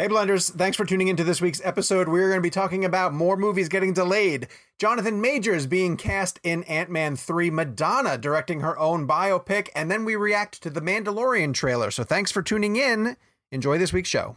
[0.00, 2.08] Hey, Blenders, thanks for tuning into this week's episode.
[2.08, 6.64] We're going to be talking about more movies getting delayed, Jonathan Majors being cast in
[6.64, 11.52] Ant Man 3, Madonna directing her own biopic, and then we react to the Mandalorian
[11.52, 11.90] trailer.
[11.90, 13.18] So thanks for tuning in.
[13.52, 14.36] Enjoy this week's show.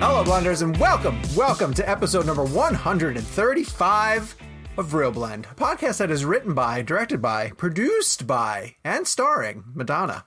[0.00, 4.36] Hello, Blenders, and welcome, welcome to episode number 135
[4.78, 9.62] of Real Blend, a podcast that is written by, directed by, produced by, and starring
[9.74, 10.24] Madonna.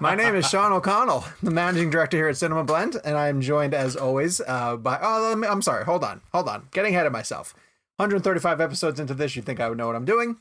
[0.00, 3.42] My name is Sean O'Connell, the managing director here at Cinema Blend, and I am
[3.42, 4.98] joined, as always, uh, by.
[5.02, 5.84] Oh, me, I'm sorry.
[5.84, 6.68] Hold on, hold on.
[6.70, 7.52] Getting ahead of myself.
[7.96, 10.38] 135 episodes into this, you'd think I would know what I'm doing.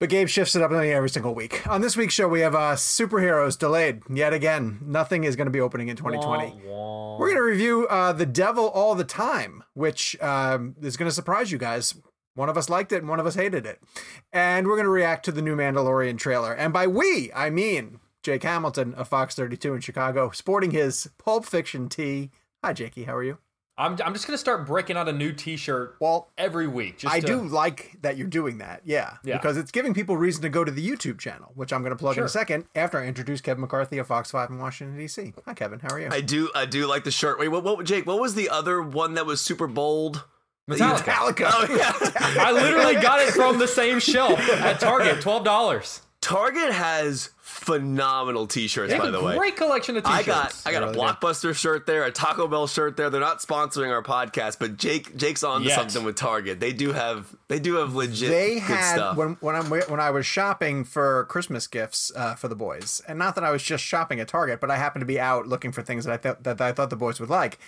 [0.00, 1.66] But Gabe shifts it up every single week.
[1.68, 4.80] On this week's show, we have uh, superheroes delayed yet again.
[4.82, 6.62] Nothing is going to be opening in 2020.
[6.66, 11.14] We're going to review uh, The Devil All the Time, which um, is going to
[11.14, 11.94] surprise you guys.
[12.34, 13.80] One of us liked it and one of us hated it.
[14.32, 16.52] And we're going to react to the new Mandalorian trailer.
[16.52, 21.44] And by we, I mean Jake Hamilton of Fox 32 in Chicago, sporting his Pulp
[21.44, 22.30] Fiction tee.
[22.64, 23.04] Hi, Jakey.
[23.04, 23.38] How are you?
[23.76, 25.96] I'm, I'm just gonna start breaking out a new T-shirt.
[25.98, 27.02] Well, every week.
[27.06, 27.26] I to...
[27.26, 28.82] do like that you're doing that.
[28.84, 31.82] Yeah, yeah, because it's giving people reason to go to the YouTube channel, which I'm
[31.82, 32.22] going to plug sure.
[32.22, 35.34] in a second after I introduce Kevin McCarthy of Fox Five in Washington D.C.
[35.44, 35.80] Hi, Kevin.
[35.80, 36.08] How are you?
[36.10, 37.38] I do I do like the shirt.
[37.38, 37.64] Wait, what?
[37.64, 37.84] What?
[37.84, 38.06] Jake?
[38.06, 40.24] What was the other one that was super bold?
[40.70, 41.12] Metallica.
[41.12, 41.50] Metallica.
[41.52, 42.12] Oh, yeah.
[42.42, 46.00] I literally got it from the same shelf at Target, twelve dollars.
[46.24, 49.36] Target has phenomenal t-shirts by the way.
[49.36, 50.22] Great collection of t-shirts.
[50.22, 51.56] I got I got really a Blockbuster good.
[51.56, 53.10] shirt there, a Taco Bell shirt there.
[53.10, 56.60] They're not sponsoring our podcast, but Jake Jake's on to something with Target.
[56.60, 59.16] They do have they do have legit they had stuff.
[59.18, 63.18] when when I'm when I was shopping for Christmas gifts uh, for the boys, and
[63.18, 65.72] not that I was just shopping at Target, but I happened to be out looking
[65.72, 67.58] for things that I thought that I thought the boys would like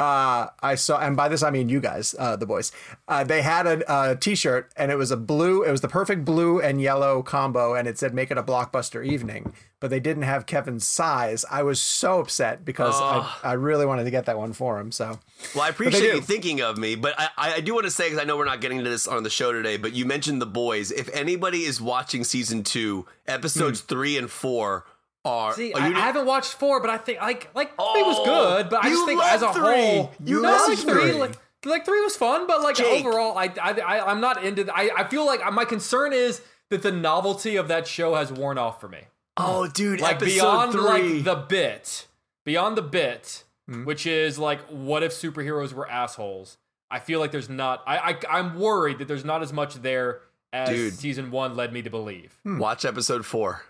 [0.00, 2.72] uh, I saw, and by this I mean you guys, uh, the boys.
[3.06, 5.62] Uh, they had a a t-shirt, and it was a blue.
[5.62, 9.04] It was the perfect blue and yellow combo, and it said "Make it a blockbuster
[9.04, 11.44] evening." But they didn't have Kevin's size.
[11.50, 13.38] I was so upset because oh.
[13.44, 14.90] I, I really wanted to get that one for him.
[14.90, 15.18] So,
[15.54, 18.18] well, I appreciate you thinking of me, but I, I do want to say because
[18.18, 20.46] I know we're not getting to this on the show today, but you mentioned the
[20.46, 20.90] boys.
[20.90, 23.86] If anybody is watching season two, episodes mm.
[23.86, 24.86] three and four
[25.24, 25.52] are.
[25.52, 28.70] See, I, I, haven't watched four, but I think like like oh, three was good,
[28.70, 29.62] but I just think as a three.
[29.62, 31.12] whole, you no, like three.
[31.12, 33.04] Like, like three was fun, but like Jake.
[33.04, 34.64] overall, I, I I'm not into.
[34.64, 38.32] The, I I feel like my concern is that the novelty of that show has
[38.32, 39.00] worn off for me.
[39.36, 40.00] Oh, dude!
[40.00, 40.80] Like beyond three.
[40.82, 42.06] like the bit,
[42.44, 46.58] beyond the bit, hmm which is like, what if superheroes were assholes?
[46.90, 47.82] I feel like there's not.
[47.86, 50.94] I, I I'm worried that there's not as much there as dude.
[50.94, 52.38] season one led me to believe.
[52.42, 52.58] Hmm.
[52.58, 53.62] Watch episode four.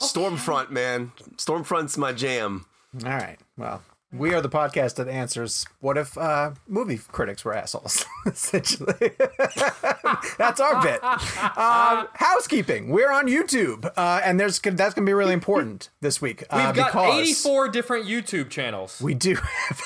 [0.00, 1.12] Stormfront, man.
[1.36, 2.66] Stormfront's my jam.
[3.04, 3.38] All right.
[3.56, 3.82] Well,
[4.12, 9.10] we are the podcast that answers what if uh, movie critics were assholes, essentially.
[10.38, 11.02] that's our bit.
[11.02, 12.90] Um, housekeeping.
[12.90, 16.44] We're on YouTube, uh, and there's that's going to be really important this week.
[16.48, 19.00] Uh, We've got 84 different YouTube channels.
[19.00, 19.82] We do have,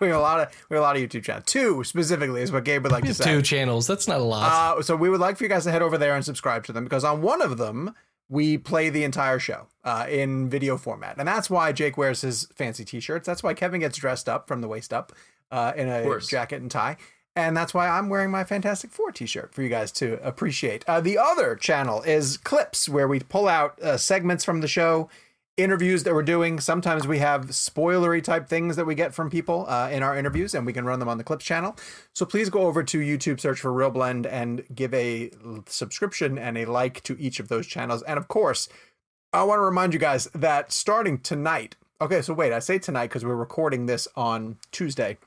[0.00, 1.46] we have a lot of we have a lot of YouTube channels.
[1.46, 3.24] Two specifically is what Gabe would like to say.
[3.24, 3.88] Two channels.
[3.88, 4.78] That's not a lot.
[4.78, 6.72] Uh, so we would like for you guys to head over there and subscribe to
[6.72, 7.94] them because on one of them
[8.28, 11.16] we play the entire show uh, in video format.
[11.18, 13.26] And that's why Jake wears his fancy t shirts.
[13.26, 15.12] That's why Kevin gets dressed up from the waist up
[15.50, 16.96] uh, in a jacket and tie.
[17.36, 20.84] And that's why I'm wearing my Fantastic Four t shirt for you guys to appreciate.
[20.86, 25.08] Uh, the other channel is Clips, where we pull out uh, segments from the show
[25.56, 26.58] interviews that we're doing.
[26.58, 30.54] Sometimes we have spoilery type things that we get from people uh, in our interviews,
[30.54, 31.76] and we can run them on the Clips channel.
[32.12, 35.30] So please go over to YouTube, search for Real Blend, and give a
[35.66, 38.02] subscription and a like to each of those channels.
[38.02, 38.68] And of course,
[39.32, 41.76] I want to remind you guys that starting tonight.
[42.00, 45.18] Okay, so wait, I say tonight because we're recording this on Tuesday,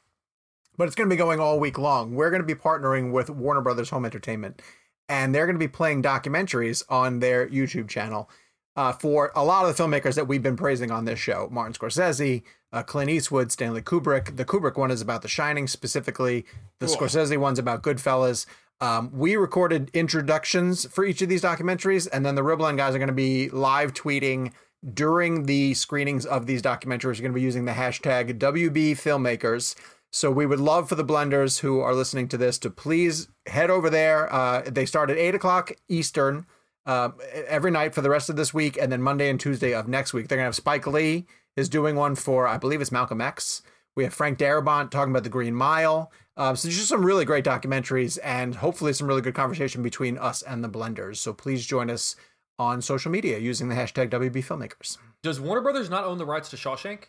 [0.77, 2.15] but it's going to be going all week long.
[2.15, 4.62] We're going to be partnering with Warner Brothers Home Entertainment,
[5.07, 8.30] and they're going to be playing documentaries on their YouTube channel
[8.77, 11.74] uh, for a lot of the filmmakers that we've been praising on this show Martin
[11.74, 14.38] Scorsese, uh, Clint Eastwood, Stanley Kubrick.
[14.38, 16.45] The Kubrick one is about The Shining specifically,
[16.79, 16.95] the Whoa.
[16.95, 18.45] Scorsese one's about Goodfellas.
[18.79, 22.94] Um, we recorded introductions for each of these documentaries, and then the Real Blend guys
[22.94, 24.51] are going to be live tweeting
[24.94, 27.18] during the screenings of these documentaries.
[27.18, 29.75] We're going to be using the hashtag WB Filmmakers.
[30.12, 33.71] So we would love for the blenders who are listening to this to please head
[33.71, 34.31] over there.
[34.31, 36.45] Uh, they start at 8 o'clock Eastern
[36.87, 37.09] uh,
[37.47, 40.13] every night for the rest of this week, and then Monday and Tuesday of next
[40.13, 40.27] week.
[40.27, 43.61] They're gonna have Spike Lee is doing one for I believe it's Malcolm X.
[43.95, 46.11] We have Frank Darabont talking about the Green Mile.
[46.37, 50.41] Um, so just some really great documentaries, and hopefully some really good conversation between us
[50.41, 51.17] and the blenders.
[51.17, 52.15] So please join us
[52.59, 54.97] on social media using the hashtag WB Filmmakers.
[55.23, 57.05] Does Warner Brothers not own the rights to Shawshank?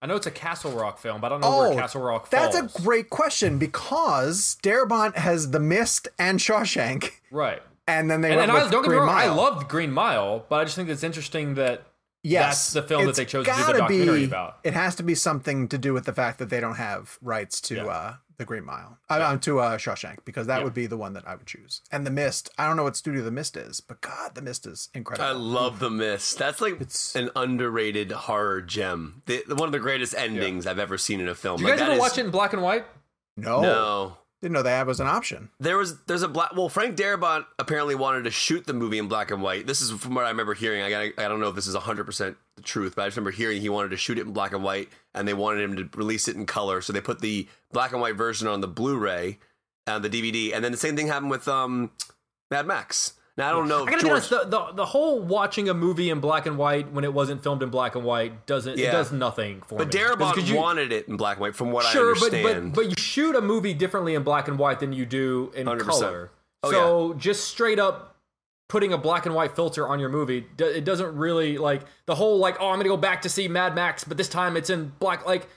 [0.00, 2.28] I know it's a Castle Rock film, but I don't know oh, where Castle Rock
[2.28, 2.54] falls.
[2.54, 7.14] That's a great question because Darabont has The Mist and Shawshank.
[7.32, 9.32] Right and then they and, and I, don't get Green me wrong, Mile.
[9.32, 11.86] I loved Green Mile, but I just think it's interesting that
[12.22, 14.58] yes, that's the film that they chose to do the documentary be, about.
[14.62, 17.60] It has to be something to do with the fact that they don't have rights
[17.62, 17.86] to yeah.
[17.86, 19.36] uh, the Green Mile, uh, yeah.
[19.36, 20.64] to uh, Shawshank, because that yeah.
[20.64, 21.80] would be the one that I would choose.
[21.90, 24.66] And The Mist, I don't know what studio The Mist is, but God, The Mist
[24.66, 25.28] is incredible.
[25.28, 26.38] I love The Mist.
[26.38, 29.22] That's like it's an underrated horror gem.
[29.26, 31.58] The, one of the greatest endings I've ever seen in a film.
[31.58, 32.00] Did you guys like, ever is...
[32.00, 32.84] watch it in black and white?
[33.36, 34.16] No, no.
[34.40, 35.50] Didn't know that was an option.
[35.58, 36.54] There was there's a black.
[36.54, 39.66] Well, Frank Darabont apparently wanted to shoot the movie in black and white.
[39.66, 40.82] This is from what I remember hearing.
[40.82, 43.16] I got I don't know if this is 100 percent the truth, but I just
[43.16, 45.76] remember hearing he wanted to shoot it in black and white, and they wanted him
[45.76, 46.80] to release it in color.
[46.80, 49.38] So they put the black and white version on the Blu-ray
[49.88, 51.90] and the DVD, and then the same thing happened with um,
[52.48, 53.14] Mad Max.
[53.38, 53.84] Now I don't know.
[53.84, 54.02] I gotta George...
[54.02, 54.30] be honest.
[54.30, 57.62] The, the, the whole watching a movie in black and white when it wasn't filmed
[57.62, 58.88] in black and white doesn't yeah.
[58.88, 60.00] it does nothing for but me.
[60.00, 62.42] But Darabont you, wanted it in black and white, from what sure, I understand.
[62.42, 65.52] But, but but you shoot a movie differently in black and white than you do
[65.54, 65.80] in 100%.
[65.86, 66.30] color.
[66.64, 67.18] Oh, so yeah.
[67.18, 68.16] just straight up
[68.68, 72.38] putting a black and white filter on your movie, it doesn't really like the whole
[72.38, 74.92] like oh I'm gonna go back to see Mad Max, but this time it's in
[74.98, 75.24] black.
[75.24, 75.48] Like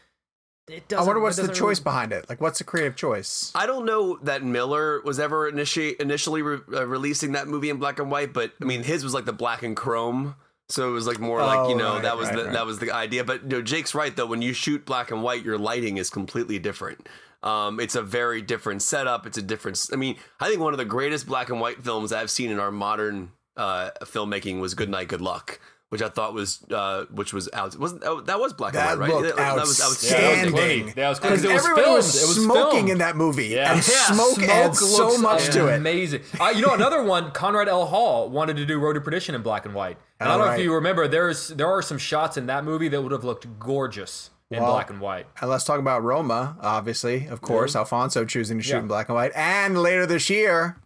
[0.96, 1.84] I wonder what's the choice really...
[1.84, 2.30] behind it.
[2.30, 3.52] Like, what's the creative choice?
[3.56, 7.78] I don't know that Miller was ever initi- initially re- uh, releasing that movie in
[7.78, 10.36] black and white, but I mean, his was like the black and chrome,
[10.70, 12.54] so it was like more oh, like you know right, that was right, the right.
[12.54, 13.24] that was the idea.
[13.24, 14.28] But you know, Jake's right though.
[14.28, 17.08] When you shoot black and white, your lighting is completely different.
[17.44, 19.26] Um, it's a very different setup.
[19.26, 19.80] It's a different.
[19.92, 22.60] I mean, I think one of the greatest black and white films I've seen in
[22.60, 25.60] our modern uh, filmmaking was Good Night, Good Luck
[25.92, 27.78] which I thought was uh, which was out.
[27.78, 29.24] Wasn't oh, that was black that and white, right?
[29.24, 30.94] Looked that, was outstanding.
[30.96, 31.98] Yeah, because yeah, everybody filmed.
[31.98, 32.90] was, was smoking filmed.
[32.92, 33.74] in that movie, yeah.
[33.74, 35.76] and yeah, smoke, smoke adds so much to it.
[35.76, 36.22] Amazing.
[36.40, 37.88] Uh, you know, another one, Conrad L.
[37.88, 39.98] Hall wanted to do Road to Perdition in black and white.
[40.22, 40.54] And I don't right.
[40.54, 43.26] know if you remember, there's there are some shots in that movie that would have
[43.26, 45.28] looked gorgeous in well, black and white.
[45.42, 47.80] And let's talk about Roma, obviously, of course, mm-hmm.
[47.80, 50.78] Alfonso choosing to shoot in black and white, and later this year.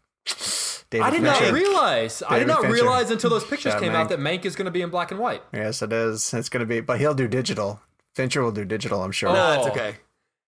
[0.99, 1.45] David I did Fincher.
[1.45, 2.19] not realize.
[2.19, 2.73] David I did not Fincher.
[2.73, 3.95] realize until those pictures came Mank.
[3.95, 5.43] out that Mank is going to be in black and white.
[5.53, 6.33] Yes, it is.
[6.33, 7.81] It's going to be, but he'll do digital.
[8.15, 9.29] Fincher will do digital, I'm sure.
[9.29, 9.33] Oh.
[9.33, 9.95] No, that's okay.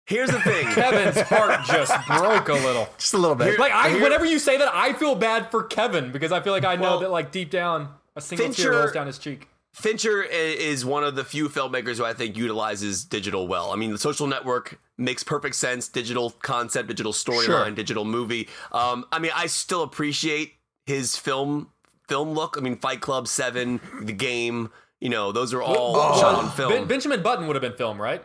[0.05, 0.65] Here's the thing.
[0.73, 2.87] Kevin's heart just broke a little.
[2.97, 3.59] Just a little bit.
[3.59, 6.63] Like I, whenever you say that, I feel bad for Kevin because I feel like
[6.63, 9.49] I know well, that like deep down a single Fincher, tear rolls down his cheek.
[9.77, 13.71] Fincher is one of the few filmmakers who I think utilizes digital well.
[13.71, 15.87] I mean, the social network makes perfect sense.
[15.87, 17.71] Digital concept, digital storyline, sure.
[17.71, 18.49] digital movie.
[18.71, 20.53] Um, I mean, I still appreciate
[20.87, 21.69] his film
[22.07, 22.55] film look.
[22.57, 24.71] I mean, Fight Club, Seven, The Game.
[24.99, 26.73] You know, those are all oh, shot on film.
[26.73, 28.23] Ben- Benjamin Button would have been film, right?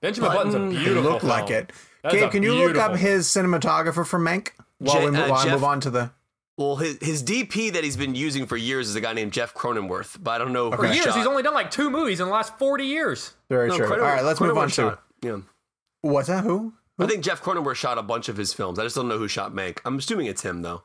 [0.00, 1.10] Benjamin Button, Button's a beautiful.
[1.12, 1.70] Look like it.
[2.10, 5.52] Gabe, can you look up his cinematographer for Mank while Je- we uh, while Jeff,
[5.52, 6.10] I move on to the
[6.58, 9.54] well, his, his DP that he's been using for years is a guy named Jeff
[9.54, 10.70] Cronenweth, but I don't know.
[10.70, 11.16] For years, shot.
[11.16, 13.32] he's only done like two movies in the last forty years.
[13.48, 13.90] Very no, true.
[13.90, 15.38] All right, let's move on to yeah.
[16.02, 16.44] What's that?
[16.44, 16.74] Who?
[16.98, 17.04] Who?
[17.04, 18.78] I think Jeff Cronenweth shot a bunch of his films.
[18.78, 19.78] I just don't know who shot Mank.
[19.84, 20.82] I'm assuming it's him though.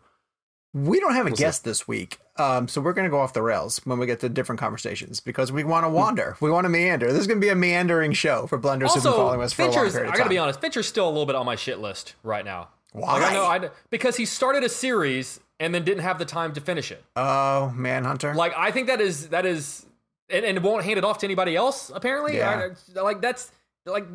[0.73, 1.69] We don't have a we'll guest see.
[1.69, 4.29] this week, um, so we're going to go off the rails when we get to
[4.29, 6.37] different conversations because we want to wander.
[6.39, 7.07] we want to meander.
[7.11, 9.53] This is going to be a meandering show for blenders also, who've been following us
[9.53, 10.13] for Fincher's, a long period of time.
[10.13, 12.45] I got to be honest, Fincher's still a little bit on my shit list right
[12.45, 12.69] now.
[12.93, 13.19] Why?
[13.19, 16.53] Like I know I, because he started a series and then didn't have the time
[16.53, 17.03] to finish it.
[17.15, 18.35] Oh, Mindhunter.
[18.35, 19.85] Like I think that is that is
[20.29, 21.91] and, and won't hand it off to anybody else.
[21.93, 22.69] Apparently, yeah.
[22.95, 23.51] I, like that's
[23.85, 24.05] like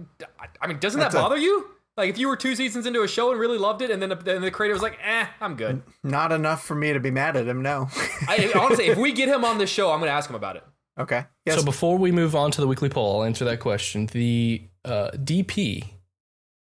[0.60, 1.68] I mean, doesn't that's that bother a, you?
[1.96, 4.08] Like if you were two seasons into a show and really loved it, and then
[4.08, 7.10] the, then the creator was like, "Eh, I'm good." Not enough for me to be
[7.10, 7.62] mad at him.
[7.62, 7.88] No.
[8.28, 10.56] I, honestly, if we get him on this show, I'm going to ask him about
[10.56, 10.64] it.
[10.98, 11.24] Okay.
[11.44, 11.58] Yes.
[11.58, 14.06] So before we move on to the weekly poll, I'll answer that question.
[14.06, 15.84] The uh, DP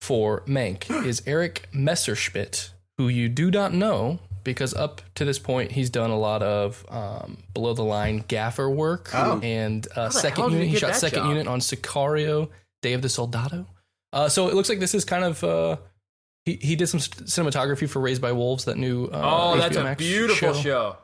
[0.00, 5.72] for Mank is Eric Messerschmidt, who you do not know because up to this point
[5.72, 9.40] he's done a lot of um, below the line gaffer work Oh.
[9.42, 10.68] and uh, second did he unit.
[10.70, 11.28] He shot second job?
[11.30, 12.50] unit on Sicario,
[12.82, 13.66] Day of the Soldado.
[14.12, 15.42] Uh, so it looks like this is kind of.
[15.42, 15.76] Uh,
[16.44, 19.06] he, he did some st- cinematography for Raised by Wolves, that new.
[19.06, 20.96] Uh, Oh, that's HBO a Max beautiful show.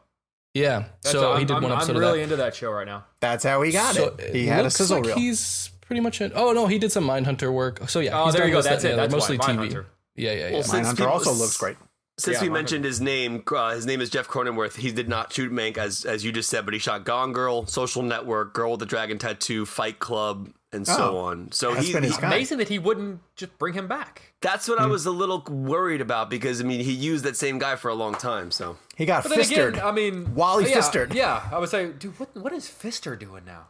[0.55, 2.23] Yeah, That's so a- he did I'm, one I'm- episode I'm of really that.
[2.25, 3.05] into that show right now.
[3.21, 4.35] That's how he got So it.
[4.35, 5.17] He had a looks sizzle like reel.
[5.17, 6.33] He's pretty much it.
[6.35, 7.89] Oh no, he did some Mindhunter work.
[7.89, 8.59] So yeah, Oh, he's there you go.
[8.59, 8.89] this, that, That's it.
[8.89, 9.47] the other, That's mostly why.
[9.47, 9.57] TV.
[9.73, 9.87] Mindhunter.
[10.17, 10.53] Yeah, yeah, yeah.
[10.55, 11.77] Well, Mindhunter people- also looks great.
[12.21, 12.53] Since Yeah, we Mindhunter.
[12.53, 14.77] mentioned his name, uh, his name is Jeff Cronenweth.
[14.77, 17.67] He did not shoot Mank as as you just said, but he shot Gone Girl,
[17.67, 21.19] Social Network, Girl with the Dragon Tattoo, Fight Club, and so Oh.
[21.19, 21.51] on.
[21.53, 22.33] So That's he, been his he- kind.
[22.35, 24.33] Amazing that he wouldn't just bring him back.
[24.43, 27.59] that's what I was a little worried about because I mean he used that same
[27.59, 28.51] guy for a long time.
[28.51, 29.69] So He got But Pfistered.
[29.75, 31.15] again, I mean, Wally yeah, Pfistered.
[31.15, 33.69] Yeah, I would say, dude, what what is Pfister doing now?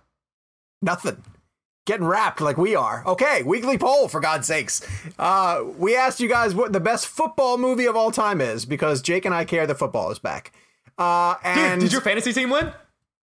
[0.83, 1.23] Nothing.
[1.91, 3.03] Getting wrapped like we are.
[3.05, 4.81] Okay, weekly poll for God's sakes.
[5.19, 9.03] Uh, we asked you guys what the best football movie of all time is because
[9.03, 10.53] Jake and I care that football is back.
[10.97, 12.73] Uh, Dude, did your fantasy team win?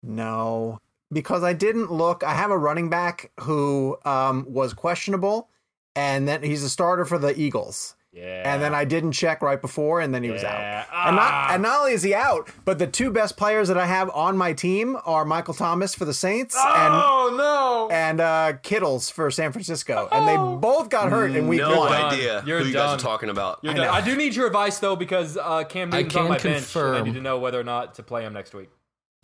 [0.04, 0.78] no,
[1.12, 2.22] because I didn't look.
[2.22, 5.48] I have a running back who um, was questionable,
[5.96, 7.96] and then he's a starter for the Eagles.
[8.14, 8.52] Yeah.
[8.52, 10.84] And then I didn't check right before, and then he was Yeah.
[10.92, 11.06] out.
[11.08, 11.54] And not Ah.
[11.54, 14.36] and not only is he out, but the two best players that I have on
[14.36, 17.88] my team are Michael Thomas for the Saints and oh no!
[17.94, 21.90] and uh, Kittles for San Francisco, and they both got hurt in week no one.
[21.92, 22.12] done.
[22.12, 23.60] idea You're who you guys are talking about.
[23.62, 23.88] You're I done.
[23.88, 26.96] I do need your advice though because uh, Cam Newton's on can my bench, and
[26.96, 28.68] I need to know whether or not to play him next week.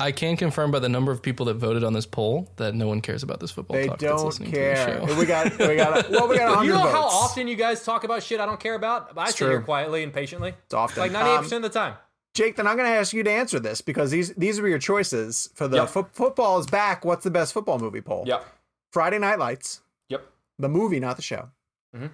[0.00, 2.86] I can confirm by the number of people that voted on this poll that no
[2.86, 4.86] one cares about this football They talk don't listening care.
[5.00, 5.18] to the show.
[5.18, 6.92] We got we got well, we got You know votes.
[6.92, 9.10] how often you guys talk about shit I don't care about?
[9.16, 9.48] I sit true.
[9.48, 10.54] here quietly and patiently.
[10.66, 11.00] It's often.
[11.00, 11.94] Like 98% Um, of the time.
[12.34, 14.78] Jake, then I'm going to ask you to answer this because these these were your
[14.78, 15.88] choices for the Yep.
[15.88, 17.04] fo- football is back.
[17.04, 18.22] What's the best football movie poll?
[18.26, 18.46] Yep.
[18.92, 20.24] Friday Night Lights, Yep.
[20.60, 21.48] the movie, not the show.
[21.96, 22.10] Mhm.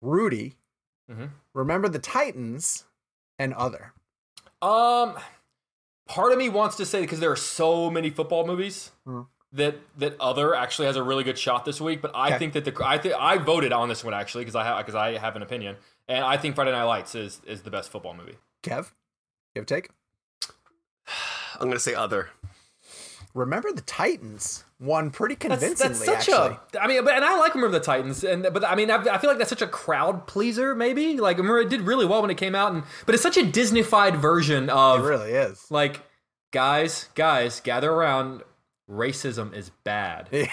[0.00, 0.54] Rudy,
[1.10, 1.30] Mhm.
[1.54, 2.84] Remember the Titans,
[3.40, 3.92] and other.
[4.62, 5.16] Um,
[6.08, 9.22] part of me wants to say because there are so many football movies Hmm.
[9.52, 12.02] that that other actually has a really good shot this week.
[12.02, 12.38] But I Okay.
[12.38, 14.94] think that the I think I voted on this one actually because I have because
[14.96, 15.76] I have an opinion,
[16.08, 18.36] and I think Friday Night Lights is is the best football movie.
[18.62, 18.90] Kev,
[19.54, 19.90] you have a take?
[21.60, 22.30] I'm gonna say other.
[23.34, 25.74] Remember the Titans won pretty convincingly.
[25.74, 26.56] that's such actually.
[26.74, 26.82] a.
[26.82, 29.18] I mean, but and I like Remember the Titans, and but I mean, I, I
[29.18, 30.74] feel like that's such a crowd pleaser.
[30.74, 33.36] Maybe like remember it did really well when it came out, and but it's such
[33.36, 35.00] a Disneyfied version of.
[35.00, 35.70] It really is.
[35.70, 36.02] like
[36.52, 38.42] guys, guys, gather around.
[38.90, 40.28] Racism is bad.
[40.32, 40.48] yeah,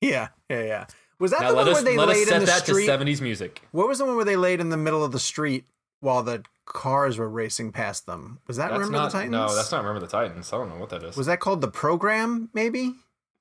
[0.00, 0.86] yeah, yeah.
[1.18, 2.86] Was that Now the one us where they laid in the that street?
[2.86, 3.60] to '70s music.
[3.72, 5.64] What was the one where they laid in the middle of the street
[6.00, 8.38] while the cars were racing past them?
[8.46, 9.32] Was that That's Remember not the Titans?
[9.32, 10.52] no, that's not Remember the Titans.
[10.52, 11.16] I don't know what that is.
[11.16, 12.50] Was that called the program?
[12.54, 12.94] Maybe.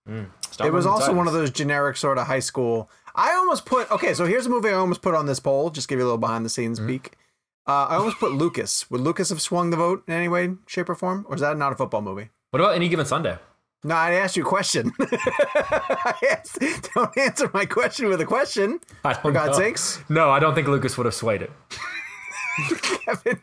[0.08, 0.28] Not
[0.66, 2.90] it was also one of those generic sort of high school.
[3.14, 4.14] I almost put okay.
[4.14, 5.70] So here's a movie I almost put on this poll.
[5.70, 6.88] Just give you a little behind the scenes Mm-hmm.
[6.90, 7.12] peek.
[7.68, 8.90] Uh, I almost put Lucas.
[8.90, 11.58] Would Lucas have swung the vote in any way, shape, or form, or is that
[11.58, 12.30] not a football movie?
[12.52, 13.38] What about any given Sunday?
[13.84, 14.94] No, I asked you a question.
[15.00, 16.60] I asked,
[16.96, 18.80] don't answer my question with a question.
[19.22, 19.66] For God's know.
[19.66, 21.52] sakes, No, I don't think Lucas would have swayed it.
[23.06, 23.40] Kevin.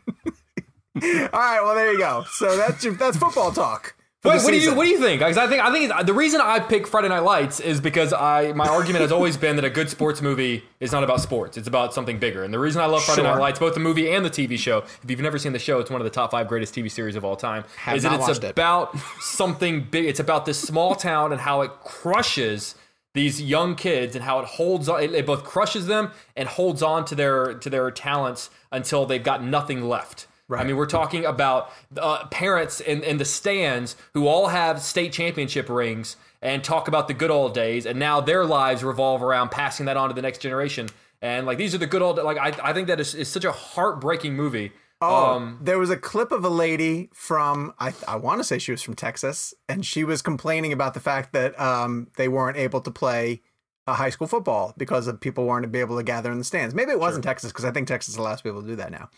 [0.95, 2.25] All right, well there you go.
[2.31, 3.95] So that's your, that's football talk.
[4.25, 5.19] Wait, what do you what do you think?
[5.19, 8.53] Because I think I think the reason I pick Friday Night Lights is because I
[8.53, 11.67] my argument has always been that a good sports movie is not about sports; it's
[11.67, 12.43] about something bigger.
[12.43, 13.31] And the reason I love Friday Sure.
[13.31, 15.79] Night Lights, both the movie and the TV show, if you've never seen the show,
[15.79, 17.65] it's one of the top five greatest TV series of all time.
[17.77, 18.51] Have is that it's watched it.
[18.51, 20.05] about something big?
[20.05, 22.73] It's about this small town and how it crushes
[23.15, 25.01] these young kids and how it holds on.
[25.01, 29.23] It, it both crushes them and holds on to their to their talents until they've
[29.23, 30.27] got nothing left.
[30.47, 30.61] Right.
[30.61, 35.11] I mean, we're talking about uh, parents in, in the stands who all have state
[35.11, 39.49] championship rings and talk about the good old days, and now their lives revolve around
[39.49, 40.87] passing that on to the next generation.
[41.19, 43.45] And like these are the good old like I, I think that is, is such
[43.45, 44.71] a heartbreaking movie.
[45.09, 48.59] Oh, Um, there was a clip of a lady from I I want to say
[48.59, 52.57] she was from Texas, and she was complaining about the fact that um they weren't
[52.57, 53.41] able to play
[53.87, 56.73] uh, high school football because of people weren't be able to gather in the stands.
[56.73, 59.09] Maybe it wasn't Texas because I think Texas allows people to do that now.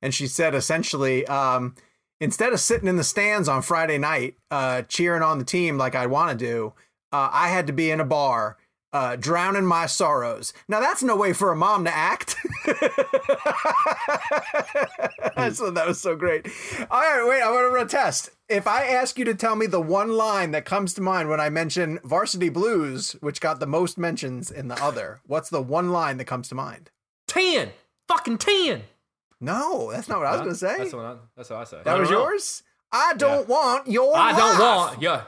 [0.00, 1.74] And she said essentially, um,
[2.20, 5.94] instead of sitting in the stands on Friday night uh, cheering on the team like
[5.94, 6.72] I want to do,
[7.12, 8.56] uh, I had to be in a bar.
[8.94, 10.52] Uh, drowning my sorrows.
[10.68, 12.36] Now that's no way for a mom to act.
[15.36, 16.46] I thought that was so great.
[16.92, 18.30] All right, wait, I want to run a test.
[18.48, 21.40] If I ask you to tell me the one line that comes to mind when
[21.40, 25.90] I mention Varsity Blues, which got the most mentions in the other, what's the one
[25.90, 26.90] line that comes to mind?
[27.26, 27.70] ten,
[28.06, 28.82] fucking ten.
[29.40, 30.76] No, that's not what I was going to say.
[30.78, 31.80] That's what I, that's what I say.
[31.82, 32.20] that was know.
[32.20, 32.62] yours?
[32.92, 35.22] I don't want your I don't want yeah.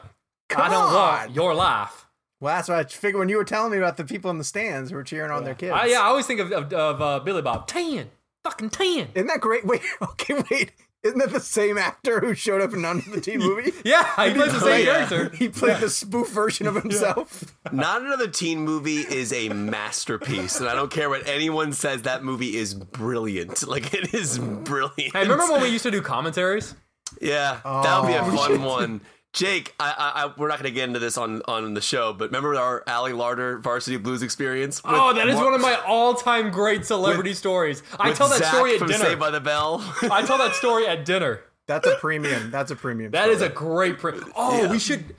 [0.49, 0.94] Come I don't on.
[0.94, 2.05] want your life.
[2.40, 4.45] Well, that's what I figured when you were telling me about the people in the
[4.45, 5.73] stands who were cheering on their kids.
[5.75, 7.66] I, yeah, I always think of, of, of uh, Billy Bob.
[7.66, 8.11] Tan.
[8.45, 9.09] Fucking tan.
[9.14, 9.64] Isn't that great?
[9.66, 10.73] Wait, okay, wait.
[11.02, 13.73] Isn't that the same actor who showed up in None of the Teen movie?
[13.85, 15.07] Yeah, he plays the same yeah.
[15.07, 15.37] character.
[15.37, 17.57] He played the spoof version of himself.
[17.71, 22.02] Not Another Teen Movie is a masterpiece, and I don't care what anyone says.
[22.02, 23.66] That movie is brilliant.
[23.69, 25.14] Like it is brilliant.
[25.14, 26.75] Hey, remember when we used to do commentaries?
[27.21, 29.00] Yeah, that would be a Oh, fun one.
[29.33, 32.14] Jake, I, I, I, we're not going to get into this on, on the show,
[32.14, 34.80] but remember our Ali Larter Varsity Blues experience?
[34.83, 37.83] Oh, that is Mar- one of my all-time great celebrity With- stories.
[38.00, 39.04] I tell that Zach story at from dinner.
[39.04, 39.83] Saved by the Bell.
[40.11, 41.40] I tell that story at dinner.
[41.66, 42.50] That's a premium.
[42.50, 43.11] That's a premium.
[43.11, 43.99] That is a great.
[43.99, 45.16] Pre- oh, we should.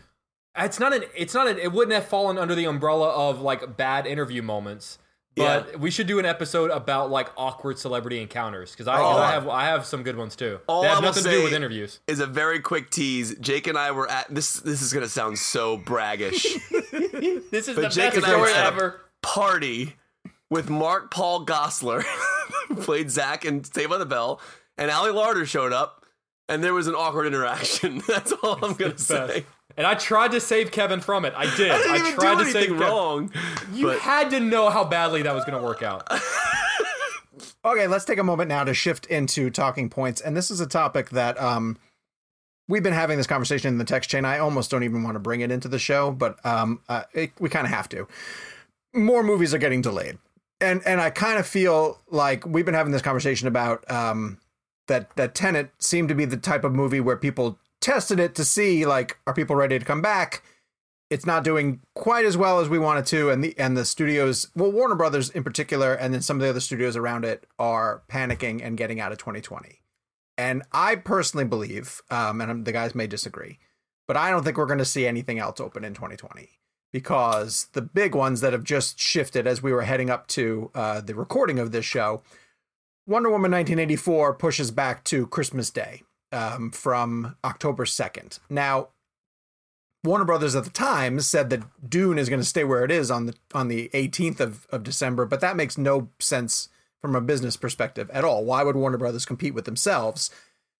[0.58, 1.04] It's not an.
[1.16, 1.60] It's not an.
[1.60, 4.98] It wouldn't have fallen under the umbrella of like bad interview moments.
[5.38, 5.78] But Yeah.
[5.78, 9.18] we should do an episode about like awkward celebrity encounters because I, Oh.
[9.18, 10.60] I have I have some good ones too.
[10.68, 12.00] All they have I nothing to do with interviews.
[12.08, 13.36] is a very quick tease.
[13.40, 14.54] Jake and I were at this.
[14.56, 16.46] This is going to sound so braggish.
[17.52, 19.02] This is But the Jake best story ever.
[19.22, 19.96] party
[20.50, 22.04] with Mark-Paul Gosselaar,
[22.82, 24.40] played Zach and Saved by the Bell,
[24.78, 26.06] and Ali Larter showed up,
[26.50, 28.02] and there was an awkward interaction.
[28.08, 29.46] That's all I'm going to say.
[29.78, 31.34] And I tried to save Kevin from it.
[31.38, 31.72] I did.
[31.72, 32.94] I didn't even tried do to save anything Kevin.
[32.94, 33.32] wrong.
[33.72, 36.08] You but had to know how badly that was going to work out.
[37.66, 40.22] Okay, let's take a moment now to shift into talking points.
[40.22, 41.78] And this is a topic that um
[42.70, 44.24] we've been having this conversation in the text chain.
[44.24, 47.32] I almost don't even want to bring it into the show, but um uh, it,
[47.40, 48.08] we kind of have to.
[48.94, 50.18] More movies are getting delayed.
[50.62, 54.38] And and I kind of feel like we've been having this conversation about um
[54.88, 58.46] that that Tenet seemed to be the type of movie where people tested it to
[58.46, 60.44] see like are people ready to come back?
[61.10, 64.48] it's not doing quite as well as we wanted to and the and the studios
[64.56, 68.04] well warner brothers in particular and then some of the other studios around it are
[68.10, 69.82] panicking and getting out of 2020
[70.38, 73.60] and i personally believe um, and the guys may disagree
[74.08, 76.50] but i don't think we're going to see anything else open in 2020
[76.92, 81.02] because the big ones that have just shifted as we were heading up to uh,
[81.02, 82.22] the recording of this show
[83.06, 88.90] wonder woman 1984 pushes back to christmas day um, from october 2nd now
[90.04, 93.12] Warner Brothers at the time said that Dune is going to stay where it is
[93.12, 96.70] on the on the 18th of, of December, but that makes no sense
[97.02, 98.46] from a business perspective at all.
[98.46, 100.30] Why would Warner Brothers compete with themselves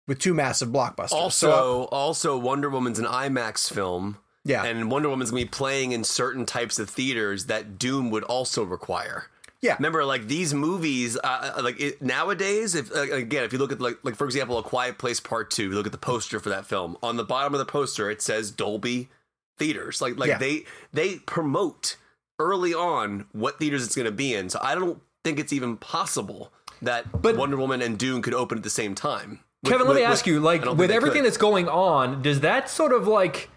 [0.08, 1.12] with two massive blockbusters?
[1.12, 4.18] also, So, also Wonder Woman's an IMAX film.
[4.46, 8.24] yeah, And Wonder Woman's gonna be playing in certain types of theaters that Dune would
[8.24, 9.26] also require.
[9.62, 13.72] Yeah, Remember, like these movies, uh, like it, nowadays, if uh, again, if you look
[13.72, 16.40] at like, like for example, A Quiet Place Part Two, you look at the poster
[16.40, 16.98] for that film.
[17.02, 19.10] On the bottom of the poster, it says Dolby
[19.58, 20.02] Theaters.
[20.02, 20.38] Like, like Yeah.
[20.38, 21.98] they they promote
[22.40, 24.50] early on what theaters it's going to be in.
[24.50, 26.52] So I don't think it's even possible
[26.84, 29.40] that But- Wonder Woman and Dune could open at the same time.
[29.64, 31.26] With- Kevin, let me ask with- you, like with everything could.
[31.32, 33.50] that's going on, does that sort of like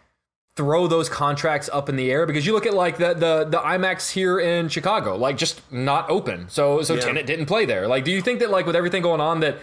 [0.61, 2.27] throw those contracts up in the air?
[2.27, 6.11] Because you look at like the the the IMAX here in Chicago, like just not
[6.11, 6.49] open.
[6.51, 7.01] So so Yeah.
[7.01, 7.89] Tenet didn't play there.
[7.89, 9.57] Like, do you think that like with everything going on that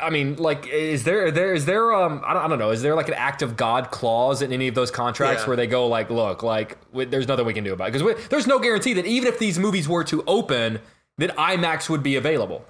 [0.00, 2.80] I mean, like, is there there is there um I don't, I don't know is
[2.82, 5.48] there like an act of God clause in any of those contracts Yeah.
[5.48, 8.28] where they go like, look, like we, there's nothing we can do about it because
[8.30, 10.80] there's no guarantee that even if these movies were to open,
[11.18, 12.64] that IMAX would be available.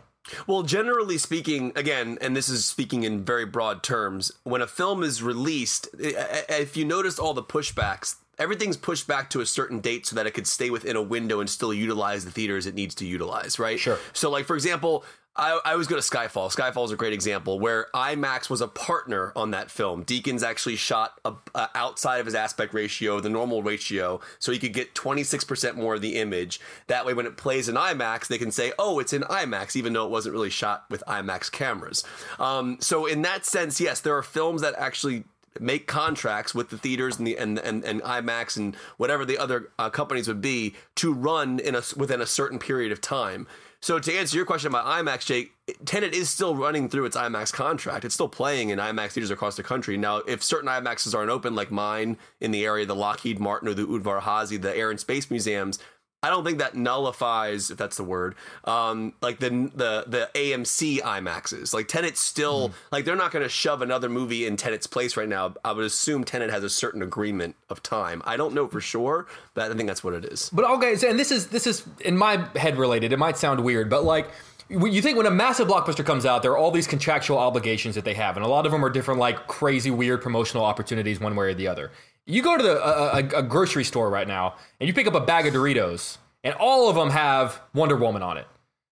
[0.46, 5.02] Well, generally speaking, again, and this is speaking in very broad terms, when a film
[5.02, 10.06] is released, if you notice all the pushbacks, everything's pushed back to a certain date
[10.06, 12.94] so that it could stay within a window and still utilize the theaters it needs
[12.96, 13.78] to utilize, right?
[13.78, 13.98] Sure.
[14.12, 15.04] So, like, for example,
[15.36, 16.54] I, I always go to Skyfall.
[16.54, 20.04] Skyfall is a great example where IMAX was a partner on that film.
[20.04, 24.58] Deakins actually shot a, uh, outside of his aspect ratio, the normal ratio, so he
[24.58, 26.60] could get 26% more of the image.
[26.88, 29.92] That way, when it plays in IMAX, they can say, oh, it's in IMAX, even
[29.92, 32.02] though it wasn't really shot with IMAX cameras.
[32.40, 35.24] Um, so, in that sense, yes, there are films that actually
[35.58, 39.70] make contracts with the theaters and the and and, and IMAX and whatever the other
[39.78, 43.46] uh, companies would be to run in a within a certain period of time.
[43.82, 45.52] So to answer your question about IMAX, Jake,
[45.86, 48.04] Tenet is still running through its IMAX contract.
[48.04, 49.96] It's still playing in IMAX theaters across the country.
[49.96, 53.74] Now, if certain IMAXs aren't open, like mine in the area, the Lockheed Martin or
[53.74, 55.78] the Udvar Hazy, the Air and Space Museums,
[56.22, 61.00] I don't think that nullifies, if that's the word, um, like the the the AMC
[61.00, 61.72] IMAXs.
[61.72, 65.28] Like Tenet's still like they're not going to shove another movie in Tenet's place right
[65.28, 65.54] now.
[65.64, 68.20] I would assume Tenet has a certain agreement of time.
[68.26, 70.50] I don't know for sure, but I think that's what it is.
[70.52, 73.14] But okay, so, and this is this is in my head related.
[73.14, 74.28] It might sound weird, but like
[74.68, 78.04] you think when a massive blockbuster comes out, there are all these contractual obligations that
[78.04, 81.34] they have, and a lot of them are different, like crazy, weird promotional opportunities, one
[81.34, 81.90] way or the other.
[82.26, 85.14] You go to the a, a, a grocery store right now, and you pick up
[85.14, 88.46] a bag of Doritos, and all of them have Wonder Woman on it.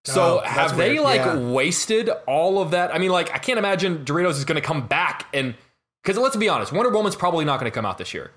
[0.04, 1.04] So Oh, have they weird.
[1.04, 1.38] like Yeah.
[1.38, 2.94] wasted all of that?
[2.94, 5.54] I mean, like I can't imagine Doritos is going to come back and
[6.02, 8.30] because let's be honest, Wonder Woman's probably not going to come out this year.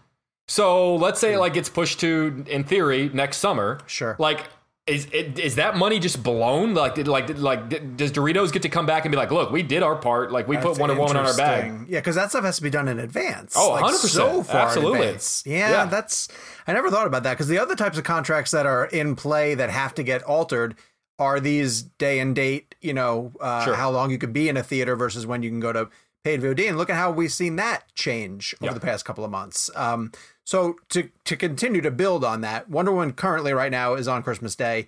[0.47, 3.79] So let's say it like gets pushed to, in theory, next summer.
[3.87, 4.17] Sure.
[4.19, 4.47] Like,
[4.87, 6.73] is is that money just blown?
[6.73, 9.51] Like, did, like, did, like, does Doritos get to come back and be like, look,
[9.51, 10.31] we did our part.
[10.31, 11.85] Like, we That's put Wonder Woman on our bag.
[11.87, 13.53] Yeah, because that stuff has to be done in advance.
[13.55, 13.95] Oh, like, 100%.
[14.09, 14.99] So far in Absolutely.
[15.01, 15.43] advance.
[15.45, 15.85] Yeah, Yeah.
[15.85, 16.27] that's.
[16.67, 19.53] I never thought about that because the other types of contracts that are in play
[19.55, 20.75] that have to get altered
[21.19, 22.73] are these day and date.
[22.81, 23.75] You know, uh, Sure.
[23.75, 25.89] how long you could be in a theater versus when you can go to
[26.23, 26.67] paid VOD.
[26.67, 29.69] And look at how we've seen that change over the past couple of months.
[29.75, 30.11] Um,
[30.45, 34.23] so to to continue to build on that, Wonder Woman currently right now is on
[34.23, 34.87] Christmas Day.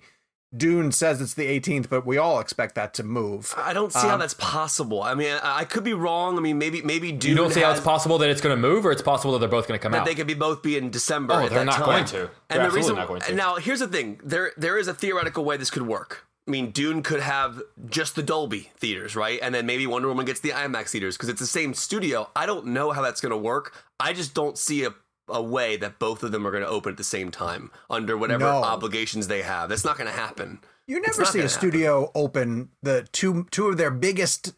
[0.56, 3.52] Dune says it's the 18th, but we all expect that to move.
[3.56, 5.02] I don't see how um, that's possible.
[5.02, 6.38] I mean, I, I could be wrong.
[6.38, 8.60] I mean, maybe maybe Dune You don't see how it's possible that it's going to
[8.60, 10.06] move, or it's possible that they're both going to come that out.
[10.06, 11.34] they could be both be in December.
[11.34, 11.86] Oh, they're not time.
[11.86, 12.12] going to.
[12.12, 13.34] They're And the absolutely reason not going to.
[13.34, 16.26] now here's the thing: there there is a theoretical way this could work.
[16.46, 19.38] I mean, Dune could have just the Dolby theaters, right?
[19.42, 22.28] And then maybe Wonder Woman gets the IMAX theaters because it's the same studio.
[22.36, 23.72] I don't know how that's going to work.
[23.98, 24.94] I just don't see a
[25.28, 28.16] a way that both of them are going to open at the same time under
[28.16, 28.62] whatever No.
[28.62, 29.68] obligations they have.
[29.68, 30.60] That's not going to happen.
[30.86, 34.52] You never see a studio open the two two of their biggest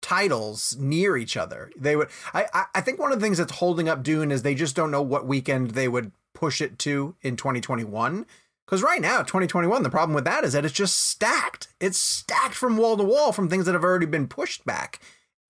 [0.00, 1.70] titles near each other.
[1.76, 2.08] They would.
[2.34, 4.76] I, I I think one of the things that's holding up Dune is they just
[4.76, 8.26] don't know what weekend they would push it to in 2021.
[8.64, 11.68] Because right now, 2021, the problem with that is that it's just stacked.
[11.80, 15.00] It's stacked from wall to wall from things that have already been pushed back.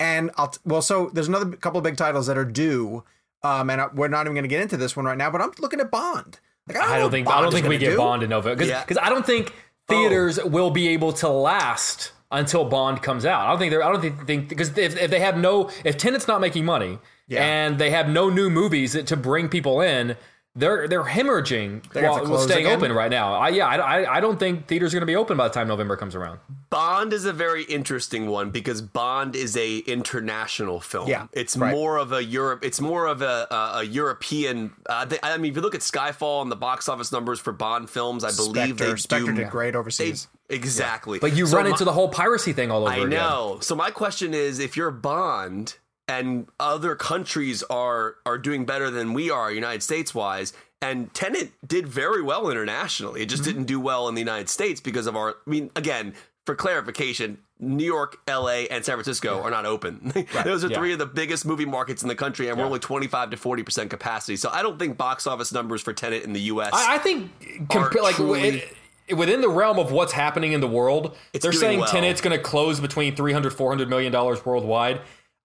[0.00, 3.04] And I'll well, so there's another couple of big titles that are due.
[3.44, 5.30] Um, and I, we're not even going to get into this one right now.
[5.30, 6.38] But I'm looking at Bond.
[6.68, 7.96] Like I know don't think Bond I don't think we gonna get do.
[7.96, 9.04] Bond in November because Yeah.
[9.04, 9.52] I don't think
[9.88, 13.46] theaters will be able to last until Bond comes out.
[13.46, 15.96] I don't think they're I don't think think because if, if they have no if
[15.98, 17.44] Tenet's not making money Yeah.
[17.44, 20.16] and they have no new movies to bring people in.
[20.54, 22.76] They're they're hemorrhaging They have while while staying again?
[22.76, 23.32] open right now.
[23.32, 25.54] I yeah I, I, I don't think theaters are going to be open by the
[25.54, 26.40] time November comes around.
[26.68, 31.08] Bond is a very interesting one because Bond is a international film.
[31.08, 31.70] Yeah, it's right.
[31.72, 32.64] more of a Europe.
[32.66, 34.72] It's more of a a, a European.
[34.86, 37.52] Uh, they, I mean, if you look at Skyfall and the box office numbers for
[37.52, 40.28] Bond films, I believe Spectre, they Spectre do did great they- overseas.
[40.50, 41.18] exactly.
[41.18, 43.04] But you So run my- into the whole piracy thing all over again.
[43.04, 43.18] I again.
[43.18, 43.58] know.
[43.62, 45.76] So my question is, if you're Bond
[46.08, 51.52] and other countries are are doing better than we are, United States wise, and Tenet
[51.66, 53.52] did very well internationally, it just Mm-hmm.
[53.52, 55.30] didn't do well in the United States because of our.
[55.46, 56.14] I mean, again,
[56.46, 57.38] for clarification.
[57.64, 60.10] New York, LA, and San Francisco are not open.
[60.44, 60.78] Those are Yeah.
[60.78, 63.88] three of the biggest movie markets in the country, and we're only 25 to 40%
[63.88, 64.34] capacity.
[64.34, 66.70] So I don't think box office numbers for Tenet in the US.
[66.72, 67.30] I, I think
[67.94, 68.64] like truly-
[69.06, 71.88] it, within the realm of what's happening in the world, It's they're saying well.
[71.88, 75.00] Tenet's going to close between 300 400 million dollars worldwide.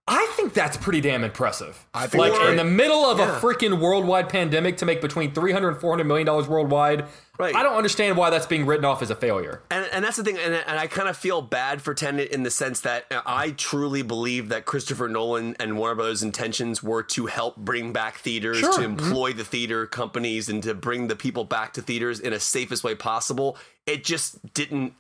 [0.09, 1.85] I think that's pretty damn impressive.
[1.93, 3.37] I think like in the middle of Yeah.
[3.37, 7.05] a freaking worldwide pandemic to make between 300 and 400 million dollars worldwide.
[7.37, 7.53] Right.
[7.53, 9.61] I don't understand why that's being written off as a failure.
[9.69, 12.41] And, and that's the thing, and, and I kind of feel bad for Tenet in
[12.41, 17.03] the sense that uh, I truly believe that Christopher Nolan and Warner Brothers' intentions were
[17.03, 18.73] to help bring back theaters, Sure.
[18.79, 19.37] to employ mm-hmm.
[19.37, 22.95] the theater companies, and to bring the people back to theaters in a safest way
[22.95, 23.55] possible.
[23.87, 24.93] It just didn't,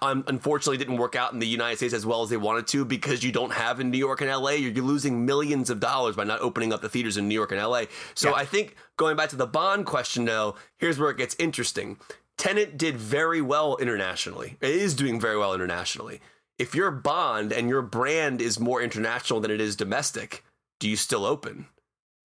[0.00, 3.22] unfortunately, didn't work out in the United States as well as they wanted to because
[3.22, 4.52] you don't have in New York and LA.
[4.52, 7.60] You're, losing millions of dollars by not opening up the theaters in New York and
[7.60, 7.84] LA.
[8.14, 11.98] So I think going back to the Bond question, though, here's where it gets interesting.
[12.38, 14.56] Tenet did very well internationally.
[14.62, 16.20] It is doing very well internationally.
[16.58, 20.42] If you're Bond and your brand is more international than it is domestic,
[20.80, 21.66] do you still open?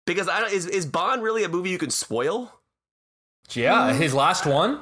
[0.07, 2.53] Because I don't, is is Bond really a movie you can spoil?
[3.51, 4.79] Yeah, his last one.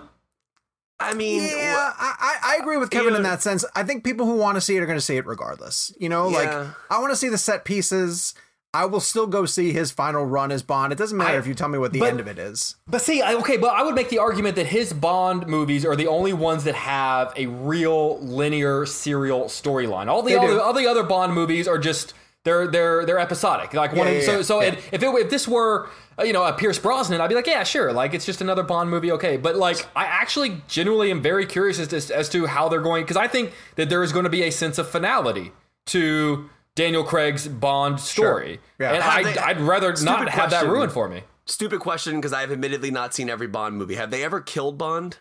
[1.00, 3.64] I mean, Yeah, I, I I agree with Kevin You in that sense.
[3.74, 5.92] I think people who want to see it are going to see it regardless.
[5.98, 6.48] You know, like
[6.90, 8.34] I want to see the set pieces.
[8.72, 10.92] I will still go see his final run as Bond.
[10.92, 12.74] It doesn't matter I- if you tell me what the but- end of it is.
[12.88, 15.94] But see, I, okay, but I would make the argument that his Bond movies are
[15.94, 20.08] the only ones that have a real linear serial storyline.
[20.08, 20.60] All the They do.
[20.60, 23.72] all the other Bond movies are just they're they're they're episodic.
[23.74, 24.68] Like one, Yeah, of, yeah, so so yeah.
[24.68, 27.46] it- if it, if this were uh, you know a Pierce Brosnan, I'd be like,
[27.46, 29.36] yeah, sure, like it's just another Bond movie, okay.
[29.36, 33.02] But like, I actually genuinely am very curious as to, as to how they're going
[33.04, 35.52] because I think that there is going to be a sense of finality
[35.86, 38.92] to Daniel Craig's Bond story, Yeah.
[38.92, 41.22] and I'd, they- I'd rather not have that ruined for me.
[41.46, 43.94] stupid question because I have admittedly not seen every Bond movie.
[43.96, 45.18] Have they ever killed Bond?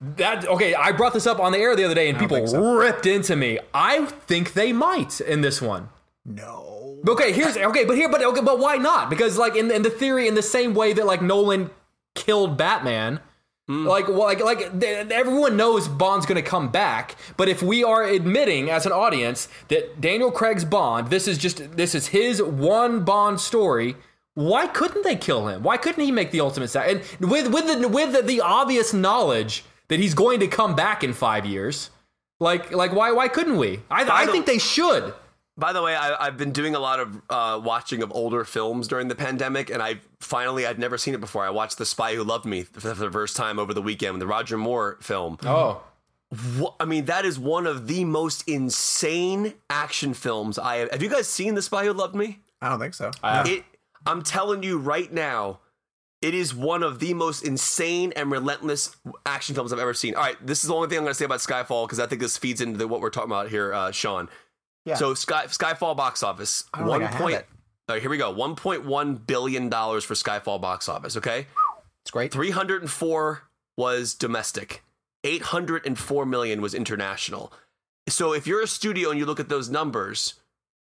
[0.00, 2.76] That okay, I brought this up on the air the other day, and people so.
[2.76, 3.58] ripped into me.
[3.74, 5.88] I think they might in this one.
[6.28, 6.98] No.
[7.06, 9.08] Okay, here's okay, but here, but okay, but why not?
[9.08, 11.70] Because like in, in the theory, in the same way that like Nolan
[12.14, 13.20] killed Batman,
[13.66, 13.86] hmm.
[13.86, 17.16] like well, like like th- everyone knows Bond's gonna come back.
[17.36, 21.76] But if we are admitting as an audience that Daniel Craig's Bond, this is just
[21.76, 23.96] this is his one Bond story.
[24.34, 25.62] Why couldn't they kill him?
[25.62, 26.88] Why couldn't he make the ultimate sac?
[26.88, 31.02] And with with the with the, the obvious knowledge that he's going to come back
[31.02, 31.90] in five years,
[32.40, 33.80] like like why why couldn't we?
[33.90, 35.14] I, I, don't- think they should.
[35.58, 38.86] By the way, I, have been doing a lot of uh, watching of older films
[38.86, 41.44] during the pandemic, and I finally I'd never seen it before.
[41.44, 44.26] I watched The Spy Who Loved Me for the first time over the weekend, the
[44.26, 45.36] Roger Moore film.
[45.42, 45.82] Oh,
[46.78, 50.92] I mean, that is one of the most insane action films I have.
[50.92, 52.38] Have you guys seen The Spy Who Loved Me?
[52.62, 53.10] I don't think so.
[53.48, 53.64] It,
[54.06, 55.58] I'm telling you right now,
[56.22, 60.14] it is one of the most insane and relentless action films I've ever seen.
[60.14, 62.06] All right, this is the only thing I'm going to say about Skyfall because I
[62.06, 64.28] think this feeds into the, what we're talking about here, uh, Sean.
[64.88, 64.94] Yeah.
[64.94, 67.44] So Sky Skyfall box office one point.
[67.88, 68.30] All right, here we go.
[68.30, 71.16] One point one billion dollars for Skyfall box office.
[71.16, 71.46] Okay,
[72.04, 72.32] it's great.
[72.32, 73.42] Three hundred and four
[73.76, 74.82] was domestic.
[75.24, 77.52] Eight hundred and four million was international.
[78.08, 80.34] So if you're a studio and you look at those numbers,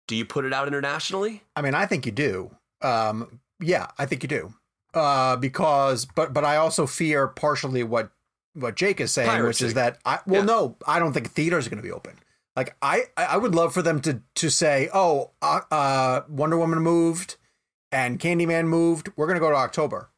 [0.08, 1.44] do you put it out internationally?
[1.56, 2.52] I mean, I think you do.
[2.82, 4.54] Um, yeah, I think you do.
[4.94, 8.12] Uh, because, but but I also fear partially what
[8.54, 9.48] what Jake is saying, Piracy.
[9.48, 10.46] which is that I well, yeah.
[10.46, 12.13] no, I don't think theaters are going to be open.
[12.56, 16.80] Like I, I would love for them to to say, oh, uh, uh, Wonder Woman
[16.80, 17.38] moved,
[17.92, 19.10] and Candyman moved.
[19.16, 20.10] We're gonna go to October,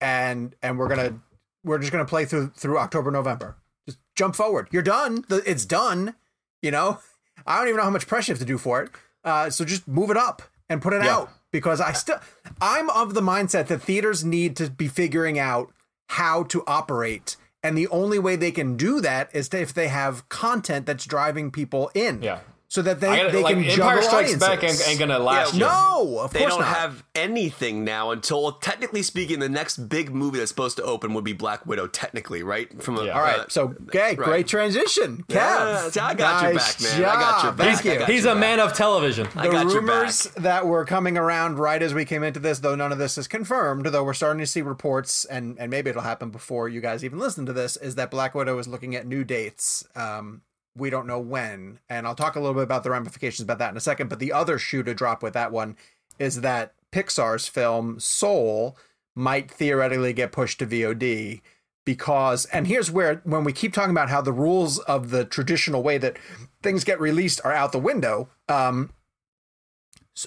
[0.00, 1.20] and and we're gonna
[1.64, 3.56] we're just gonna play through through October November.
[3.86, 4.68] Just jump forward.
[4.70, 5.24] You're done.
[5.28, 6.14] It's done.
[6.62, 7.00] You know,
[7.46, 8.90] I don't even know how much press you have to do for it.
[9.22, 11.14] Uh, so just move it up and put it yeah.
[11.14, 12.18] out because I still
[12.60, 15.72] I'm of the mindset that theaters need to be figuring out
[16.08, 17.36] how to operate
[17.66, 21.04] and the only way they can do that is to, if they have content that's
[21.04, 22.22] driving people in.
[22.22, 24.40] Yeah so that they, gotta, they like, can Empire Strikes audiences.
[24.40, 25.54] Back ain't, ain't, gonna last.
[25.54, 26.76] Yeah, no, of they course don't not.
[26.76, 31.24] have anything now until technically speaking, the next big movie that's supposed to open would
[31.24, 31.86] be Black Widow.
[31.86, 32.82] Technically, right?
[32.82, 33.12] From a, yeah.
[33.12, 34.16] all right, uh, so okay, right.
[34.16, 35.96] great transition, Kev.
[35.96, 37.00] Yeah, I got nice your back, man.
[37.00, 37.16] Job.
[37.16, 37.82] I got your back.
[37.82, 38.06] Thank you.
[38.06, 39.28] He's a man of television.
[39.36, 39.68] I got you back.
[39.68, 42.98] The rumors that were coming around right as we came into this, though none of
[42.98, 46.68] this is confirmed, though we're starting to see reports, and and maybe it'll happen before
[46.68, 49.86] you guys even listen to this, is that Black Widow is looking at new dates.
[49.94, 50.42] Um,
[50.76, 51.80] we don't know when.
[51.88, 54.08] And I'll talk a little bit about the ramifications about that in a second.
[54.08, 55.76] But the other shoe to drop with that one
[56.18, 58.76] is that Pixar's film Soul
[59.14, 61.40] might theoretically get pushed to VOD
[61.84, 65.82] because, and here's where, when we keep talking about how the rules of the traditional
[65.82, 66.18] way that
[66.62, 68.90] things get released are out the window, um,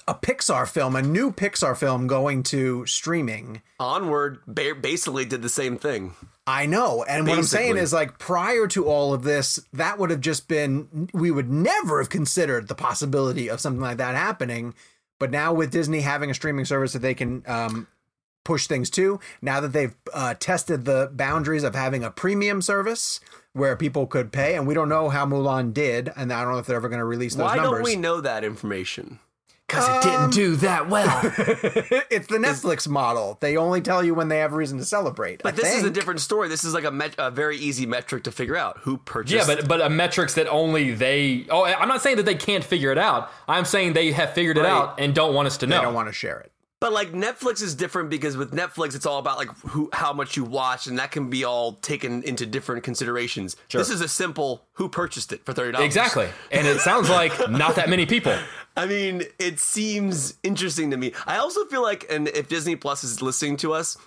[0.07, 3.61] a Pixar film, a new Pixar film going to streaming.
[3.79, 6.15] Onward basically did the same thing.
[6.49, 7.03] I know.
[7.03, 7.29] And Basically.
[7.29, 11.07] what I'm saying is like prior to all of this, that would have just been
[11.13, 14.73] we would never have considered the possibility of something like that happening.
[15.19, 17.87] But now with Disney having a streaming service that they can um,
[18.43, 23.19] push things to, now that they've uh, tested the boundaries of having a premium service
[23.53, 26.57] where people could pay, and we don't know how Mulan did, and I don't know
[26.57, 27.79] if they're ever going to release those Why numbers.
[27.79, 29.19] don't we know that information?
[29.69, 31.19] Because it didn't um, do that well.
[32.09, 33.37] it's the Netflix model.
[33.39, 35.43] They only tell you when they have reason to celebrate.
[35.43, 35.77] But I this think.
[35.77, 36.49] is a different story.
[36.49, 39.47] This is like a, met- a very easy metric to figure out who purchased.
[39.47, 41.45] Yeah, but but a metrics that only they.
[41.49, 43.31] Oh, I'm not saying that they can't figure it out.
[43.47, 45.77] I'm saying they have figured it out and don't want us to know.
[45.77, 46.51] They don't want to share it.
[46.79, 50.37] But like Netflix is different because with Netflix it's all about like who how much
[50.37, 53.57] you watch and that can be all taken into different considerations.
[53.67, 53.79] Sure.
[53.79, 55.85] This is a simple who purchased it for thirty dollars.
[55.85, 56.29] Exactly.
[56.51, 58.37] And it sounds like not that many people.
[58.79, 61.13] I mean, it seems interesting to me.
[61.27, 63.97] I also feel like and if Disney Plus is listening to us,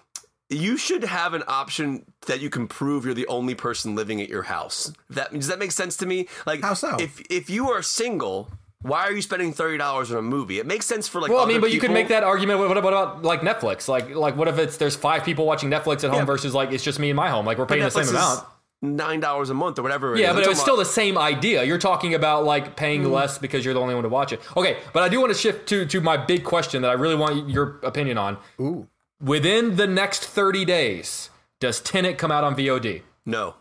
[0.48, 4.28] you should have an option that you can prove you're the only person living at
[4.28, 4.92] your house.
[5.10, 6.28] That does that make sense to me?
[6.46, 6.96] Like how so?
[6.98, 8.50] If if you are single
[8.82, 10.58] why are you spending thirty dollars on a movie?
[10.58, 11.30] It makes sense for like.
[11.30, 11.74] Well, I mean, but people.
[11.74, 12.58] you could make that argument.
[12.58, 13.86] What, what, about like Netflix?
[13.88, 16.24] Like, like what if it's there's five people watching Netflix at home yeah.
[16.24, 17.46] versus like it's just me in my home?
[17.46, 18.44] Like we're paying the same amount.
[18.84, 20.16] Nine dollars a month or whatever.
[20.16, 21.62] yeah, but it's still the same idea.
[21.62, 23.12] You're talking about like paying mm.
[23.12, 24.40] less because you're the only one to watch it.
[24.56, 27.14] Okay, but I do want to shift to to my big question that I really
[27.14, 28.38] want your opinion on.
[28.60, 28.88] Ooh.
[29.20, 33.02] Within the next thirty days, does Tenet come out on VOD?
[33.24, 33.54] No.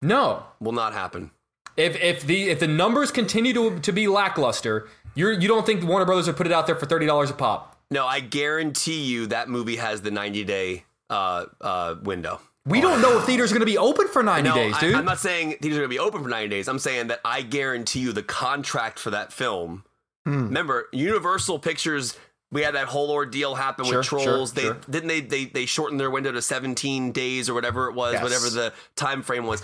[0.00, 0.44] No.
[0.60, 1.32] Will not happen.
[1.76, 4.86] If if the if the numbers continue to to be lackluster,
[5.16, 7.34] you're you don't think Warner Brothers would put it out there for thirty dollars a
[7.34, 7.76] pop?
[7.90, 12.40] No, I guarantee you that movie has the ninety day uh, uh, window.
[12.66, 14.94] We don't know if theaters are going to be open for 90 no, days, dude.
[14.94, 16.66] I, am not saying theaters are going to be open for 90 days.
[16.66, 19.84] I'm saying that I guarantee you the contract for that film.
[20.24, 20.44] Hmm.
[20.44, 22.16] Remember, Universal Pictures,
[22.50, 24.24] we had that whole ordeal happen sure, with Trolls.
[24.24, 24.78] Sure, they sure.
[24.88, 28.22] didn't they, they they shortened their window to 17 days or whatever it was, yes.
[28.22, 29.62] whatever the time frame was.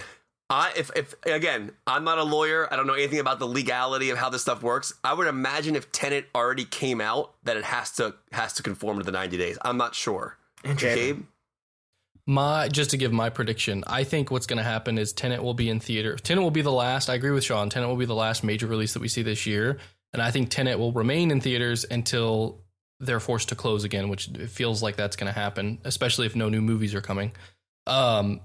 [0.50, 2.70] I if if again, I'm not a lawyer.
[2.70, 4.92] I don't know anything about the legality of how this stuff works.
[5.04, 8.98] I would imagine if Tenet already came out, that it has to has to conform
[8.98, 9.56] to the 90 days.
[9.62, 10.36] I'm not sure.
[10.76, 11.22] Gabe?
[12.30, 15.52] My just to give my prediction, I think what's going to happen is Tenet will
[15.52, 16.14] be in theater.
[16.14, 17.10] Tenet will be the last.
[17.10, 17.70] I agree with Sean.
[17.70, 19.78] Tenet will be the last major release that we see this year,
[20.12, 22.62] and I think Tenet will remain in theaters until
[23.00, 26.36] they're forced to close again, which it feels like that's going to happen, especially if
[26.36, 27.32] no new movies are coming.
[27.88, 28.42] Um,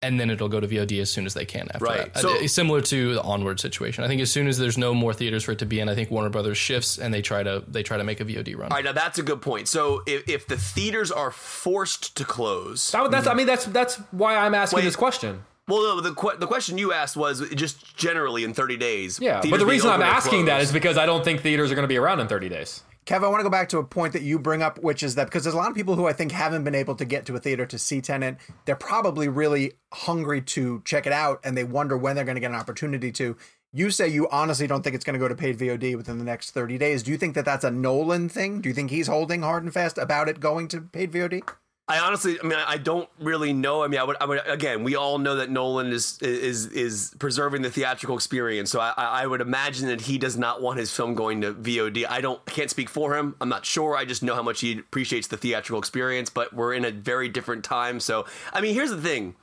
[0.00, 2.12] and then it'll go to VOD as soon as they can after Right.
[2.14, 2.20] that.
[2.22, 4.04] So- Uh, similar to the onward situation.
[4.04, 5.94] I think as soon as there's no more theaters for it to be in, I
[5.94, 8.70] think Warner Brothers shifts and they try to they try to make a VOD run.
[8.70, 9.66] All right, now that's a good point.
[9.68, 13.96] So if, if the theaters are forced to close, That, that's I mean that's that's
[14.12, 14.84] why I'm asking Wait.
[14.84, 15.42] this question.
[15.66, 19.18] well, no, the que- the question you asked was just generally in 30 days.
[19.20, 21.82] Yeah, but the reason I'm asking that is because I don't think theaters are going
[21.84, 22.82] to be around in 30 days.
[23.08, 25.14] Kev, I want to go back to a point that you bring up, which is
[25.14, 27.24] that because there's a lot of people who I think haven't been able to get
[27.24, 31.56] to a theater to see Tenet, they're probably really hungry to check it out and
[31.56, 33.34] they wonder when they're going to get an opportunity to.
[33.72, 36.24] You say you honestly don't think it's going to go to paid VOD within the
[36.24, 37.02] next 30 days.
[37.02, 38.60] Do you think that that's a Nolan thing?
[38.60, 41.48] Do you think he's holding hard and fast about it going to paid VOD?
[41.90, 43.82] I honestly, I mean, I don't really know.
[43.82, 47.14] I mean, I would, I would again, we all know that Nolan is is is
[47.18, 48.70] preserving the theatrical experience.
[48.70, 52.04] So I, I would imagine that he does not want his film going to VOD.
[52.06, 53.36] I don't, can't speak for him.
[53.40, 53.96] I'm not sure.
[53.96, 56.28] I just know how much he appreciates the theatrical experience.
[56.28, 58.00] But we're in a very different time.
[58.00, 59.34] So I mean, here's the thing: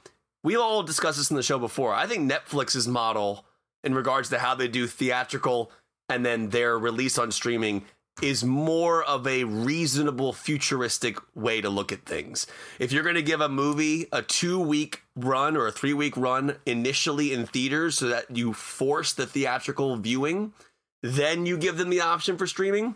[0.44, 1.96] we all discussed this in the show before.
[1.96, 3.44] I think Netflix's model
[3.84, 5.72] in regards to how they do theatrical
[6.10, 7.86] and then their release on streaming
[8.22, 12.48] is more of a reasonable futuristic way to look at things.
[12.80, 16.16] If you're going to give a movie a 2 week run or a 3 week
[16.16, 20.54] run initially in theaters so that you force the theatrical viewing,
[21.04, 22.96] then you give them the option for streaming.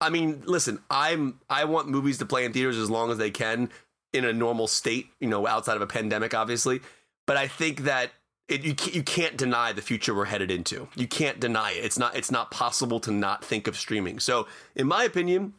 [0.00, 3.30] I mean, listen, I'm I want movies to play in theaters as long as they
[3.30, 3.70] can
[4.12, 6.80] in a normal state, you know, outside of a pandemic obviously,
[7.26, 8.12] but I think that
[8.48, 10.88] it, you can't, you can't deny the future we're headed into.
[10.94, 11.84] You can't deny it.
[11.84, 14.20] It's not it's not possible to not think of streaming.
[14.20, 15.54] So, in my opinion,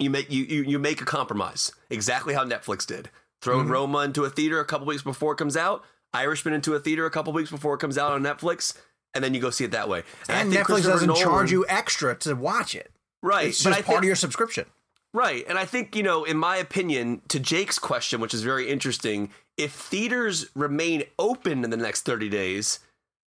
[0.00, 1.72] you make you you, you make a compromise.
[1.90, 3.10] Exactly how Netflix did.
[3.42, 3.70] Throw mm-hmm.
[3.70, 5.84] Roma into a theater a couple weeks before it comes out.
[6.14, 8.76] Irishman into a theater a couple weeks before it comes out on Netflix,
[9.14, 10.02] and then you go see it that way.
[10.28, 12.90] I And Netflix doesn't Nolan- charge you extra to watch it.
[13.22, 13.48] right.
[13.48, 14.66] It's but just part think- of your subscription.
[15.16, 15.46] Right.
[15.48, 19.30] And I think, you know, in my opinion, to Jake's question, which is very interesting,
[19.56, 22.80] if theaters remain open in the next 30 days,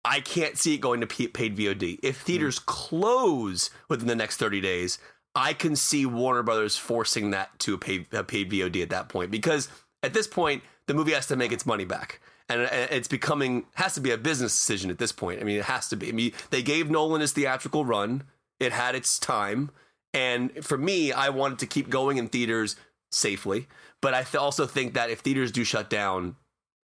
[0.04, 2.00] I can't see it going to paid VOD.
[2.02, 2.26] If hmm.
[2.26, 4.98] theaters close within the next 30 days,
[5.36, 9.08] I can see Warner Brothers forcing that to a paid, a paid VOD at that
[9.08, 9.70] point because
[10.02, 12.20] at this point, the movie has to make its money back.
[12.50, 15.40] And and it's becoming, has to be a business decision at this point.
[15.40, 16.10] I mean, it has to be.
[16.10, 18.24] I mean, they gave Nolan his theatrical run,
[18.60, 19.70] it had its time.
[20.16, 22.76] And for me, I wanted to keep going in theaters
[23.12, 23.68] safely.
[24.02, 26.36] But I th- also think that if theaters do shut down,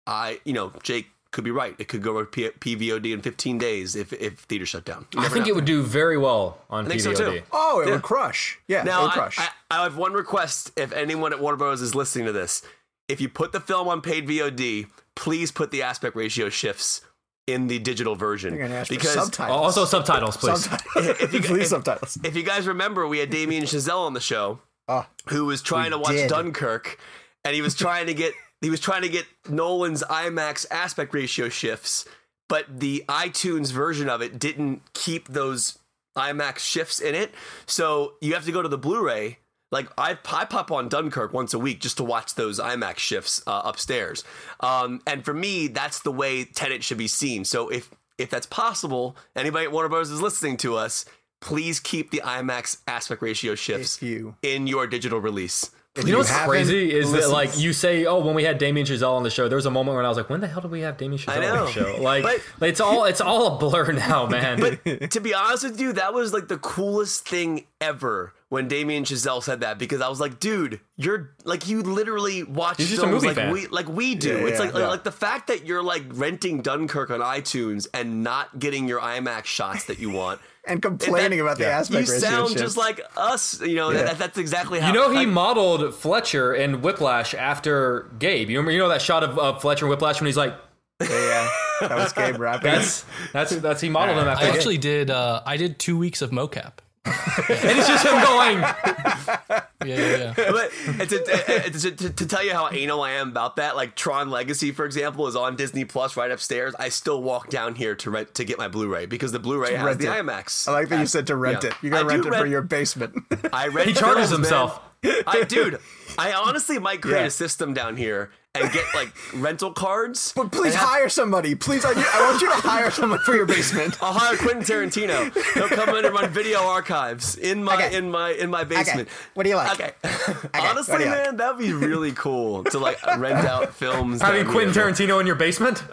[0.05, 1.75] I, you know, Jake could be right.
[1.79, 5.07] It could go to P- PVOD in 15 days if, if theaters shut down.
[5.13, 5.51] You I think know.
[5.51, 7.17] it would do very well on I think so PVOD.
[7.39, 7.43] too.
[7.53, 7.93] Oh, it Yeah.
[7.93, 8.59] would crush.
[8.67, 9.39] Yeah, it Now, would I, crush.
[9.39, 10.71] I, I have one request.
[10.75, 11.81] If anyone at Warner Bros.
[11.81, 12.61] is listening to this,
[13.07, 17.01] if you put the film on paid VOD, please put the aspect ratio shifts
[17.47, 18.53] in the digital version.
[18.53, 19.57] You're gonna ask for because subtitles.
[19.57, 20.63] Also subtitles, please.
[20.65, 21.07] Subtitles.
[21.21, 22.17] if you- Please if- subtitles.
[22.23, 25.91] if you guys remember, we had Damien Chazelle on the show, Ah, who was trying
[25.91, 26.29] to watch did.
[26.29, 26.99] Dunkirk,
[27.43, 31.49] and he was trying to get he was trying to get Nolan's IMAX aspect ratio
[31.49, 32.05] shifts,
[32.47, 35.79] but the iTunes version of it didn't keep those
[36.15, 37.31] IMAX shifts in it.
[37.65, 39.39] So you have to go to the Blu-ray.
[39.71, 43.41] Like I, I pop on Dunkirk once a week just to watch those IMAX shifts
[43.47, 44.23] uh, upstairs.
[44.59, 47.45] Um, and for me, that's the way Tenet should be seen.
[47.45, 50.11] So if if that's possible, anybody at Warner Bros.
[50.11, 51.05] is listening to us,
[51.39, 55.71] please keep the IMAX aspect ratio shifts you- in your digital release.
[55.95, 58.85] if You know what's crazy is that like you say, oh, when we had Damien
[58.85, 60.61] Chazelle on the show, there was a moment when I was like, when the hell
[60.61, 61.97] did we have Damien Chazelle on the show?
[62.01, 64.59] Like, But- it's all it's all a blur now, man.
[64.59, 69.05] But to be honest with you, that was like the coolest thing ever when Damien
[69.05, 73.01] Chazelle said that because I was like, dude, you're like you literally watch He's just
[73.01, 73.53] a films movie like fan.
[73.53, 74.27] we like we do.
[74.27, 74.87] Yeah, it's yeah, like yeah.
[74.89, 79.45] like the fact that you're like renting Dunkirk on iTunes and not getting your IMAX
[79.45, 80.41] shots that you want.
[80.67, 81.79] and complaining that- about the yeah.
[81.79, 83.89] aspect you ratio sound just like us, you know.
[83.91, 84.03] Yeah.
[84.03, 88.49] That, that's exactly how you know, he like, modeled Fletcher in Whiplash after Gabe.
[88.49, 90.53] You remember, you know that shot of uh, Fletcher in Whiplash when he's like,
[90.99, 91.87] yeah, yeah.
[91.87, 92.69] That was Gabe rapping.
[92.69, 94.43] that's that's that's he modeled him after.
[94.43, 95.09] I actually did.
[95.09, 96.79] Uh, I did two weeks of mocap.
[97.05, 98.59] And it's just him going.
[98.59, 100.33] Yeah, yeah, yeah.
[100.51, 103.95] but and to, to, to, to tell you how anal I am about that, like
[103.95, 106.75] Tron Legacy, for example, is on Disney Plus right upstairs.
[106.77, 109.85] I still walk down here to rent to get my Blu-ray because the Blu-ray has
[109.85, 110.23] rent the it.
[110.23, 110.67] IMAX.
[110.67, 111.69] I like that you said to rent Yeah.
[111.71, 111.75] it.
[111.81, 113.15] You're gonna I do rent it for your basement.
[113.53, 114.69] I rent He charges films, man.
[115.01, 115.23] Himself.
[115.27, 115.79] I dude,
[116.17, 117.25] I honestly might create Yeah.
[117.27, 120.33] a system down here and get like rental cards.
[120.35, 121.55] but please and have- hire somebody.
[121.55, 123.97] Please, I, I want you to hire someone for your basement.
[124.03, 125.31] I'll hire Quentin Tarantino.
[125.53, 127.95] He'll come in and run video archives in my Okay.
[127.97, 129.07] in my in my basement.
[129.35, 129.79] What do you like?
[129.79, 129.91] Okay.
[130.03, 131.23] what Honestly, do you like?
[131.25, 134.21] man, that'd be really cool to like rent out films.
[134.21, 134.73] Having down Quentin.
[134.83, 135.83] Tarantino in your basement.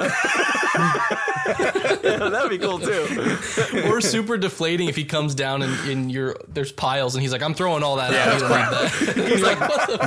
[2.31, 3.37] that'd be cool too.
[3.87, 7.43] Or super deflating if he comes down and in your there's piles and he's like,
[7.43, 8.41] I'm throwing all that out.
[8.41, 9.29] You that.
[9.29, 9.59] He's like,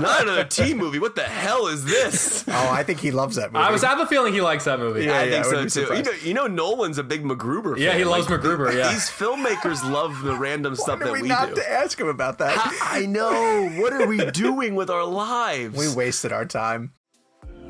[0.01, 0.99] not another T movie.
[0.99, 2.43] What the hell is this?
[2.47, 3.63] Oh, I think he loves that movie.
[3.65, 5.05] I was I have a feeling he likes that movie.
[5.05, 5.95] Yeah, I yeah, think wouldn't so too.
[5.95, 7.77] You know, you know, Nolan's a big MacGruber.
[7.77, 8.91] Yeah, he loves Like, MacGruber, yeah.
[8.91, 11.55] these filmmakers love the random Why stuff that we we not do.
[11.55, 12.57] to ask him about that?
[12.83, 13.69] I know.
[13.81, 15.77] What are we doing with our lives?
[15.77, 16.93] we wasted our time.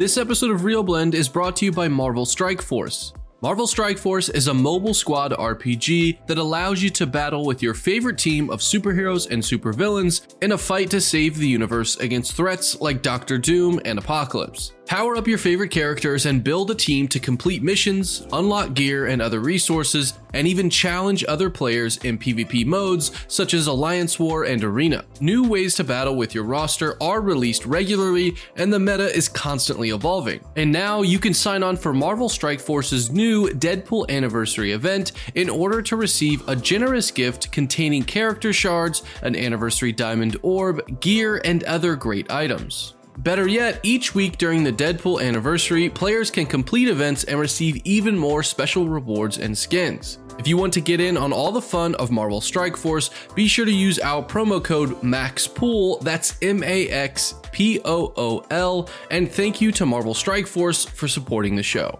[0.02, 3.14] This episode of Real Blend is brought to you by Marvel Strike Force.
[3.44, 7.74] Marvel Strike Force is a mobile squad RPG that allows you to battle with your
[7.74, 12.80] favorite team of superheroes and supervillains in a fight to save the universe against threats
[12.82, 14.74] like Doctor Doom and Apocalypse.
[14.86, 19.22] Power up your favorite characters and build a team to complete missions, unlock gear and
[19.22, 24.62] other resources, and even challenge other players in PvP modes such as Alliance War and
[24.64, 25.06] Arena.
[25.22, 29.92] New ways to battle with your roster are released regularly, and the meta is constantly
[29.92, 30.42] evolving.
[30.58, 35.50] And now you can sign on for Marvel Strike Force's new Deadpool Anniversary event in
[35.50, 41.64] order to receive a generous gift containing character shards, an anniversary diamond orb, gear, and
[41.64, 42.96] other great items.
[43.18, 48.18] Better yet, each week during the Deadpool anniversary, players can complete events and receive even
[48.18, 50.18] more special rewards and skins.
[50.40, 53.48] If you want to get in on all the fun of Marvel Strike Force, be
[53.48, 58.90] sure to use our promo code MAXPOOL, that's M A X P O O L,
[59.12, 62.00] and thank you to Marvel Strike Force for supporting the show.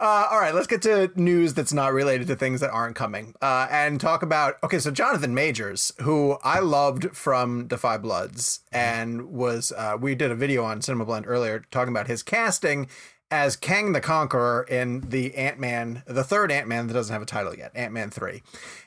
[0.00, 3.34] Uh, all right, let's get to news that's not related to things that aren't coming,
[3.42, 4.56] uh, and talk about.
[4.62, 10.14] Okay, so Jonathan Majors, who I loved from Da 5 Bloods, and was uh, we
[10.14, 12.88] did a video on Cinema Blend earlier talking about his casting
[13.30, 17.22] as Kang the Conqueror in the Ant Man, the third Ant Man that doesn't have
[17.22, 18.42] a title yet, Ant Man three,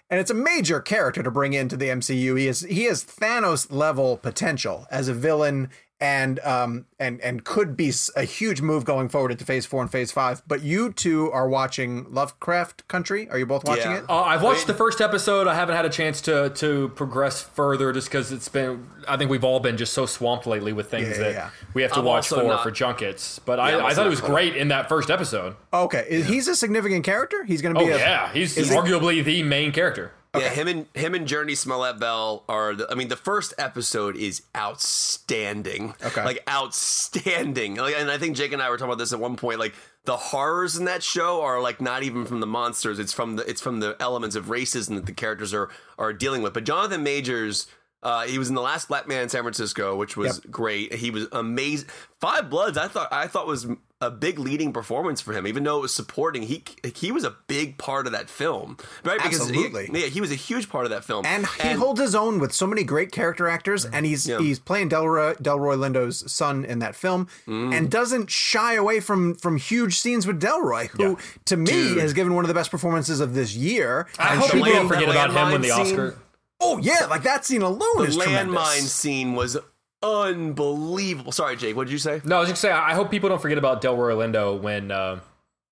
[0.09, 2.37] and it's a major character to bring into the MCU.
[2.37, 5.69] He is he has Thanos level potential as a villain
[6.01, 9.91] and um and and could be a huge move going forward into phase four and
[9.91, 10.41] phase five.
[10.47, 13.29] But you two are watching Lovecraft Country.
[13.29, 13.97] Are you both watching Yeah.
[13.99, 14.05] it?
[14.09, 15.47] Uh, I've watched the first episode.
[15.47, 18.87] I haven't had a chance to to progress further, just because it's been.
[19.07, 21.49] I think we've all been just so swamped lately with things Yeah, yeah, that yeah.
[21.75, 23.39] we have to I'm watch for not- for junkets.
[23.39, 25.55] But Yeah, I'm I, I thought it was caught great in that first episode.
[25.71, 27.43] Okay, is he's a significant character?
[27.43, 27.91] He's going to Oh be.
[27.91, 30.11] a, yeah, he's is it- arguably the main character.
[30.33, 32.73] Yeah, him and him and Jurnee Smollett Bell are.
[32.73, 35.93] The, I mean, the first episode is outstanding.
[36.03, 36.23] Okay.
[36.23, 37.75] like outstanding.
[37.75, 39.59] Like, and I think Jake and I were talking about this at one point.
[39.59, 39.73] Like
[40.05, 42.97] the horrors in that show are like not even from the monsters.
[42.97, 46.41] It's from the it's from the elements of racism that the characters are are dealing
[46.41, 46.53] with.
[46.53, 47.67] But Jonathan Majors.
[48.03, 50.93] Uh, he was in the last Black Man in San Francisco, which was great.
[50.93, 51.87] He was amazing.
[52.19, 53.67] Five Bloods, I thought, I thought was
[53.99, 56.41] a big leading performance for him, even though it was supporting.
[56.43, 56.63] He
[56.95, 59.21] he was a big part of that film, right?
[59.21, 59.89] Because he- Absolutely.
[60.01, 62.51] yeah, he was a huge part of that film, and he holds his own with
[62.53, 64.39] so many great character actors, and he's Yeah.
[64.39, 67.75] he's playing Delroy, Delroy Lindo's son in that film, Mm.
[67.75, 71.97] and doesn't shy away from from huge scenes with Delroy, who to me Dude.
[71.99, 74.07] has given one of the best performances of this year.
[74.17, 76.15] I And hope should people be- don't forget about him when the landmine scene- Oscar.
[76.61, 78.93] Oh yeah, like that scene alone the is landmine tremendous.
[78.93, 79.57] scene was
[80.03, 81.31] unbelievable.
[81.31, 82.21] Sorry, Jake, what did you say?
[82.23, 84.91] No, I was just gonna say I hope people don't forget about Delroy Lindo when
[84.91, 85.19] uh,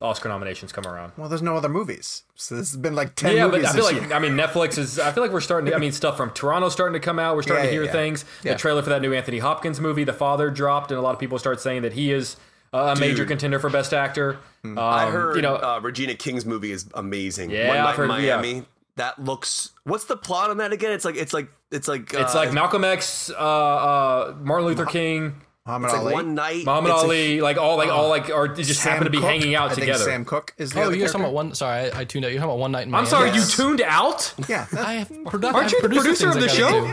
[0.01, 1.13] Oscar nominations come around.
[1.17, 3.83] Well, there's no other movies, so this has been like ten yeah, but I feel
[3.83, 4.13] like year.
[4.13, 4.99] I mean Netflix is.
[4.99, 5.69] I feel like we're starting.
[5.71, 7.35] to I mean stuff from Toronto's starting to come out.
[7.35, 7.93] We're starting Yeah, to hear yeah, yeah.
[7.93, 8.25] things.
[8.43, 8.53] Yeah.
[8.53, 11.19] The trailer for that new Anthony Hopkins movie, The Father, dropped, and a lot of
[11.19, 12.35] people start saying that he is
[12.73, 14.37] uh, a major contender for Best Actor.
[14.63, 15.55] Um, I heard you know.
[15.55, 17.49] uh, Regina King's movie is amazing.
[17.51, 18.61] Yeah, One I've Night in heard- yeah.
[18.99, 19.17] Miami.
[19.17, 19.71] That looks.
[19.83, 20.91] What's the plot on that again?
[20.91, 24.85] It's like it's like it's like it's uh, like Malcolm X, uh, uh, Martin Luther
[24.85, 26.65] King, Muhammad it's like Ali, one night.
[26.65, 29.17] Muhammad it's a- Ali, like all like all like or just Sam happen to be
[29.17, 29.25] Cooke.
[29.29, 30.03] hanging out I think together.
[30.03, 31.53] Sam Cooke is the Oh, other you guys talking about one?
[31.55, 32.31] Sorry, I, I tuned out.
[32.31, 33.57] You're talking about one night in I'm sorry, Yes.
[33.57, 34.33] you tuned out.
[34.49, 36.91] Yeah, I have produ- Aren't you the producer of the show?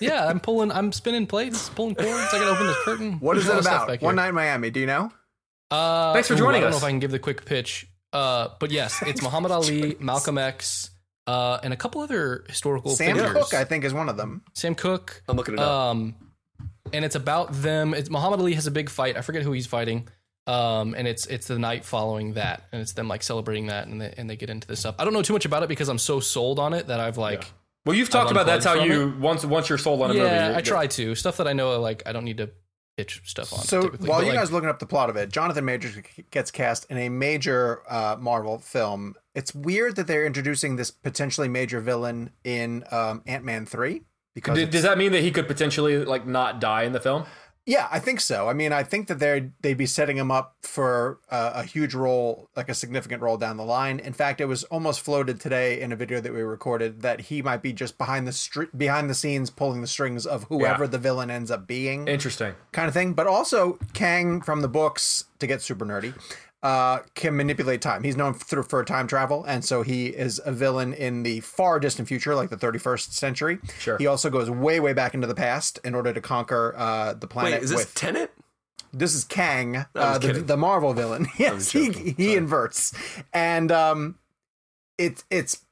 [0.00, 0.70] yeah, I'm pulling.
[0.72, 2.10] I'm spinning plates, pulling cords.
[2.32, 3.12] I gotta open this curtain.
[3.20, 4.02] what is There's a it lot of stuff about?
[4.02, 4.16] One.
[4.16, 4.70] Night in Miami.
[4.70, 5.10] Do you know?
[5.70, 6.74] Uh, Thanks for ooh, joining I don't us.
[6.74, 7.86] know if I can give the quick pitch.
[8.12, 10.90] Uh, but yes, it's Muhammad Ali, Malcolm X,
[11.26, 13.32] uh, and a couple other historical Sam figures.
[13.32, 14.42] Cooke, I think, is one of them.
[14.54, 15.22] Sam Cooke.
[15.28, 15.68] I'm looking it up.
[15.68, 16.16] Um,
[16.92, 17.94] and it's about them.
[17.94, 19.16] It's Muhammad Ali has a big fight.
[19.16, 20.08] I forget who he's fighting.
[20.46, 24.00] Um, and it's it's the night following that, and it's them like celebrating that, and
[24.00, 24.96] they and they get into this stuff.
[24.98, 27.16] I don't know too much about it because I'm so sold on it that I've
[27.16, 27.44] like.
[27.84, 30.26] Well, you've talked about that's how unplugged you once once you're sold on a movie.
[30.26, 32.50] Yeah, I try to stuff that I know like I don't need to
[32.96, 33.60] pitch stuff on.
[33.60, 34.08] So typically.
[34.08, 35.96] while But, you like, guys are looking up the plot of it, Jonathan Majors
[36.30, 39.14] gets cast in a major uh, Marvel film.
[39.34, 44.02] It's weird that they're introducing this potentially major villain in um, Ant Man three
[44.34, 47.00] because D- it's- does that mean that he could potentially like not die in the
[47.00, 47.24] film?
[47.64, 48.48] Yeah, I think so.
[48.48, 51.94] I mean, I think that they they'd be setting him up for uh, a huge
[51.94, 54.00] role, like a significant role down the line.
[54.00, 57.40] In fact, it was almost floated today in a video that we recorded that he
[57.40, 60.90] might be just behind the str- behind the scenes pulling the strings of whoever Yeah.
[60.90, 62.54] the villain ends up being, Interesting.
[62.72, 63.12] kind of thing.
[63.12, 66.14] But also, Kang from the books to get super nerdy.
[66.62, 68.04] Uh, can manipulate time.
[68.04, 71.80] He's known for, for time travel, and so he is a villain in the far
[71.80, 73.58] distant future, like the 31st century.
[73.80, 73.98] Sure.
[73.98, 77.26] He also goes way, way back into the past in order to conquer uh, the
[77.26, 77.54] planet.
[77.54, 78.30] Wait, is this with, Tenet?
[78.92, 81.26] this is Kang, uh, the, the Marvel villain.
[81.36, 82.92] Yes, he he inverts,
[83.32, 84.18] and um,
[84.98, 85.64] it's it's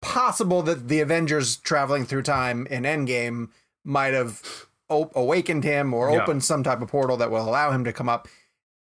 [0.00, 3.48] possible that the Avengers traveling through time in Endgame
[3.84, 6.22] might have op- awakened him or Yeah.
[6.22, 8.28] opened some type of portal that will allow him to come up.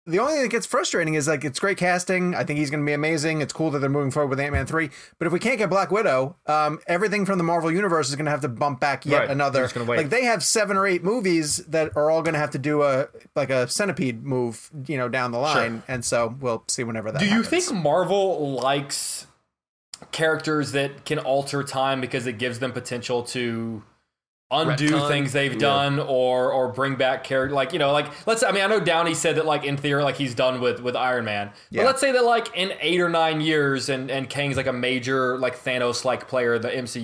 [0.09, 2.35] The only thing that gets frustrating is like it's great casting.
[2.35, 3.41] I think he's going to be amazing.
[3.43, 4.91] It's cool that they're moving forward with Ant Man three.
[5.19, 8.25] But if we can't get Black Widow, um, everything from the Marvel universe is going
[8.25, 9.31] to have to bump back yet Right.
[9.31, 9.59] another.
[9.59, 9.99] They're just gonna wait.
[9.99, 12.83] Like they have seven or eight movies that are all going to have to do
[12.83, 15.83] a like a centipede move, you know, down the line.
[15.87, 17.19] And so we'll see whenever that.
[17.21, 19.27] Do you think Marvel likes
[20.13, 23.83] characters that can alter time because it gives them potential to
[24.51, 25.09] undo Retcon?
[25.09, 25.59] things they've Yeah.
[25.59, 28.81] done or or bring back character like you know like let's I mean I know
[28.81, 31.85] Downey said that like in theory like he's done with with Iron Man but Yeah.
[31.85, 35.37] let's say that like in 8 or 9 years and and Kang's like a major
[35.37, 37.03] like Thanos like player in the MCU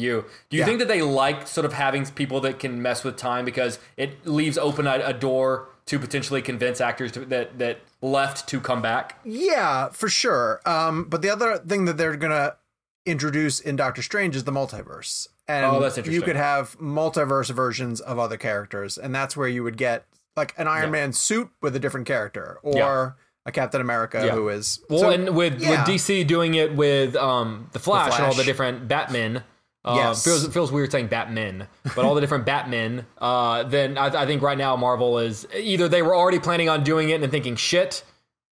[0.48, 0.64] do you Yeah.
[0.64, 4.26] think that they like sort of having people that can mess with time because it
[4.26, 8.80] leaves open a, a door to potentially convince actors to, that that left to come
[8.80, 10.62] back Yeah, for sure.
[10.64, 12.56] Um, but the other thing that they're gonna
[13.04, 18.00] introduce in Doctor Strange is the multiverse, and Oh, that's you could have multiverse versions
[18.00, 20.04] of other characters, and that's where you would get
[20.36, 20.90] like an Iron Yeah.
[20.90, 23.10] Man suit with a different character, or Yeah.
[23.46, 24.32] a Captain America Yeah.
[24.32, 28.24] who is Well, so- and with with DC doing it with um the Flash, and
[28.26, 29.44] all the different Batmen.
[29.86, 30.24] Uh, Yes.
[30.24, 33.04] feels feels weird saying Batmen, but all the different Batmen.
[33.18, 36.82] Uh, then I, I think right now Marvel is either they were already planning on
[36.84, 38.02] doing it and thinking shit,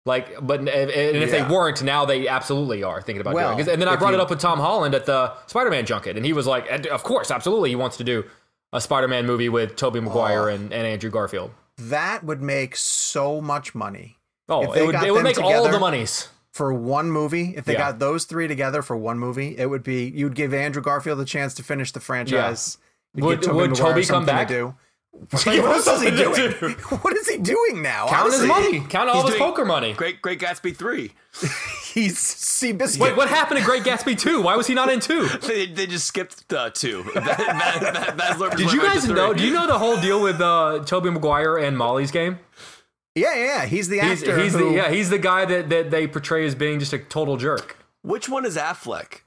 [0.06, 1.44] like, but and if Yeah.
[1.44, 3.72] they weren't, now they absolutely are thinking about Well, doing it.
[3.72, 6.24] And then I brought you- it up with Tom Holland at the Spider-Man junket, and
[6.24, 8.24] he was like, "Of course, absolutely, he wants to do
[8.72, 10.02] a Spider-Man movie with Tobey oh.
[10.02, 10.54] Maguire Oh.
[10.54, 14.18] and, and Andrew Garfield." that would make so much money.
[14.50, 16.28] Oh, it would, it would make all the monies.
[16.52, 17.78] For one movie, if they Yeah.
[17.92, 21.24] got those three together for one movie, it would be you'd give Andrew Garfield a
[21.24, 22.76] chance to finish the franchise.
[23.14, 24.48] You'd Tobey would Tobey come back?
[24.48, 24.74] To do.
[25.44, 26.34] Give what else is he doing?
[26.34, 26.68] do.
[27.02, 28.06] What is he doing now?
[28.08, 28.80] Count his money.
[28.80, 29.92] Count all He's his poker money.
[29.92, 31.12] Great, Great Gatsby three.
[31.92, 33.00] He's Seabiscuit.
[33.00, 34.42] Wait, what happened to Great Gatsby 2?
[34.42, 35.26] Why was he not in 2?
[35.46, 37.02] They, they just skipped uh, two.
[37.14, 39.30] Baz- Baz- Baz Luhrmann Did you guys to know?
[39.30, 39.38] three.
[39.40, 42.38] Do you know the whole deal with uh, Tobey Maguire and Molly's game?
[43.16, 43.66] Yeah, yeah, yeah.
[43.66, 44.40] He's the He's, actor.
[44.40, 46.98] he's the who, yeah he's the guy that, that they portray as being just a
[46.98, 47.76] total jerk.
[48.02, 49.22] Which one is Affleck?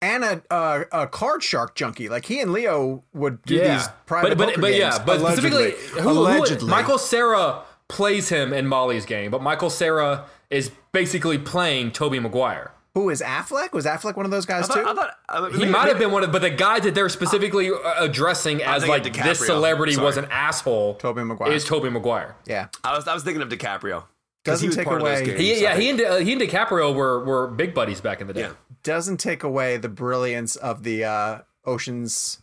[0.00, 2.08] And a, a a card shark junkie.
[2.08, 5.18] Like he and Leo would do yeah, these private but but, poker but games, but
[5.20, 5.72] allegedly.
[5.72, 6.64] specifically, who, allegedly.
[6.66, 12.20] who, Michael Cera plays him in Molly's game, but Michael Cera is basically playing Tobey
[12.20, 12.70] Maguire.
[12.94, 13.72] who is Affleck?
[13.72, 14.86] Was Affleck one of those I guys thought, too?
[14.86, 17.68] I thought I He might have been one of, but the guy that they're specifically
[17.70, 19.46] uh, addressing as like of this DiCaprio.
[19.46, 20.94] celebrity was an asshole.
[20.94, 21.50] Tobey Maguire.
[21.52, 22.36] is Tobey Maguire.
[22.46, 24.04] yeah, I was, I was thinking of DiCaprio.
[24.44, 26.16] 'Cause he Doesn't was take part of those away- games, He, yeah, he and uh,
[26.18, 28.42] he and DiCaprio were were big buddies back in the day.
[28.42, 28.52] Yeah.
[28.82, 32.42] Doesn't take away the brilliance of the uh, Ocean's.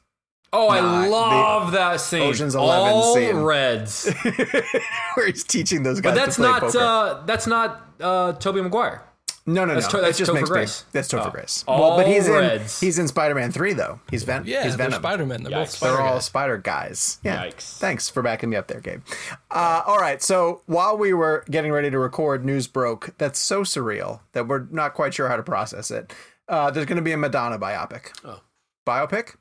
[0.54, 2.22] Oh, I Nah, the love that scene.
[2.22, 3.36] Ocean's 11 All scene.
[3.42, 4.10] reds,
[5.16, 9.04] where he's teaching those guys but that's not uh, that's not uh, Tobey Maguire.
[9.46, 9.74] No, no, no.
[9.76, 10.82] that's to- that that's just Topher makes Grace.
[10.84, 10.90] me.
[10.94, 11.30] That's Topher Oh.
[11.32, 11.64] Grace.
[11.68, 12.82] All well, but he's Reds.
[12.82, 12.88] in.
[12.88, 14.00] He's in Spider-Man three though.
[14.10, 14.44] He's Ven.
[14.46, 15.02] Yeah, he's they're Venom.
[15.02, 15.44] Spider Man.
[15.44, 15.78] They're both Yikes.
[15.78, 17.20] Spider They're all spider guys.
[17.24, 17.46] Yeah.
[17.46, 17.78] Yikes.
[17.78, 19.02] Thanks for backing me up there, Gabe.
[19.52, 20.22] Uh, all right.
[20.22, 24.68] So while we were getting ready to record, news broke that's so surreal that we're
[24.72, 26.14] not quite sure how to process it.
[26.48, 28.12] Uh, there's going to be a Madonna biopic.
[28.24, 28.42] Oh.
[28.88, 29.36] Biopic?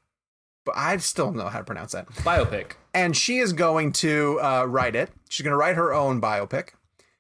[0.65, 2.09] But I still don't know how to pronounce that.
[2.09, 2.73] Biopic.
[2.95, 5.11] And she is going to uh, write it.
[5.29, 6.71] She's going to write her own biopic.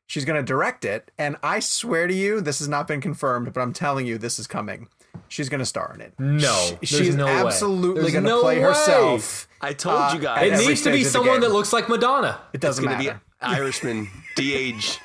[0.06, 1.10] She's going to direct it.
[1.18, 4.38] And I swear to you, this has not been confirmed, but I'm telling you, this
[4.38, 4.88] is coming.
[5.28, 6.12] She's going to star in it.
[6.18, 8.62] No, She- she's no absolutely going to no play way.
[8.62, 9.48] herself.
[9.60, 10.60] I told Uh, you at guys.
[10.60, 12.40] It needs to be someone that looks like Madonna.
[12.52, 13.20] It It's doesn't going to matter.
[13.40, 14.98] be Irishman, DH.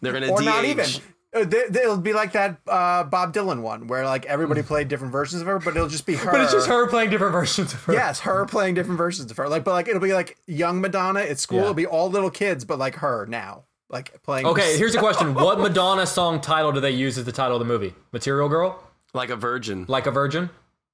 [0.00, 0.44] They're going to or DH.
[0.44, 0.86] not even.
[1.34, 4.88] Uh, they- they- It'll be like that uh, Bob Dylan one where like everybody played
[4.88, 6.30] different versions of her, but it'll just be her.
[6.32, 7.92] But it's just her playing different versions of her.
[7.92, 9.46] Yes, her playing different versions of her.
[9.48, 11.58] Like, but like it'll be like young Madonna at school.
[11.58, 11.62] Yeah.
[11.64, 14.46] It'll be all little kids, but like her now, like playing.
[14.46, 17.60] Okay, here's a question: What Madonna song title do they use as the title of
[17.60, 17.94] the movie?
[18.12, 18.82] Material Girl,
[19.14, 19.84] Like a virgin.
[19.88, 20.50] like a virgin?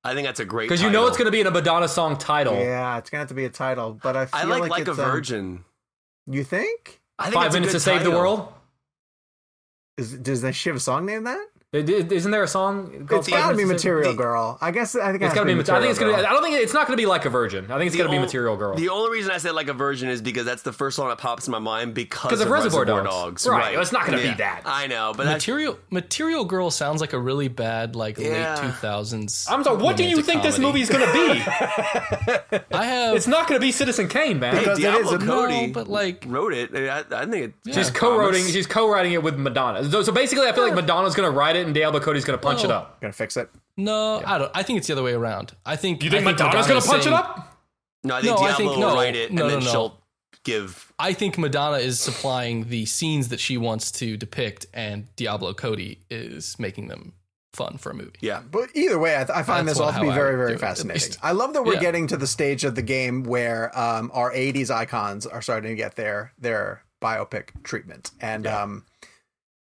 [0.06, 0.68] I think that's a great.
[0.68, 2.54] Because you know it's going to be in a Madonna song title.
[2.54, 4.98] Yeah, it's gonna have to be a title, but I feel I like like, it's,
[4.98, 5.64] a um, virgin.
[6.26, 7.00] you think?
[7.18, 8.52] I think Five that's a minutes good to save the world.
[9.96, 11.46] Is does that she have a song named that?
[11.74, 13.06] It- it- Isn't there a song?
[13.08, 14.58] called It's Five gotta be Minutes to Material the- Girl.
[14.60, 15.52] I guess I think it's got to be.
[15.52, 16.12] I Material think it's gonna.
[16.12, 16.26] Be, Girl.
[16.26, 17.64] I don't think it's not going to be like a virgin.
[17.70, 18.74] I think it's The going to be ol- Material Girl.
[18.76, 21.18] The only reason I said like a virgin is because that's the first song that
[21.18, 23.44] pops in my mind because of of Reservoir Reservoir, Dogs.
[23.44, 23.46] Dogs.
[23.48, 24.62] Right, it's not gonna be that.
[24.64, 28.54] I know, but that's Material Material Girl sounds like a really bad like Yeah.
[28.54, 29.46] late two thousands.
[29.50, 29.82] I'm sorry.
[29.82, 31.40] What do you think this movie is going to be?
[32.72, 34.54] I have it's not going to be Citizen Kane, man.
[34.54, 36.70] hey, Because it Diablo is a- Cody no, but like wrote it.
[36.74, 37.74] I, I think it.
[37.74, 38.46] She's co-writing.
[38.46, 39.88] She's co-writing it with Madonna.
[39.90, 42.38] So, so basically, I feel like Madonna's going to write it, and Diablo Cody's going
[42.38, 43.00] to punch it up.
[43.00, 43.50] Gonna fix it.
[43.76, 44.50] no, I don't.
[44.54, 45.54] I think it's the other way around.
[45.66, 47.58] I think You think I Madonna's going to punch it up?
[48.04, 49.64] No, I think No, I Diablo think- will no, write it, no, and then no,
[49.64, 49.70] no.
[49.70, 50.00] she'll
[50.44, 50.92] give.
[50.98, 56.00] I think Madonna is supplying the scenes that she wants to depict, and Diablo Cody
[56.10, 57.14] is making them
[57.54, 58.10] fun for a movie.
[58.20, 60.48] Yeah, But either way, I, th- I find That's this all to be very, very
[60.50, 61.16] do it, fascinating.
[61.22, 61.80] I love that we're Yeah.
[61.80, 65.76] getting to the stage of the game where um, our '80s icons are starting to
[65.76, 68.84] get their their biopic treatment, and um,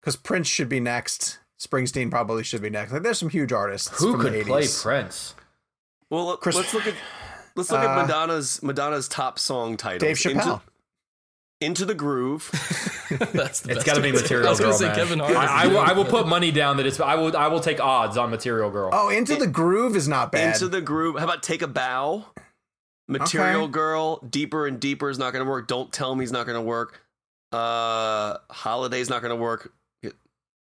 [0.01, 2.93] because Prince should be next, Springsteen probably should be next.
[2.93, 3.99] Like, there's some huge artists.
[4.01, 4.47] Who from could the 80s.
[4.47, 5.35] play Prince?
[6.11, 6.95] Well, let- Chris- let's look at
[7.57, 10.01] let's look Uh, at Madonna's Madonna's top song titles.
[10.01, 10.61] Dave Chappelle.
[10.61, 10.61] Into,
[11.61, 12.51] Into the Groove.
[13.33, 14.23] That's the It's best got to be answer.
[14.23, 14.97] Material I was Girl, gonna say man.
[14.97, 15.37] Kevin Hart.
[15.37, 15.79] I, I will.
[15.79, 17.01] I will put money down that it's.
[17.01, 17.37] I will.
[17.37, 18.91] I will take odds on Material Girl.
[18.93, 20.55] Oh, Into the Groove is not bad.
[20.55, 21.17] Into the Groove.
[21.19, 22.27] How about Take a Bow?
[23.09, 23.71] Material Okay.
[23.73, 24.17] Girl.
[24.19, 25.69] Deeper and Deeper is not going to work.
[25.69, 27.01] Don't Tell Me is not going to work.
[27.53, 29.73] Uh, Holiday's not going to work.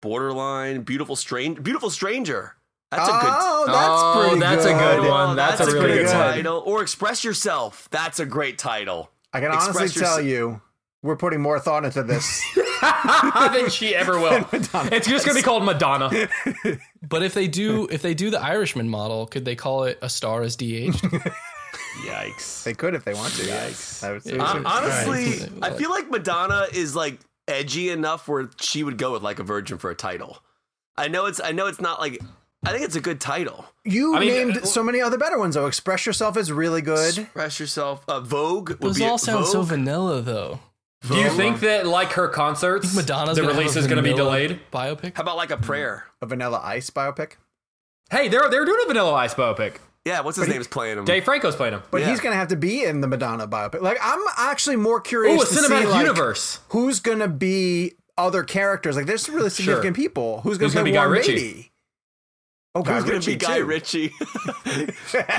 [0.06, 0.84] Borderline.
[0.84, 1.62] Beautiful Strange.
[1.64, 2.56] Beautiful Stranger.
[2.92, 3.22] That's a good.
[3.24, 5.10] Oh, that's Oh, pretty that's a good good.
[5.10, 5.36] one.
[5.36, 6.12] That's a really good good.
[6.12, 6.62] title.
[6.66, 7.90] Or Express Yourself.
[7.92, 9.10] That's a great title.
[9.34, 10.62] I can Express honestly yourse- tell you,
[11.02, 12.44] we're putting more thought into this.
[12.82, 14.48] than she ever will.
[14.54, 16.12] It's just gonna be called Madonna.
[17.08, 20.10] But if they do, if they do the Irishman model, could they call it a
[20.10, 21.04] star as de-aged?
[22.06, 22.64] Yikes.
[22.64, 23.46] they could if they want to.
[23.46, 24.04] Yes.
[24.04, 24.62] I would say Yeah.
[24.66, 25.72] honestly, Right.
[25.74, 29.44] I feel like Madonna is like edgy enough where she would go with like a
[29.44, 30.40] virgin for a title.
[30.98, 32.22] I know it's I know it's not like
[32.66, 33.66] I think it's a good title.
[33.84, 35.68] You I mean, named uh, so many other better ones though.
[35.68, 37.18] Express Yourself is really good.
[37.18, 38.04] Express yourself.
[38.08, 40.60] Uh, Vogue would Those be all a- sound so vanilla, though.
[41.08, 44.60] Do you think that, like her concerts, Madonna's the release is going to be delayed?
[44.74, 45.16] Biopic.
[45.16, 46.06] How about like a prayer?
[46.22, 47.34] A Vanilla Ice biopic.
[48.10, 49.76] Hey, they're they're doing a Vanilla Ice biopic.
[50.06, 50.58] Yeah, what's his name?
[50.58, 51.06] name's playing him?
[51.06, 51.84] Dave Franco's playing him.
[51.92, 52.12] But Yeah.
[52.12, 53.82] he's gonna have to be in the Madonna biopic.
[53.82, 56.60] Like I'm actually more Ooh, curious a to cinematic see like, universe.
[56.70, 58.96] who's gonna be other characters.
[58.96, 60.42] Like there's some really significant people.
[60.42, 61.72] Who's gonna Who's play gonna be Guy Warren Ritchie?
[62.78, 63.58] Oh, Guy Who's going to be Guy.
[63.60, 64.12] Ritchie?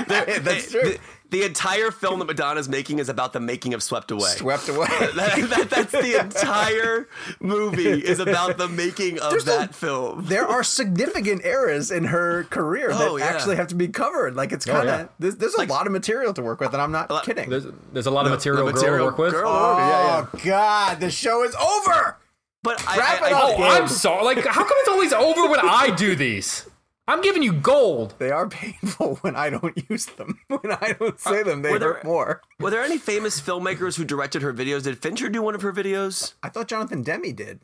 [0.07, 0.81] That's true.
[0.81, 0.99] The,
[1.29, 4.29] the entire film that Madonna's making is about the making of Swept Away.
[4.29, 4.87] Swept away.
[5.15, 7.07] That- that- that's the entire
[7.39, 10.25] movie is about the making of There's no- that film.
[10.25, 13.25] there are significant eras in her career that Oh, yeah.
[13.25, 14.35] actually have to be covered.
[14.35, 15.07] Like it's oh, kind of yeah.
[15.19, 17.49] there's, there's a lot of material to work with, and I'm not lot- kidding.
[17.49, 19.33] There's, there's a lot of material, the girl to work with.
[19.33, 19.49] girl.
[19.49, 20.45] oh Yeah, yeah.
[20.45, 22.17] God, the show is over.
[22.63, 23.81] But I, Wrap I, it I- up, Oh, Gabe.
[23.83, 24.23] I'm sorry.
[24.25, 26.67] Like, how come it's always over when I do these?
[27.07, 28.15] I'm giving you gold.
[28.19, 30.39] They are painful when I don't use them.
[30.47, 32.41] When I don't say them, they were there- hurt more.
[32.59, 34.83] Were there any famous filmmakers who directed her videos?
[34.83, 36.33] Did Fincher do one of her videos?
[36.43, 37.61] I thought Jonathan Demme did.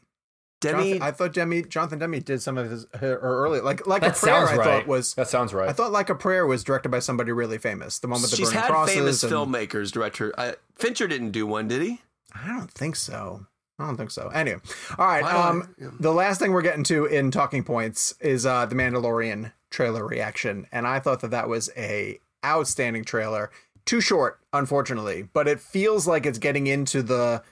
[0.61, 3.85] Demme, Jonathan, I thought Demme, Jonathan Demme did some of his her, her early like
[3.85, 4.47] like That a prayer.
[4.47, 5.67] sounds I thought was That sounds right.
[5.67, 7.99] I thought like a prayer was directed by somebody really famous.
[7.99, 8.95] The one with the she's burning had crosses.
[8.95, 10.31] famous and- filmmakers direct her.
[10.39, 12.01] I, Fincher didn't do one, did he?
[12.33, 13.45] I don't think so.
[13.80, 14.28] I don't think so.
[14.30, 14.59] Anyway,
[14.97, 15.24] all right.
[15.24, 18.65] Why do I- Um, the last thing we're getting to in talking points is uh,
[18.65, 23.49] the Mandalorian trailer reaction, and I thought that that was a outstanding trailer.
[23.86, 27.43] Too short, unfortunately, but it feels like it's getting into the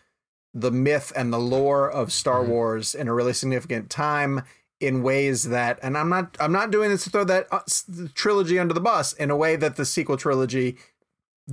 [0.54, 2.52] the myth and the lore of Star Mm-hmm.
[2.52, 4.44] Wars in a really significant time
[4.82, 7.60] in ways that and I'm not I'm not doing this to throw that uh,
[8.16, 10.78] trilogy under the bus in a way that the sequel trilogy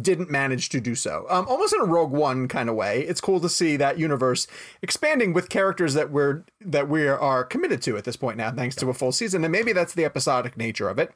[0.01, 1.27] didn't manage to do so.
[1.29, 3.03] Um, almost in a Rogue One kind of way.
[3.03, 4.47] It's cool to see that universe
[4.83, 8.77] expanding with characters that we're that we are committed to at this point now, thanks
[8.77, 9.45] to a full season.
[9.45, 11.13] And maybe that's the episodic nature of it.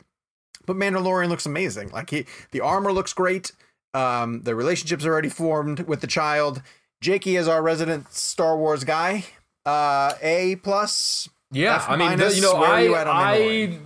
[0.67, 1.91] But Mandalorian looks amazing.
[1.91, 3.53] Like he, the armor looks great.
[3.95, 6.63] Um, the relationships are already formed with the child.
[7.01, 9.25] Jakey is our resident Star Wars guy.
[9.67, 11.29] Uh, A plus.
[11.51, 13.79] Yeah, F I mean, minus, you know, where are I you at on I?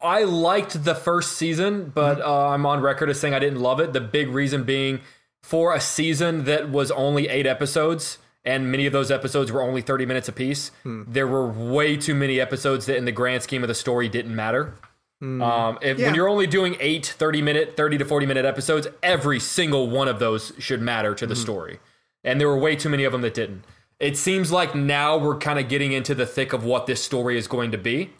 [0.00, 2.28] I liked the first season, but Mm-hmm.
[2.28, 3.92] uh, I'm on record as saying I didn't love it.
[3.92, 5.00] The big reason being
[5.42, 9.80] for a season that was only eight episodes, and many of those episodes were only
[9.80, 10.70] 30 minutes apiece.
[10.82, 11.04] Hmm.
[11.06, 14.34] There were way too many episodes that, in the grand scheme of the story, didn't
[14.34, 14.74] matter.
[15.22, 16.06] Um, if, Yeah.
[16.06, 20.08] When you're only doing eight 30 minute, 30 to 40 minute episodes, every single one
[20.08, 21.78] of those should matter to the story.
[22.22, 23.64] And there were way too many of them that didn't.
[23.98, 27.38] It seems like now we're kind of getting into the thick of what this story
[27.38, 28.10] is going to be.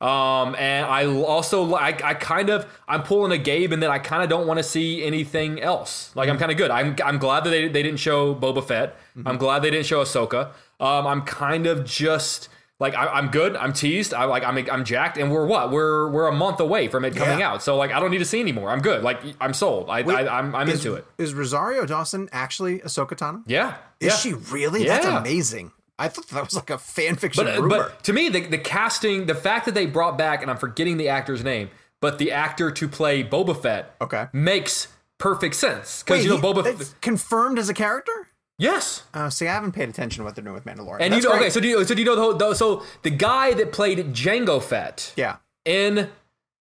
[0.00, 4.00] Um, and I also like I kind of I'm pulling a Gabe, and then I
[4.00, 6.10] kind of don't want to see anything else.
[6.16, 6.72] Like I'm kind of good.
[6.72, 8.96] I'm I'm glad that they they didn't show Boba Fett.
[9.24, 10.50] I'm glad they didn't show Ahsoka.
[10.80, 12.48] Um, I'm kind of just
[12.80, 13.54] like I, I'm good.
[13.56, 14.12] I'm teased.
[14.12, 17.14] I like I'm I'm jacked, and we're what we're we're a month away from it
[17.14, 17.52] coming Yeah.
[17.52, 17.62] out.
[17.62, 18.70] So like I don't need to see anymore.
[18.70, 19.02] I'm good.
[19.04, 19.88] Like I'm sold.
[19.88, 21.06] I, I I'm I'm is, into it.
[21.18, 23.42] Is Rosario Dawson actually Ahsoka Tano?
[23.46, 23.76] Yeah.
[24.00, 24.16] Is yeah.
[24.16, 24.84] she really?
[24.86, 25.70] That's amazing.
[25.98, 27.76] I thought that was like a fan fiction But, rumor.
[27.76, 30.96] but to me, the, the casting, the fact that they brought back, and I'm forgetting
[30.96, 31.68] the actor's name,
[32.00, 34.28] but the actor to play Boba Fett Okay.
[34.32, 36.02] makes perfect sense.
[36.02, 38.28] Because, you know, Boba it's confirmed as a character?
[38.60, 39.04] Yes.
[39.14, 40.98] Oh, see, I haven't paid attention to what they're doing with Mandalorian.
[41.00, 41.44] And That's you know, great.
[41.46, 43.72] okay, so do you, so do you know the whole, the, so the guy that
[43.72, 46.10] played Jango Fett yeah, in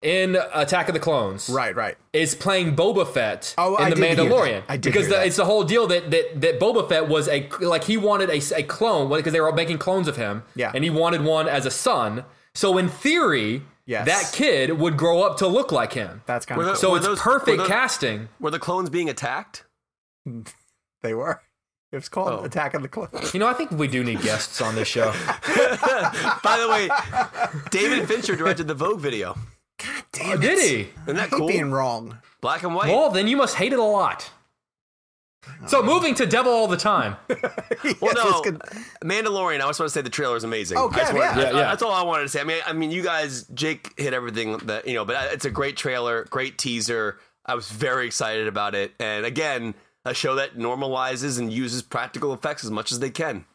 [0.01, 1.97] in Attack of the Clones right, right.
[2.13, 4.25] is playing Boba Fett Oh, in I the did hear that.
[4.31, 4.63] Mandalorian.
[4.69, 5.27] I did because hear the, that.
[5.27, 8.39] it's the whole deal that that that Boba Fett was a like he wanted a,
[8.55, 10.43] a clone because they were all making clones of him.
[10.55, 10.71] Yeah.
[10.73, 12.23] and he wanted one as a son.
[12.55, 14.05] So in theory, Yes.
[14.05, 16.21] that kid would grow up to look like him.
[16.27, 18.29] That's kind Were of the- So were it's those- perfect were the- casting.
[18.39, 19.65] Were the clones being attacked?
[21.01, 21.41] They were.
[21.91, 22.43] It was called Oh.
[22.43, 23.33] Attack of the Clones.
[23.33, 25.11] You know, I think we do need guests on this show.
[26.43, 26.89] By the way,
[27.71, 29.35] David Fincher directed the Vogue video.
[30.11, 30.41] Damn oh, it.
[30.41, 30.75] Did he?
[30.81, 31.47] Isn't I that hate cool?
[31.47, 32.17] being wrong.
[32.41, 32.89] Black and white.
[32.89, 34.29] Well, then you must hate it a lot.
[35.67, 35.83] So oh.
[35.83, 37.15] moving to Devil all the time.
[38.01, 38.59] Well, Yes, no, it's good.
[39.03, 39.55] Mandalorian.
[39.61, 40.77] I just want to say the trailer is amazing.
[40.77, 41.37] Oh, I wanted- yeah.
[41.37, 41.51] Yeah, yeah.
[41.51, 42.41] That's all I wanted to say.
[42.41, 45.49] I mean, I mean, you guys, Jake hit everything that you know, but it's a
[45.49, 47.19] great trailer, great teaser.
[47.45, 49.75] I was very excited about it, and again,
[50.05, 53.45] a show that normalizes and uses practical effects as much as they can.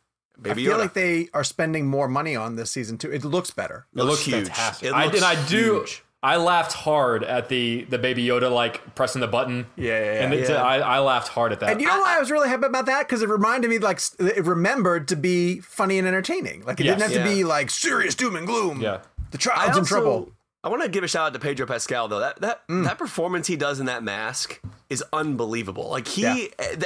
[0.41, 0.81] Baby I feel Yoda.
[0.81, 3.13] like they are spending more money on this season too.
[3.13, 3.87] It looks better.
[3.95, 4.47] It looks huge.
[4.49, 4.89] fantastic.
[4.89, 5.75] It I, looks and I do.
[5.81, 6.03] huge.
[6.25, 9.67] I laughed hard at the the Baby Yoda like pressing the button.
[9.77, 10.25] Yeah, yeah, yeah.
[10.25, 10.63] And it's, Yeah.
[10.63, 11.71] I, I laughed hard at that.
[11.71, 13.07] And you know why I was really happy about that?
[13.07, 16.65] Because it reminded me, like, it remembered to be funny and entertaining.
[16.65, 16.99] Like, it Yes.
[16.99, 18.81] didn't have to be like serious doom and gloom.
[18.81, 19.01] Yeah.
[19.33, 20.33] the I child's in trouble.
[20.65, 22.21] I want to give a shout out to Pedro Pascal though.
[22.21, 22.85] That that Mm.
[22.85, 24.61] that performance he does in that mask
[24.95, 25.91] is unbelievable.
[25.91, 26.37] Like he Yeah.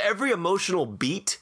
[0.03, 1.39] every emotional beat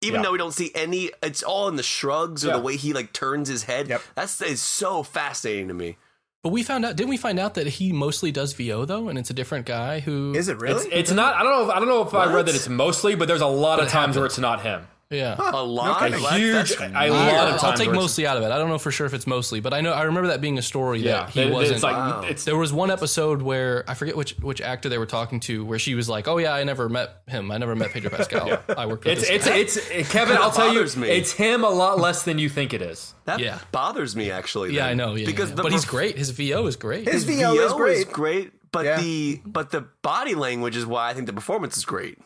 [0.00, 0.26] even Yeah.
[0.26, 2.56] though we don't see any it's all in the shrugs or Yeah.
[2.58, 3.88] the way he like turns his head.
[3.88, 4.02] Yep.
[4.14, 5.96] That's is so fascinating to me.
[6.44, 9.18] But we found out, didn't we find out that he mostly does VO though, and
[9.18, 10.86] it's a different guy who Is it really?
[10.86, 11.34] It's, it's not.
[11.34, 11.64] I don't know.
[11.68, 13.86] If, I don't know if I read that it's mostly, but there's a lot of
[13.88, 14.86] it times where it's not him.
[15.10, 15.36] Yeah.
[15.38, 16.02] A lot.
[16.12, 16.52] A huge.
[16.52, 17.06] that's A lot I,
[17.54, 18.50] of I'll take mostly out of it.
[18.52, 20.58] I don't know for sure if it's mostly, but I know I remember that being
[20.58, 21.20] a story Yeah.
[21.20, 21.74] that he They- they- wasn't.
[21.76, 22.22] It's like Wow.
[22.28, 22.44] it's.
[22.44, 25.78] there was one episode where I forget which which actor they were talking to, where
[25.78, 27.50] she was like, "Oh yeah, I never met him.
[27.50, 28.58] I never met Pedro Pascal.
[28.76, 30.36] I worked with It's, this it's guy." it's eh, Kevin.
[30.36, 31.08] I'll tell you, me.
[31.08, 33.14] it's him a lot less than you think it is.
[33.24, 33.60] That Yeah.
[33.72, 34.74] bothers me actually.
[34.74, 34.90] yeah, then.
[34.90, 35.14] I know.
[35.14, 35.54] Yeah, because yeah.
[35.56, 36.18] the but he's great.
[36.18, 37.06] His VO is great.
[37.08, 38.12] His His VO is great.
[38.12, 39.00] great, but Yeah.
[39.00, 42.18] the but the body language is why I think the performance is great.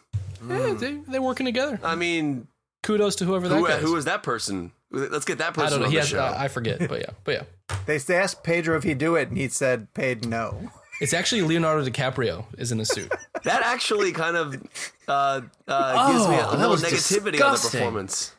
[0.49, 1.79] Yeah, they, they're working together.
[1.85, 2.49] I mean,
[2.83, 3.83] Kudos to whoever that who, guy is.
[3.83, 4.73] who is that person?
[4.91, 5.87] Let's get that person I don't know.
[5.87, 6.19] on He the has, show.
[6.21, 7.43] I I forget, but yeah, but yeah.
[7.87, 10.71] They they asked Pedro if he'd do it, and he said, "Paid no."
[11.01, 13.11] It's actually Leonardo DiCaprio is in a suit.
[13.43, 14.55] That actually kind of
[15.09, 18.33] uh, uh, gives me a Oh, little was negativity on the performance.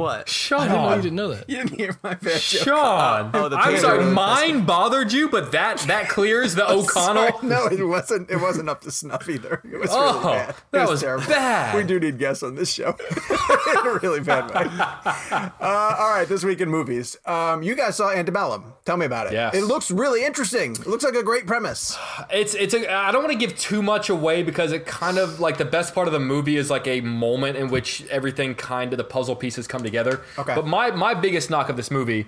[0.00, 0.28] What?
[0.28, 0.60] Sean.
[0.60, 1.50] I didn't know you didn't know that.
[1.50, 2.62] You didn't hear my bad joke.
[2.64, 3.30] Sean.
[3.34, 4.04] Oh, the I'm Pedro- sorry.
[4.04, 7.28] Mine bothered you, but that that clears the O'Connell.
[7.32, 8.30] Sorry, no, it wasn't.
[8.30, 9.62] It wasn't up to snuff either.
[9.70, 10.48] It was Oh, really bad.
[10.50, 11.26] It that was terrible.
[11.26, 11.74] bad.
[11.76, 12.96] We do need guests on this show.
[13.70, 14.66] In a really bad way.
[15.60, 17.16] Uh, all right, this week in movies.
[17.26, 18.72] Um, you guys saw Antebellum.
[18.84, 19.32] Tell me about it.
[19.34, 19.54] Yes.
[19.54, 20.72] It looks really interesting.
[20.72, 21.96] It looks like a great premise.
[22.30, 22.90] It's it's a.
[22.92, 25.94] I don't want to give too much away because it kind of like the best
[25.94, 29.36] part of the movie is like a moment in which everything kind of the puzzle
[29.36, 29.89] pieces come together.
[30.38, 30.54] Okay.
[30.54, 32.26] But my my biggest knock of this movie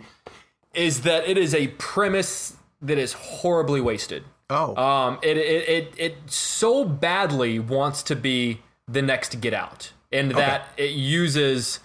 [0.75, 4.25] is that it is a premise that is horribly wasted.
[4.51, 4.77] Oh.
[4.77, 10.33] Um, it, it it it so badly wants to be the next Get Out, and
[10.33, 11.81] that it uses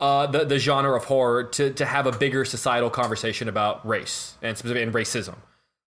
[0.00, 4.36] uh, the the genre of horror to to have a bigger societal conversation about race
[4.42, 5.36] and specifically and racism.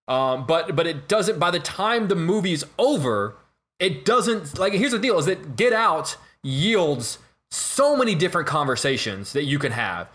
[0.08, 1.40] Um, but but it doesn't.
[1.40, 3.36] By the time the movie's over,
[3.80, 4.58] it doesn't.
[4.58, 7.18] Like here's the deal: is that Get Out yields
[7.56, 10.10] so many different conversations that you can have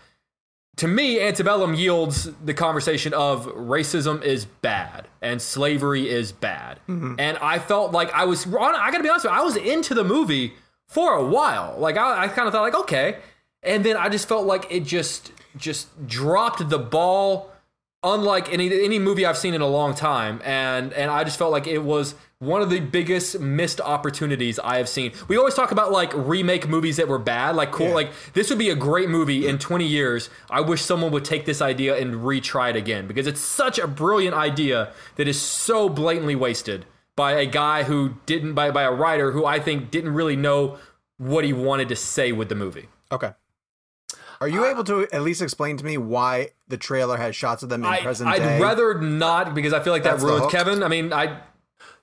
[0.77, 6.79] to me, Antebellum yields the conversation of racism is bad and slavery is bad.
[6.87, 7.15] Mm-hmm.
[7.19, 9.93] And I felt like I was, I gotta be honest with you, I was into
[9.93, 10.53] the movie
[10.87, 11.75] for a while.
[11.77, 13.17] Like, I, I kind of thought, like, okay.
[13.63, 17.50] And then I just felt like it just, just dropped the ball
[18.03, 21.51] unlike any any movie I've seen in a long time, and and I just felt
[21.51, 25.11] like it was one of the biggest missed opportunities I have seen.
[25.27, 27.93] We always talk about like remake movies that were bad, like cool, yeah.
[27.93, 30.29] like this would be a great movie in 20 years.
[30.49, 33.87] I wish someone would take this idea and retry it again because it's such a
[33.87, 36.85] brilliant idea that is so blatantly wasted
[37.15, 40.79] by a guy who didn't by by a writer who I think didn't really know
[41.17, 42.87] what he wanted to say with the movie.
[43.11, 43.33] Okay.
[44.41, 47.61] Are you uh, able to at least explain to me why the trailer has shots
[47.61, 48.59] of them in I, present I'd day?
[48.59, 50.81] rather not because I feel like that That's ruins Kevin.
[50.81, 51.39] I mean, I.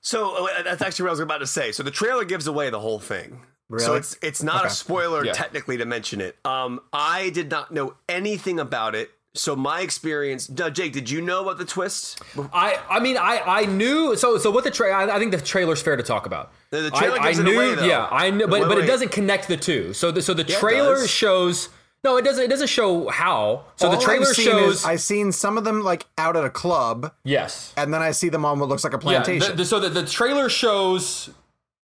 [0.01, 1.73] So uh, that's actually what I was about to say.
[1.73, 3.41] So the trailer gives away the whole thing.
[3.69, 3.85] Really?
[3.85, 4.69] So it's it's not okay.
[4.69, 5.33] a spoiler yeah.
[5.33, 6.37] technically to mention it.
[6.45, 9.11] Um, I did not know anything about it.
[9.35, 12.23] So my experience, Jake, did you know about the twist?
[12.53, 15.41] I I mean I I knew so so what the trailer I, I think the
[15.41, 16.53] trailer's fair to talk about.
[16.71, 18.77] The, the trailer I, gives I knew, it away, yeah, I knew, but wait, but
[18.77, 18.85] wait.
[18.85, 19.93] it doesn't connect the two.
[19.93, 21.69] So the so the yeah, trailer shows
[22.05, 22.45] no, it doesn't.
[22.45, 23.65] It doesn't show how.
[23.77, 24.85] So All the trailer shows.
[24.85, 27.13] I've seen some of them like out at a club.
[27.25, 27.73] Yes.
[27.77, 29.43] And then I see them on what looks like a plantation.
[29.43, 31.31] Yeah, the, the, so the, the trailer shows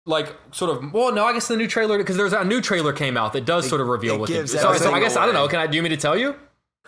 [0.05, 0.93] like sort of.
[0.93, 3.45] Well, no, I guess the new trailer because there's a new trailer came out that
[3.45, 4.30] does it, sort of reveal what.
[4.30, 5.24] The, so, so I guess away.
[5.24, 5.47] I don't know.
[5.47, 5.68] Can I?
[5.68, 6.36] Do you mean to tell you?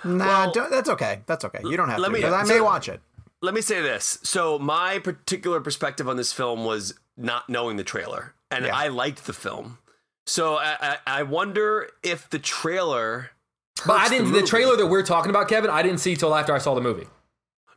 [0.06, 1.20] Nah, well, that's okay.
[1.26, 1.60] That's okay.
[1.64, 2.14] You don't have let to.
[2.14, 3.02] Me, I may watch it.
[3.42, 4.20] Let me say this.
[4.24, 8.76] So my particular perspective on this film was not knowing the trailer, and yeah.
[8.76, 9.78] I liked the film.
[10.30, 13.32] So I, I wonder if the trailer.
[13.88, 14.32] But I didn't.
[14.32, 16.76] The, the, trailer that we're talking about, Kevin, I didn't see till after I saw
[16.76, 17.08] the movie.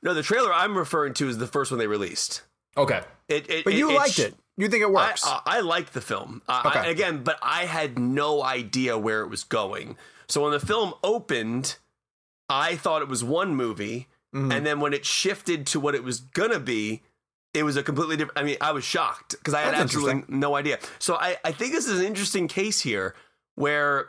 [0.03, 2.42] No, the trailer I'm referring to is the first one they released.
[2.76, 3.00] Okay.
[3.28, 4.34] It, it, but you it, liked it.
[4.59, 5.26] You think it works?
[5.26, 6.42] I, I, I liked the film.
[6.46, 6.80] Uh, okay.
[6.80, 9.96] I, again, but I had no idea where it was going.
[10.28, 11.78] So when the film opened,
[12.50, 14.53] I thought it was one movie, mm-hmm.
[14.53, 17.00] and then when it shifted to what it was gonna be,
[17.55, 18.38] it was a completely different.
[18.38, 20.78] I mean, I was shocked because I had That's absolutely no idea.
[20.98, 23.14] So I, I think this is an interesting case here
[23.55, 24.09] where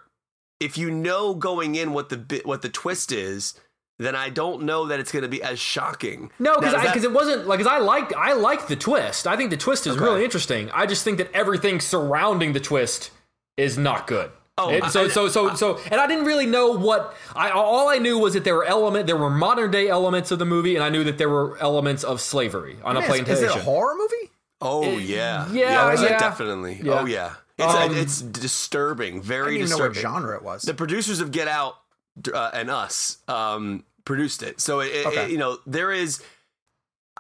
[0.60, 3.60] if you know going in what the what the twist is,
[4.00, 6.32] then I don't know that it's going to be as shocking.
[6.40, 9.28] No, because because it wasn't like because I liked I liked the twist.
[9.28, 10.06] I think the twist is okay.
[10.06, 10.72] really interesting.
[10.72, 13.12] I just think that everything surrounding the twist
[13.58, 14.32] is not good.
[14.56, 17.90] Oh, it, so, I, so so so and I didn't really know what I all
[17.90, 20.76] I knew was that there were element there were modern day elements of the movie
[20.76, 23.46] and I knew that there were elements of slavery on a plantation.
[23.46, 24.32] Is it a horror movie?
[24.62, 26.20] Oh it, yeah, yeah, yeah, yeah.
[26.20, 26.80] definitely.
[26.84, 27.00] Yeah.
[27.00, 29.82] Oh yeah, it's um, it's disturbing, very I disturbing.
[29.82, 30.62] know what genre it was.
[30.62, 31.76] The producers of Get Out
[32.32, 35.26] uh, and us um, produced it, so it, okay.
[35.26, 36.22] it, you know there is.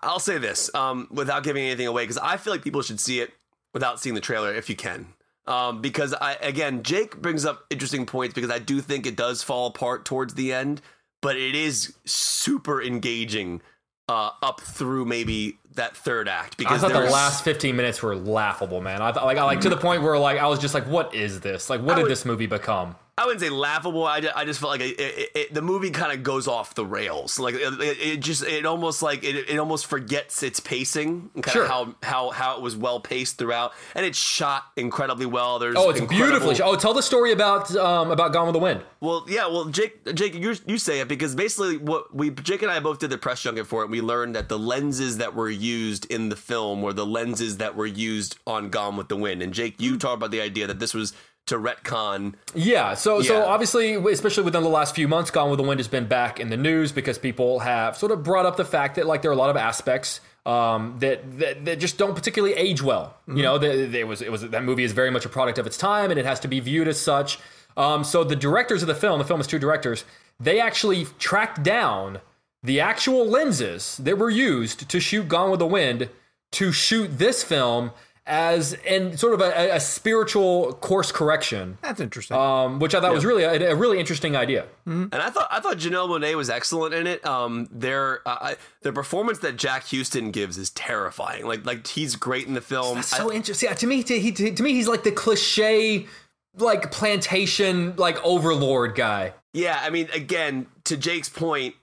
[0.03, 3.21] I'll say this um, without giving anything away because I feel like people should see
[3.21, 3.31] it
[3.73, 5.12] without seeing the trailer if you can
[5.45, 9.43] um, because I again Jake brings up interesting points because I do think it does
[9.43, 10.81] fall apart towards the end,
[11.21, 13.61] but it is super engaging
[14.09, 18.15] uh, up through maybe that third act because I thought the last 15 minutes were
[18.15, 19.01] laughable, man.
[19.01, 21.13] I thought like I like to the point where like I was just like, what
[21.15, 21.69] is this?
[21.69, 22.95] Like, what did this movie become?
[23.15, 24.05] I wouldn't say laughable.
[24.05, 26.83] I, I just felt like it, it, it, the movie kind of goes off the
[26.85, 27.37] rails.
[27.37, 31.29] Like it, just it almost like it, it almost forgets its pacing.
[31.35, 31.63] Kind sure.
[31.65, 35.59] of how how how it was well paced throughout, and it's shot incredibly well.
[35.59, 36.59] There's oh, it's beautifully.
[36.63, 38.81] Oh, tell the story about um about Gone with the Wind.
[38.99, 39.45] Well, yeah.
[39.45, 42.97] Well, Jake, Jake, you you say it because basically what we Jake and I both
[42.97, 43.91] did the press junket for it.
[43.91, 47.75] We learned that the lenses that were used in the film were the lenses that
[47.75, 49.43] were used on Gone with the Wind.
[49.43, 51.13] And Jake, you talked about the idea that this was
[51.45, 52.35] to retcon.
[52.55, 53.27] Yeah, so yeah.
[53.27, 56.39] so obviously, especially within the last few months, Gone with the Wind has been back
[56.39, 59.31] in the news because people have sort of brought up the fact that like there
[59.31, 63.17] are a lot of aspects um, that, that, that just don't particularly age well.
[63.27, 63.37] Mm-hmm.
[63.37, 65.77] You know, there was it was that movie is very much a product of its
[65.77, 67.39] time, and it has to be viewed as such.
[67.75, 70.05] Um, so the directors of the film, the film is two directors,
[70.39, 72.19] they actually tracked down
[72.61, 76.09] the actual lenses that were used to shoot Gone with the Wind
[76.51, 77.91] to shoot this film
[78.25, 81.77] as in sort of a, a, spiritual course correction.
[81.81, 82.37] That's interesting.
[82.37, 83.15] Um, which I thought yeah.
[83.15, 84.63] was really a, a, really interesting idea.
[84.87, 85.07] Mm-hmm.
[85.11, 87.25] And I thought I thought Janelle Monáe was excellent in it.
[87.25, 91.45] Um, their uh, the performance that Jack Huston gives is terrifying.
[91.45, 92.95] Like like he's great in the film.
[92.95, 93.67] That's so I, interesting.
[93.69, 96.07] Yeah, to me, to, he, to, to me, he's like the cliche
[96.55, 99.33] like plantation like overlord guy.
[99.53, 101.75] Yeah, I mean, again, to Jake's point,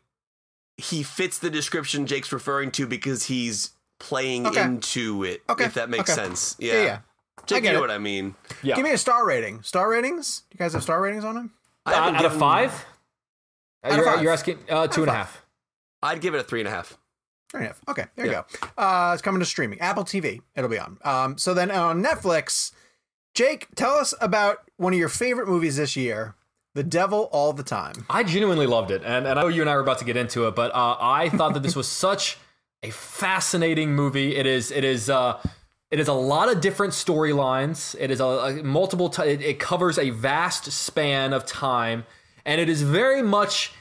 [0.77, 4.63] he fits the description Jake's referring to because he's playing okay.
[4.63, 5.43] into it.
[5.49, 5.65] Okay.
[5.65, 6.21] If that makes okay.
[6.21, 6.57] sense.
[6.59, 6.73] Yeah.
[6.73, 6.83] Yeah.
[6.83, 6.99] yeah.
[7.47, 7.83] Jake, you know it.
[7.83, 8.35] what I mean.
[8.63, 8.75] Yeah.
[8.75, 9.63] Give me a star rating.
[9.63, 10.41] Star ratings?
[10.51, 11.53] Do You guys have star ratings on him?
[11.87, 12.73] Uh, out of five?
[13.85, 14.23] Out you're, of five.
[14.23, 15.45] you're asking uh, two and a half.
[16.03, 16.99] I'd give it a three and a half.
[17.51, 17.81] Three and a half.
[17.89, 18.43] Okay, there yeah.
[18.53, 18.83] you go.
[18.83, 19.81] Uh, it's coming to streaming.
[19.81, 20.41] Apple TV.
[20.57, 20.99] It'll be on.
[21.05, 22.73] Um, so then on Netflix,
[23.35, 26.35] Jake, tell us about one of your favorite movies this year.
[26.75, 28.07] The Devil All the Time.
[28.09, 30.17] I genuinely loved it, and, and I know you and I were about to get
[30.17, 32.39] into it, but uh, I thought that this was such
[32.83, 34.37] a fascinating movie.
[34.37, 34.71] It is.
[34.71, 35.11] It is.
[35.11, 35.41] Uh,
[35.91, 37.97] it is a lot of different storylines.
[37.99, 39.09] It is a, a multiple.
[39.11, 42.05] T- it, it covers a vast span of time,
[42.45, 43.73] and it is very much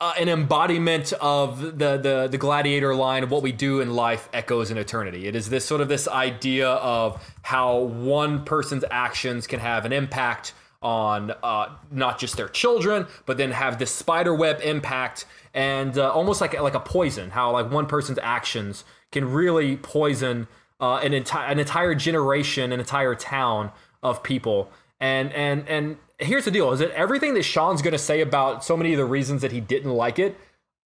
[0.00, 4.28] uh, an embodiment of the, the the gladiator line of what we do in life
[4.32, 5.26] echoes in eternity.
[5.26, 9.92] It is this sort of this idea of how one person's actions can have an
[9.92, 10.52] impact
[10.86, 16.12] on uh, not just their children, but then have this spider web impact and uh,
[16.12, 17.30] almost like like a poison.
[17.30, 20.46] How like one person's actions can really poison
[20.80, 24.70] uh, an entire an entire generation, an entire town of people.
[25.00, 28.64] And and and here's the deal: is that everything that Sean's going to say about
[28.64, 30.38] so many of the reasons that he didn't like it,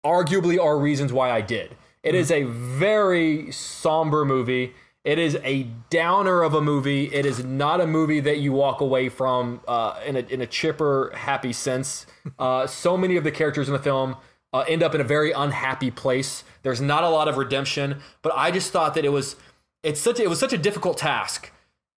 [0.02, 1.76] arguably are reasons why I did.
[2.02, 2.16] It mm-hmm.
[2.16, 4.72] is a very somber movie.
[5.02, 7.06] It is a downer of a movie.
[7.12, 10.46] It is not a movie that you walk away from uh, in, a, in a
[10.46, 12.06] chipper, happy sense.
[12.38, 14.16] Uh, so many of the characters in the film
[14.52, 16.44] uh, end up in a very unhappy place.
[16.62, 19.36] There's not a lot of redemption, but I just thought that it was
[19.82, 21.50] it's such it was such a difficult task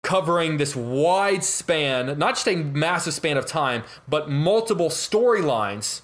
[0.04, 6.02] covering this wide span, not just a massive span of time, but multiple storylines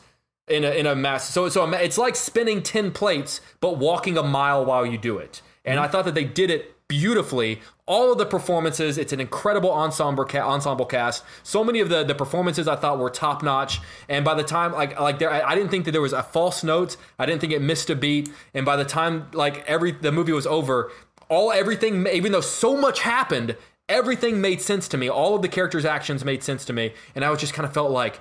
[0.47, 1.30] in a in a mass.
[1.30, 5.41] So so it's like spinning ten plates, but walking a mile while you do it.
[5.64, 5.86] And mm-hmm.
[5.86, 7.62] I thought that they did it beautifully.
[7.86, 11.24] All of the performances, it's an incredible ensemble ca- ensemble cast.
[11.44, 13.80] So many of the, the performances I thought were top notch.
[14.10, 16.22] And by the time like like there, I, I, didn't think that there was a
[16.22, 16.98] false note.
[17.18, 18.30] I didn't think it missed a beat.
[18.54, 20.92] And by the time like every the movie was over,
[21.30, 23.56] all everything, even though so much happened,
[23.88, 25.10] everything made sense to me.
[25.10, 27.74] All of the characters' actions made sense to me, and I was just kind of
[27.74, 28.20] felt like,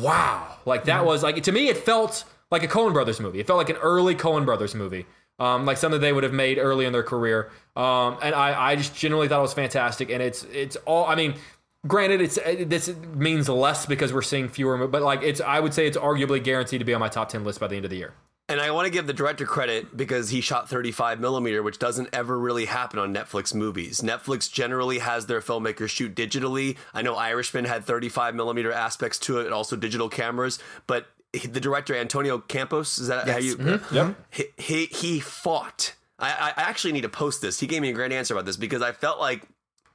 [0.00, 3.40] wow, like that was like to me, it felt like a Coen Brothers movie.
[3.40, 5.06] It felt like an early Coen Brothers movie
[5.38, 7.50] um, like something they would have made early in their career.
[7.74, 10.10] Um, and I, I just genuinely thought it was fantastic.
[10.10, 11.06] And it's it's all.
[11.06, 11.34] I mean,
[11.86, 15.86] granted, it's this means less because we're seeing fewer, but like it's I would say
[15.86, 17.98] it's arguably guaranteed to be on my top ten list by the end of the
[17.98, 18.14] year.
[18.48, 22.10] And I want to give the director credit because he shot 35 millimeter, which doesn't
[22.12, 24.02] ever really happen on Netflix movies.
[24.02, 26.76] Netflix generally has their filmmakers shoot digitally.
[26.94, 31.08] I know Irishman had 35 millimeter aspects to it, and also digital cameras, but
[31.38, 33.34] the director Antonio Campos is that yes.
[33.34, 33.56] how you?
[33.56, 33.94] Mm-hmm.
[33.94, 34.16] Yep.
[34.30, 35.94] He, he, he fought.
[36.18, 37.60] I, I actually need to post this.
[37.60, 39.46] He gave me a great answer about this because I felt like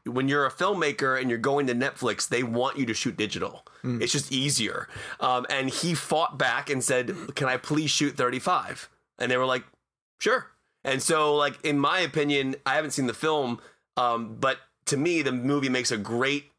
[0.05, 3.65] when you're a filmmaker and you're going to Netflix, they want you to shoot digital.
[3.83, 4.01] Mm.
[4.01, 4.87] It's just easier.
[5.19, 8.89] Um, and he fought back and said, "Can I please shoot 35?"
[9.19, 9.63] And they were like,
[10.19, 10.47] "Sure."
[10.83, 13.59] And so, like in my opinion, I haven't seen the film,
[13.97, 16.50] um, but to me, the movie makes a great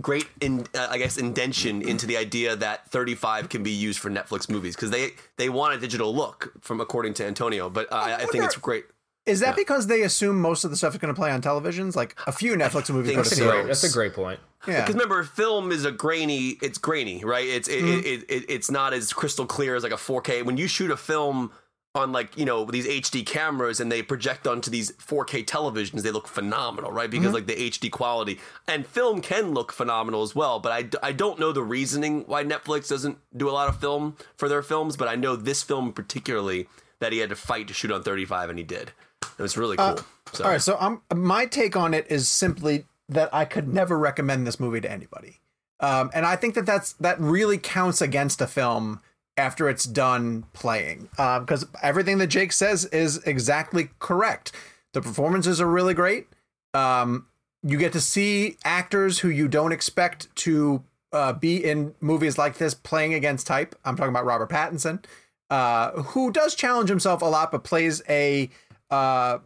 [0.00, 4.10] great in uh, I guess indention into the idea that 35 can be used for
[4.10, 7.96] Netflix movies because they they want a digital look from according to Antonio but uh,
[7.96, 8.86] I, I, think it's great.
[9.26, 9.54] Is that yeah.
[9.54, 11.96] because they assume most of the stuff is going to play on televisions?
[11.96, 14.38] Like a few Netflix movies that's, a great, that's a great point.
[14.66, 14.80] Yeah.
[14.80, 17.46] Because remember film is a grainy it's grainy right?
[17.46, 18.06] It's it, mm-hmm.
[18.06, 20.96] it, it, it's not as crystal clear as like a 4K when you shoot a
[20.96, 21.52] film
[21.96, 26.10] on like you know these HD cameras and they project onto these 4K televisions, they
[26.10, 27.08] look phenomenal, right?
[27.08, 27.34] Because mm-hmm.
[27.34, 30.58] like the HD quality and film can look phenomenal as well.
[30.58, 34.16] But I, I don't know the reasoning why Netflix doesn't do a lot of film
[34.36, 36.68] for their films, but I know this film particularly
[36.98, 38.90] that he had to fight to shoot on 35 and he did.
[39.38, 40.04] It was really uh, cool.
[40.04, 40.44] Uh, so.
[40.44, 44.46] All right, so um, my take on it is simply that I could never recommend
[44.46, 45.40] this movie to anybody.
[45.78, 49.00] Um, and I think that that's that really counts against a film
[49.36, 54.52] after it's done playing because um, everything that Jake says is exactly correct.
[54.92, 56.28] The performances are really great.
[56.72, 57.26] Um,
[57.62, 62.58] you get to see actors who you don't expect to uh, be in movies like
[62.58, 63.74] this playing against type.
[63.84, 65.04] I'm talking about Robert Pattinson,
[65.50, 68.50] uh, who does challenge himself a lot, but plays a
[68.90, 69.38] uh,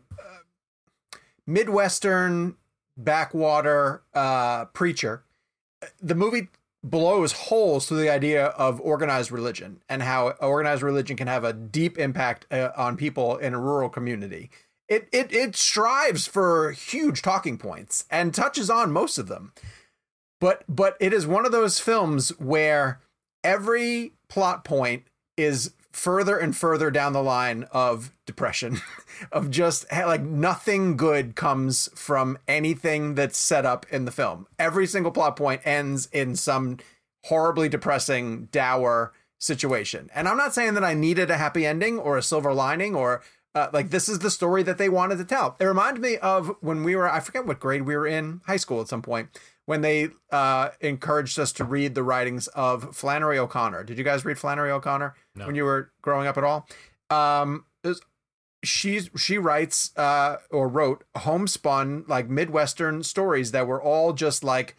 [1.47, 2.57] Midwestern
[2.97, 5.23] backwater uh, preacher.
[6.03, 6.49] The movie
[6.91, 11.53] blows holes through the idea of organized religion and how organized religion can have a
[11.53, 14.51] deep impact uh, on people in a rural community.
[14.89, 19.53] It, it it strives for huge talking points and touches on most of them.
[20.41, 23.01] But but it is one of those films where
[23.45, 25.05] every plot point
[25.37, 28.81] is further and further down the line of depression
[29.33, 34.47] of just like nothing good comes from anything that's set up in the film.
[34.61, 36.79] Every single plot point ends in some
[37.25, 40.09] horribly depressing dour situation.
[40.15, 43.23] And i'm not saying that i needed a happy ending or a silver lining or
[43.55, 45.57] uh, like this is the story that they wanted to tell.
[45.59, 48.57] It reminded me of when we were i forget what grade we were in high
[48.57, 49.29] school at some point
[49.69, 53.85] when they uh, encouraged us to read the writings of Flannery O'Connor.
[53.85, 55.47] Did you guys read Flannery O'Connor no.
[55.47, 56.67] when you were growing up at all?
[57.11, 57.67] Um,
[58.65, 64.75] she's she writes uh, or wrote homespun like midwestern stories that were all just like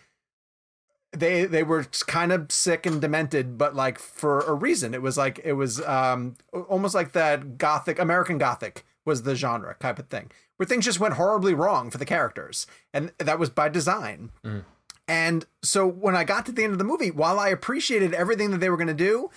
[1.11, 5.17] they they were kind of sick and demented but like for a reason it was
[5.17, 6.35] like it was um
[6.67, 10.99] almost like that gothic american gothic was the genre type of thing where things just
[10.99, 14.63] went horribly wrong for the characters and that was by design mm.
[15.09, 18.51] And so when I got to the end of the movie, while I appreciated everything
[18.51, 19.31] that they were going to do,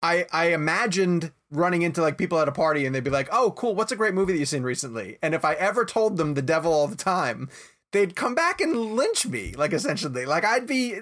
[0.00, 3.50] I I imagined running into like people at a party and they'd be like, "Oh,
[3.50, 6.34] cool, what's a great movie that you've seen recently?" And if I ever told them
[6.34, 7.50] The Devil All the Time,
[7.92, 10.26] they'd come back and lynch me, like essentially.
[10.26, 11.00] Like I'd be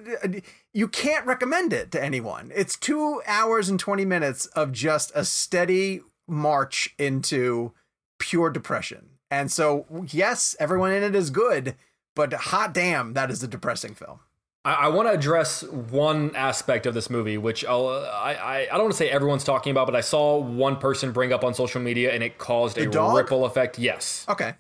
[0.73, 2.51] you can't recommend it to anyone.
[2.55, 7.73] It's 2 hours and 20 minutes of just a steady march into
[8.19, 9.11] pure depression.
[9.31, 11.75] And so, yes, everyone in it is good,
[12.15, 14.21] but hot damn, that is a depressing film.
[14.65, 18.67] I, I want to address one aspect of this movie, which I'll, I, I, I
[18.73, 21.55] don't want to say everyone's talking about, but I saw one person bring up on
[21.55, 23.17] social media and it caused The a dog?
[23.17, 23.79] ripple effect.
[23.79, 24.25] Yes.
[24.29, 24.55] Okay.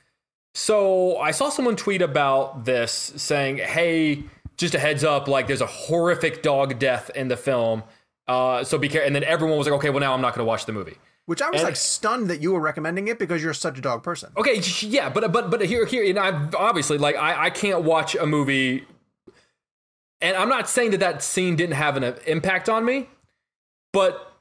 [0.55, 4.25] So I saw someone tweet about this saying, hey,
[4.57, 7.83] just a heads up, like there's a horrific dog death in the film.
[8.29, 9.07] Uh, so be careful.
[9.07, 10.97] And then everyone was like, okay, well, now I'm not going to watch the movie.
[11.27, 13.81] Which I was And- like stunned that you were recommending it because you're such a
[13.81, 14.31] dog person.
[14.37, 18.14] Okay, yeah, but but but here here and I obviously like I I can't watch
[18.14, 18.85] a movie,
[20.20, 23.09] and I'm not saying that that scene didn't have an uh, impact on me,
[23.93, 24.33] but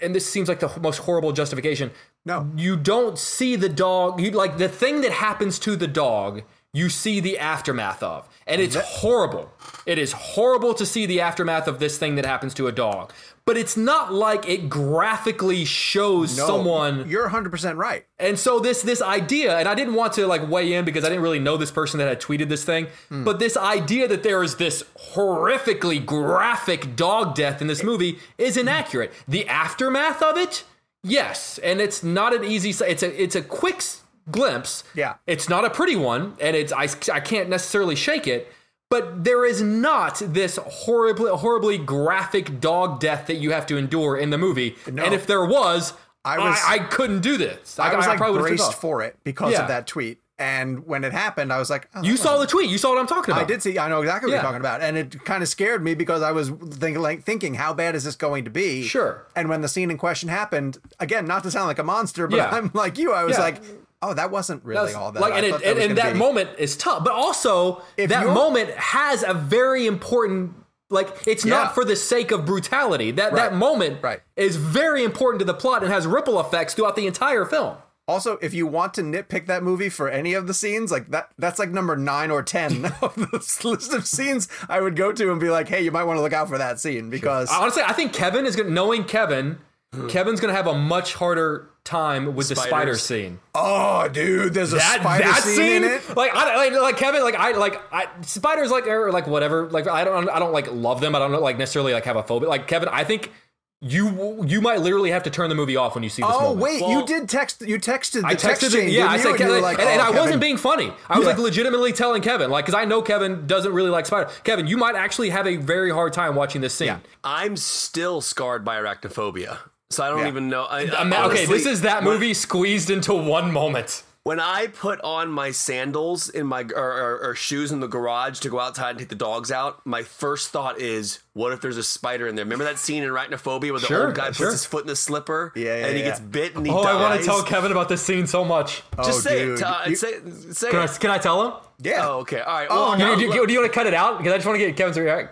[0.00, 1.90] and this seems like the most horrible justification.
[2.24, 2.50] No.
[2.56, 4.20] you don't see the dog.
[4.20, 6.42] You like the thing that happens to the dog.
[6.74, 9.50] You see the aftermath of, and it's horrible.
[9.86, 13.12] It is horrible to see the aftermath of this thing that happens to a dog.
[13.48, 18.04] But it's not like it graphically shows No, someone You're 100% right.
[18.18, 21.08] and so this this idea, and I didn't want to like weigh in because I
[21.08, 24.42] didn't really know this person that had tweeted this thing, but this idea that there
[24.42, 24.84] is this
[25.14, 29.12] horrifically graphic dog death in this movie is inaccurate.
[29.26, 30.64] The aftermath of it,
[31.02, 32.70] yes, and it's not an easy.
[32.84, 33.82] It's a it's a quick
[34.30, 34.84] glimpse.
[34.94, 35.14] Yeah.
[35.26, 38.52] it's not a pretty one, and it's I I can't necessarily shake it.
[38.90, 44.16] But there is not this horribly, horribly graphic dog death that you have to endure
[44.16, 44.76] in the movie.
[44.90, 45.04] No.
[45.04, 45.92] And if there was,
[46.24, 47.78] I I, was- I, couldn't do this.
[47.78, 49.62] I was like probably would've braced for it because Yeah.
[49.62, 50.20] of that tweet.
[50.40, 52.70] And when it happened, I was like, oh, You saw the tweet.
[52.70, 53.42] You saw what I'm talking about.
[53.42, 53.76] I did see.
[53.76, 54.36] I know exactly what Yeah.
[54.40, 57.54] you're talking about, and it kind of scared me because I was thinking, like, thinking,
[57.54, 58.84] how bad is this going to be?
[58.84, 59.26] Sure.
[59.34, 62.36] And when the scene in question happened, again, not to sound like a monster, but
[62.36, 62.50] Yeah.
[62.50, 63.12] I'm like you.
[63.12, 63.56] I was like,
[64.02, 65.20] oh, that wasn't really That's- all that.
[65.20, 66.18] like, I and, it, and, and that be.
[66.18, 70.54] moment is tough, but also If that you're- moment has a very important.
[70.90, 71.50] Like it's Yeah.
[71.54, 73.10] not for the sake of brutality.
[73.10, 73.50] That Right.
[73.50, 74.20] that moment Right.
[74.36, 77.76] is very important to the plot and has ripple effects throughout the entire film.
[78.06, 81.28] Also, if you want to nitpick that movie for any of the scenes, like that,
[81.36, 85.30] that's like number nine or ten of this list of scenes I would go to
[85.30, 87.82] and be like, hey, you might want to look out for that scene because Honestly,
[87.84, 89.58] I think Kevin is going to knowing Kevin,
[89.94, 90.06] hmm.
[90.08, 93.40] Kevin's going to have a much harder time with the spider scene.
[93.54, 96.16] oh, dude, there's a that spider that scene, scene, in it.
[96.16, 99.68] like I like like Kevin, like I like I spiders like or like whatever.
[99.68, 101.16] Like I don't I don't like love them.
[101.16, 102.48] I don't like necessarily like have a phobia.
[102.48, 103.32] Like Kevin, I think
[103.80, 106.30] you you might literally have to turn the movie off when you see this.
[106.34, 106.60] Oh moment.
[106.60, 107.62] wait, you did text.
[107.62, 108.88] You texted the I text texted chain.
[108.90, 110.20] Yeah, I said, And Kevin, were like, and, and oh, I Kevin.
[110.20, 110.92] wasn't being funny.
[111.08, 114.30] I was like legitimately telling Kevin, like, because I know Kevin doesn't really like spider.
[114.42, 116.88] Kevin, you might actually have a very hard time watching this scene.
[116.88, 116.98] Yeah.
[117.22, 119.58] I'm still scarred by arachnophobia,
[119.90, 120.28] so I don't Yeah.
[120.28, 120.64] even know.
[120.64, 124.02] I, Ima- okay, honestly, this is that movie squeezed into one moment.
[124.24, 128.40] When I put on my sandals in my or, or, or shoes in the garage
[128.40, 131.78] to go outside and take the dogs out, my first thought is, what if there's
[131.78, 132.44] a spider in there?
[132.44, 134.48] Remember that scene in Arachnophobia where the Sure, old guy sure.
[134.48, 136.08] puts his foot in the slipper Yeah, yeah, and he yeah.
[136.10, 136.94] gets bit and he Oh, dies?
[136.94, 138.82] I want to tell Kevin about this scene so much.
[138.98, 139.60] Just Oh, say dude.
[139.60, 139.64] it.
[139.64, 140.12] Uh, You- say,
[140.52, 141.52] say Can I, can I tell him?
[141.80, 142.06] Yeah.
[142.06, 142.40] Oh, okay.
[142.40, 142.66] All right.
[142.68, 144.18] Oh, Well, no, Do, no, you- do, you want to cut it out?
[144.18, 145.30] Because I just want to get Kevin's reaction.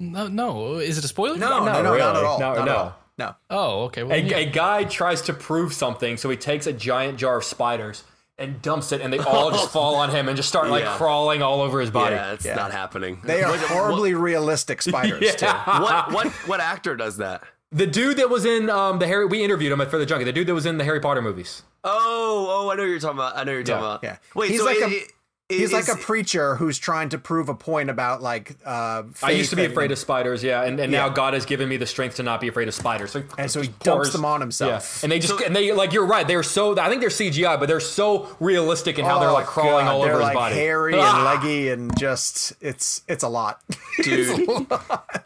[0.00, 0.76] No, no.
[0.76, 1.36] Is it a spoiler?
[1.36, 1.98] no, no, not no, really.
[1.98, 2.40] not at all.
[2.40, 2.96] No, not at all.
[3.18, 3.34] No.
[3.50, 4.02] Oh, okay.
[4.02, 4.36] Well, A, yeah.
[4.38, 8.02] a guy tries to prove something, so he takes a giant jar of spiders
[8.38, 10.96] and dumps it, and they all just fall on him and just start like Yeah.
[10.96, 12.16] crawling all over his body.
[12.16, 12.56] yeah, it's Yeah.
[12.56, 13.20] not happening.
[13.22, 15.46] They are What- horribly realistic spiders too.
[15.66, 17.42] What, what what actor does that?
[17.70, 20.24] The dude that was in um, the Harry, we interviewed him for the junkie.
[20.24, 21.62] The dude that was in the Harry Potter movies.
[21.82, 23.36] Oh, oh, I know what you're talking about.
[23.36, 24.04] I know what you're talking Yeah, about.
[24.04, 24.16] yeah.
[24.34, 25.12] Wait, He's so like it- a- it-
[25.50, 28.56] He's like a preacher who's trying to prove a point about like.
[28.64, 31.34] Uh, I used to be faith afraid and- of spiders, yeah, and, and now God
[31.34, 33.10] has given me the strength to not be afraid of spiders.
[33.10, 35.02] So And so he just dumps pours- them on Yeah, himself.
[35.02, 36.26] and they just So- and they like you're right.
[36.26, 39.44] They're so I think they're CGI, but they're so realistic in how they're Oh, like
[39.46, 40.54] crawling God, all they're over his body.
[40.54, 41.14] hairy Ah!
[41.16, 43.60] and leggy and just it's it's a lot.
[44.02, 44.48] dude.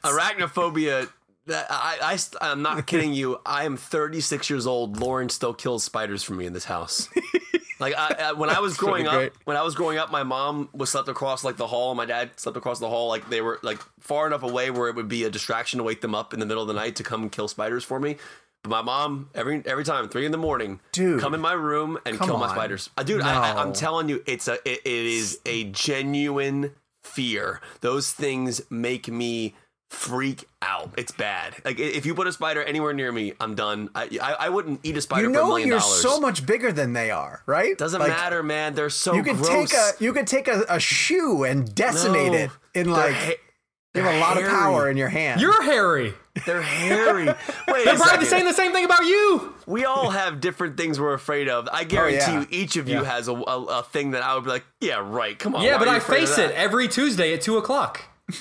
[0.03, 1.09] Arachnophobia.
[1.49, 3.41] That I, I I'm not kidding you.
[3.45, 5.01] I am 36 years old.
[5.01, 7.09] Lauren still kills spiders for me in this house.
[7.81, 10.69] Like I, I, when I was growing up, when I was growing up, my mom
[10.73, 13.09] was slept across like the hall, and my dad slept across the hall.
[13.09, 16.01] Like they were like far enough away where it would be a distraction to wake
[16.01, 18.17] them up in the middle of the night to come kill spiders for me.
[18.63, 21.21] But my mom every every time three in the morning, Dude.
[21.21, 22.91] come in my room and kill my spiders.
[22.97, 23.61] Uh, dude, I, I, No.
[23.61, 26.73] I'm telling you, it's a it, it is a genuine
[27.05, 27.61] fear.
[27.81, 29.55] Those things make me
[29.89, 30.91] freak out.
[30.97, 31.55] It's bad.
[31.65, 33.89] Like if you put a spider anywhere near me, I'm done.
[33.95, 36.03] I I, I wouldn't eat a spider you for a know million you're dollars.
[36.03, 37.77] so much bigger than they are, right?
[37.77, 38.75] Doesn't Like, matter, man.
[38.75, 39.71] They're so You could gross.
[39.71, 42.39] take a you could take a, a shoe and decimate No.
[42.39, 43.33] it in like ha-
[43.95, 45.41] You have a lot of power in your hand.
[45.41, 46.13] You're hairy.
[46.47, 47.27] They're hairy.
[47.27, 47.37] Wait
[47.85, 48.27] They're a probably second.
[48.27, 49.55] saying the same thing about you.
[49.67, 51.69] We all have different things we're afraid of.
[51.73, 52.41] I oh, guarantee yeah.
[52.43, 55.01] you, each of you has a, a, a thing that I would be like, yeah,
[55.05, 55.37] right.
[55.37, 55.65] Come on.
[55.65, 58.03] Yeah, but I face it every Tuesday at two o'clock.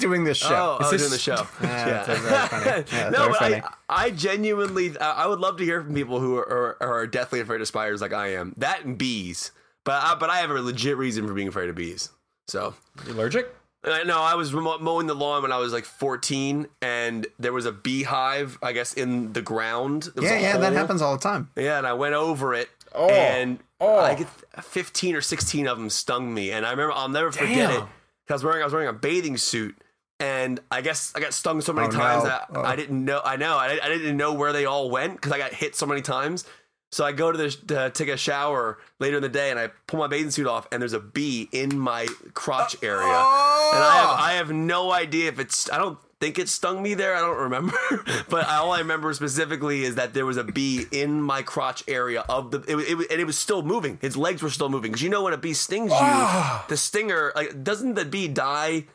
[0.00, 0.78] doing this show.
[0.80, 1.46] Oh, oh this- doing the show.
[1.62, 2.64] Yeah, that's funny.
[2.66, 3.62] Yeah, that's no, but funny.
[3.88, 7.06] I, I genuinely, I I would love to hear from people who are, are, are
[7.06, 8.54] deathly afraid of spiders like I am.
[8.56, 9.52] That and bees.
[9.84, 12.10] But I, but I have a legit reason for being afraid of bees.
[12.48, 12.74] So
[13.06, 13.54] You allergic?
[13.82, 17.64] I know I was mowing the lawn when I was like 14, and there was
[17.64, 20.02] a beehive, I guess, in the ground.
[20.14, 21.48] There was yeah, a yeah, that happens all the time.
[21.56, 23.08] Yeah, and I went over it, Oh.
[23.08, 24.00] and Oh.
[24.00, 24.28] I get
[24.62, 27.78] 15 or 16 of them stung me, and I remember I'll never forget it.
[27.78, 27.80] Damn.
[27.80, 27.88] 'cause
[28.28, 29.76] I was wearing I was wearing a bathing suit,
[30.20, 32.28] and I guess I got stung so many Oh, times no.
[32.30, 32.62] that Oh.
[32.62, 33.20] I didn't know.
[33.24, 35.86] I know I, I didn't know where they all went because I got hit so
[35.86, 36.44] many times.
[36.92, 39.68] So I go to the to take a shower later in the day, and I
[39.86, 43.84] pull my bathing suit off, and there's a bee in my crotch uh, area, and
[43.84, 47.14] I have I have no idea if it's I don't think it stung me there.
[47.14, 47.78] I don't remember,
[48.28, 52.24] but all I remember specifically is that there was a bee in my crotch area
[52.28, 54.00] of the it, it, and it was still moving.
[54.02, 56.66] Its legs were still moving because you know when a bee stings you, ah.
[56.68, 58.86] the stinger like doesn't the bee die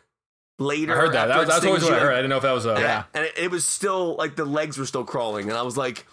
[0.59, 0.93] later?
[0.93, 1.27] I heard that.
[1.27, 2.13] that it that's always what I heard.
[2.13, 2.75] I didn't know if that was a.
[2.79, 3.03] Yeah.
[3.13, 6.05] And it, it was still like the legs were still crawling, and I was like,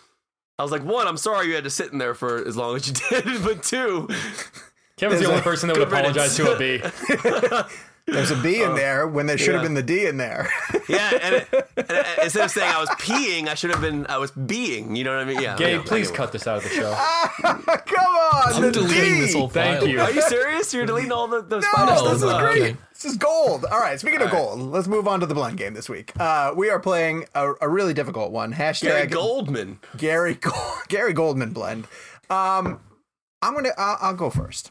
[0.58, 2.76] I was like, one, I'm sorry you had to sit in there for as long
[2.76, 4.08] as you did, but two,
[4.96, 6.82] Kevin's the only person that would apologize to a bee.
[8.06, 10.48] There's a B bee in there when there should have been the D in there.
[10.88, 14.06] yeah, and, it, and it- instead of saying I was peeing, I should have been
[14.08, 14.96] I was being.
[14.96, 15.40] You know what I mean?
[15.40, 15.56] Yeah.
[15.56, 16.16] Gabe, yeah, please anyway.
[16.16, 16.92] cut this out of the show.
[17.42, 19.20] Come on, I'm the deleting D.
[19.20, 19.62] this whole thing.
[19.62, 19.88] Thank file.
[19.88, 20.00] you.
[20.00, 20.74] Are you serious?
[20.74, 22.02] You're deleting all the, the No, spiders?
[22.02, 22.62] this is Oh, great.
[22.62, 22.76] okay.
[22.92, 23.64] This is gold.
[23.66, 26.12] All right, speaking of gold, let's move on to the blend game this week.
[26.18, 28.52] Uh, we are playing a, a really difficult one.
[28.52, 29.78] Hashtag Gary Oldman.
[29.96, 30.38] Gary
[30.88, 31.84] Gary Oldman blend.
[32.30, 32.80] Um,
[33.42, 34.70] I'm gonna I'll, I'll go first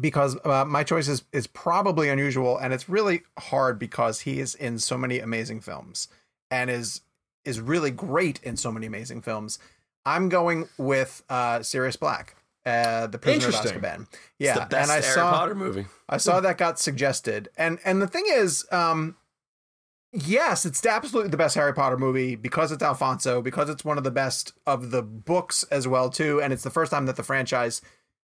[0.00, 4.54] because uh, my choice is is probably unusual and it's really hard because he is
[4.54, 6.08] in so many amazing films
[6.50, 7.00] and is
[7.44, 9.58] is really great in so many amazing films.
[10.04, 13.64] I'm going with uh, Sirius Black, uh, the Prisoner of.
[13.64, 14.06] Azkaban.
[14.38, 15.86] Yeah, It's the best and I Harry saw Potter movie.
[16.08, 19.16] I saw that got suggested, and and the thing is, um,
[20.12, 24.04] yes, it's absolutely the best Harry Potter movie because it's Alfonso, because it's one of
[24.04, 27.22] the best of the books as well too, and it's the first time that the
[27.22, 27.80] franchise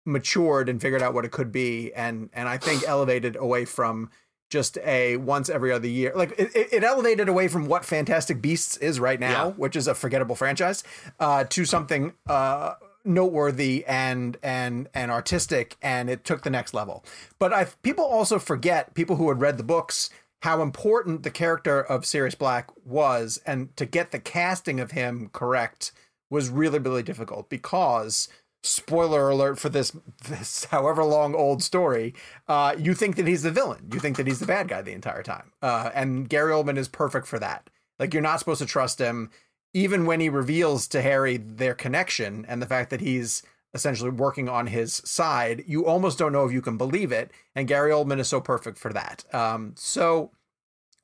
[0.07, 4.11] matured and figured out what it could be, and and I think elevated away from
[4.51, 8.77] just a once every other year, like it, it elevated away from what Fantastic Beasts
[8.79, 9.53] is right now, Yeah.
[9.53, 10.83] which is a forgettable franchise,
[11.21, 12.15] uh, to something.
[12.29, 17.03] Uh, noteworthy and and and artistic and it took the next level
[17.39, 20.11] but i people also forget people who had read the books
[20.43, 25.31] how important the character of Sirius Black was and to get the casting of him
[25.33, 25.93] correct
[26.29, 28.29] was really really difficult because
[28.62, 29.97] spoiler alert for this
[30.28, 32.15] this however long old story
[32.49, 34.93] uh you think that he's the villain you think that he's the bad guy the
[34.93, 38.66] entire time uh and Gary Oldman is perfect for that like you're not supposed to
[38.66, 39.31] trust him
[39.73, 43.43] even when he reveals to Harry their connection and the fact that he's
[43.73, 47.31] essentially working on his side, you almost don't know if you can believe it.
[47.55, 49.24] And Gary Oldman is so perfect for that.
[49.32, 50.32] Um, so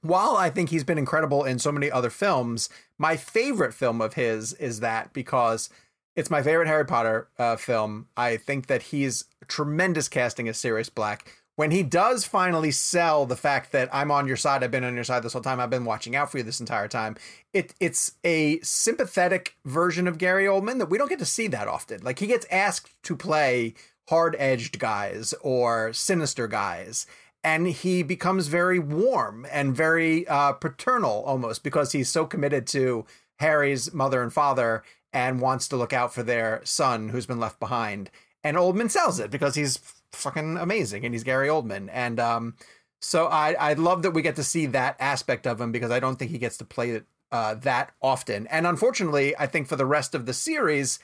[0.00, 2.68] while I think he's been incredible in so many other films,
[2.98, 5.70] my favorite film of his is that because
[6.16, 8.08] it's my favorite Harry Potter uh, film.
[8.16, 11.30] I think that he's tremendous casting as Sirius Black.
[11.56, 14.94] When he does finally sell the fact that I'm on your side, I've been on
[14.94, 17.16] your side this whole time, I've been watching out for you this entire time.
[17.54, 21.68] It it's a sympathetic version of Gary Oldman that we don't get to see that
[21.68, 22.02] often.
[22.02, 23.74] Like he gets asked to play
[24.08, 27.06] hard-edged guys or sinister guys
[27.42, 33.06] and he becomes very warm and very uh, paternal almost because he's so committed to
[33.38, 34.82] Harry's mother and father
[35.16, 38.10] and wants to look out for their son who's been left behind.
[38.44, 39.78] And Oldman sells it because he's
[40.12, 41.88] fucking amazing and he's Gary Oldman.
[41.90, 42.54] And um,
[43.00, 46.00] so I I love that we get to see that aspect of him because I
[46.00, 48.46] don't think he gets to play it uh, that often.
[48.48, 50.98] And unfortunately, I think for the rest of the series,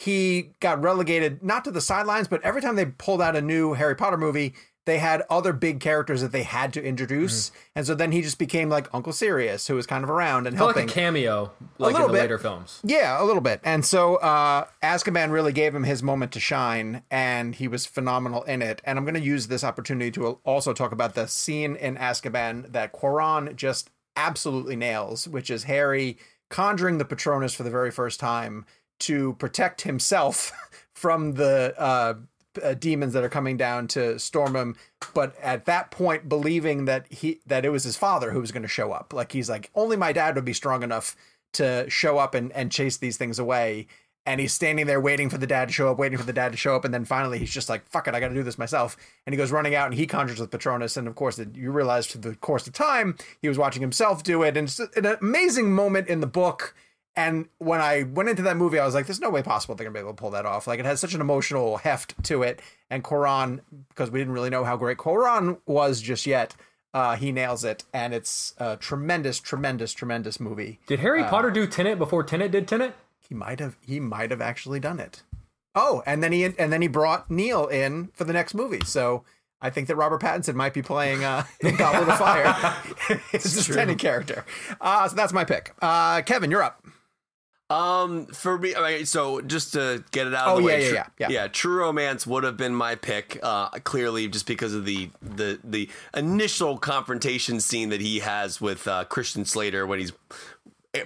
[0.00, 3.74] he got relegated not to the sidelines, but every time they pulled out a new
[3.74, 4.54] Harry Potter movie,
[4.86, 8.38] they had other big characters that they had to introduce, and so then he just
[8.38, 10.90] became like Uncle Sirius, who was kind of around and feel like helping.
[10.90, 12.20] a cameo, like in little the bit.
[12.20, 12.80] later films.
[12.84, 13.60] Yeah, a little bit.
[13.64, 18.42] And so uh Azkaban really gave him his moment to shine and he was phenomenal
[18.44, 18.82] in it.
[18.84, 22.72] And I'm going to use this opportunity to also talk about the scene in Azkaban
[22.72, 26.18] that Cuarón just absolutely nails, which is Harry
[26.50, 28.66] conjuring the Patronus for the very first time
[29.00, 30.52] to protect himself
[30.94, 32.14] from the uh
[32.62, 34.76] uh, demons that are coming down to storm him
[35.12, 38.62] but at that point believing that he that it was his father who was going
[38.62, 41.16] to show up like he's like only my dad would be strong enough
[41.52, 43.86] to show up and and chase these things away
[44.26, 46.52] and he's standing there waiting for the dad to show up, waiting for the dad
[46.52, 48.42] to show up, and then finally he's just like, "Fuck it, I got to do
[48.42, 51.38] this myself." And he goes running out, and he conjures with Patronus, and of course,
[51.52, 54.78] you realize through the course of time he was watching himself do it, and it's
[54.78, 56.74] an amazing moment in the book.
[57.16, 59.84] And when I went into that movie, I was like, "There's no way possible they're
[59.84, 62.42] gonna be able to pull that off." Like it has such an emotional heft to
[62.42, 62.60] it,
[62.90, 66.54] and Cuarón, because we didn't really know how great Cuarón was just yet.
[66.92, 70.78] Uh, he nails it, and it's a tremendous, tremendous, tremendous movie.
[70.86, 72.94] Did Harry uh, Potter do Tenet before Tenet did Tenet?
[73.28, 73.76] He might have.
[73.80, 75.22] He might have actually done it.
[75.74, 78.84] Oh, and then he and then he brought Neil in for the next movie.
[78.84, 79.24] So
[79.60, 82.54] I think that Robert Pattinson might be playing uh, in Goblet of Fire.
[83.32, 84.44] it's a Tenet character.
[84.80, 85.74] Uh, so that's my pick.
[85.82, 86.84] Uh, Kevin, you're up.
[87.70, 90.68] Um, for me, I mean, so just to get it out of oh, the yeah,
[90.68, 93.38] way, yeah, yeah, yeah, yeah, True Romance would have been my pick.
[93.42, 98.86] Uh, clearly, just because of the the the initial confrontation scene that he has with
[98.86, 100.12] uh, Christian Slater when he's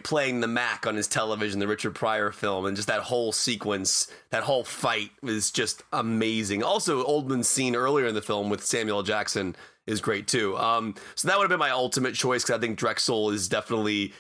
[0.03, 4.09] playing the Mac on his television, the Richard Pryor film, and just that whole sequence,
[4.31, 6.63] that whole fight was just amazing.
[6.63, 9.57] Also, Oldman's scene earlier in the film with Samuel Jackson
[9.87, 10.57] is great too.
[10.59, 14.13] Um, so that would have been my ultimate choice because I think Drexel is definitely.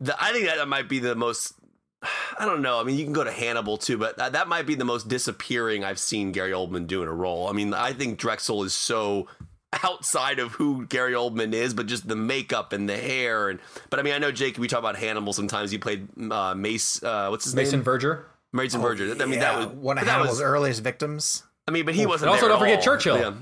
[0.00, 1.54] The, I think that might be the most
[2.38, 2.80] I don't know.
[2.80, 5.08] I mean, you can go to Hannibal too, but that, that might be the most
[5.08, 7.48] disappearing I've seen Gary Oldman do in a role.
[7.48, 9.28] I mean, I think Drexel is so
[9.84, 13.48] outside of who Gary Oldman is, but just the makeup and the hair.
[13.48, 13.60] And
[13.90, 14.58] but I mean, I know Jake.
[14.58, 15.70] We talk about Hannibal sometimes.
[15.70, 17.02] He played uh, Mace.
[17.02, 17.80] Uh, what's his Mason name?
[17.80, 18.26] Mason Verger.
[18.52, 19.10] Mason oh, Verger.
[19.20, 19.40] I mean, yeah.
[19.40, 21.42] that was one of Hannibal's was, earliest victims.
[21.66, 22.30] I mean, but he wasn't.
[22.30, 22.84] And also, don't forget all.
[22.84, 23.18] Churchill.
[23.18, 23.34] Yeah.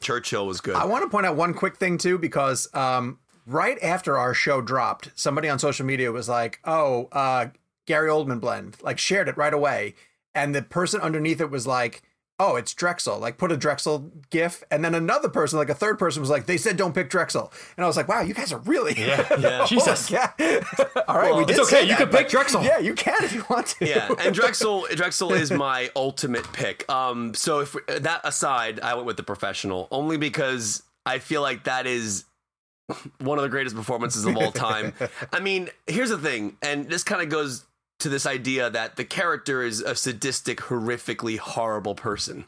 [0.00, 0.76] Churchill was good.
[0.76, 4.60] I want to point out one quick thing too, because um, right after our show
[4.60, 7.46] dropped, somebody on social media was like, "Oh, uh,
[7.86, 9.94] Gary Oldman blend, like shared it right away.
[10.34, 12.02] And the person underneath it was like,
[12.38, 13.18] oh, it's Drexel.
[13.18, 14.62] Like put a Drexel gif.
[14.70, 17.52] And then another person, like a third person was like, they said don't pick Drexel.
[17.76, 18.94] And I was like, wow, you guys are really.
[18.98, 19.26] Yeah.
[19.38, 19.66] yeah.
[19.66, 20.10] Jesus.
[20.10, 20.32] yeah.
[21.08, 21.32] All right.
[21.32, 21.82] Well, we it's okay.
[21.82, 22.62] You that, can pick Drexel.
[22.62, 23.86] Yeah, you can if you want to.
[23.86, 24.12] Yeah.
[24.18, 26.90] And Drexel, Drexel is my ultimate pick.
[26.90, 31.64] Um, so if that aside, I went with the professional only because I feel like
[31.64, 32.24] that is
[33.18, 34.92] one of the greatest performances of all time.
[35.32, 37.65] I mean, here's the thing, and this kind of goes
[37.98, 42.44] to this idea that the character is a sadistic, horrifically horrible person.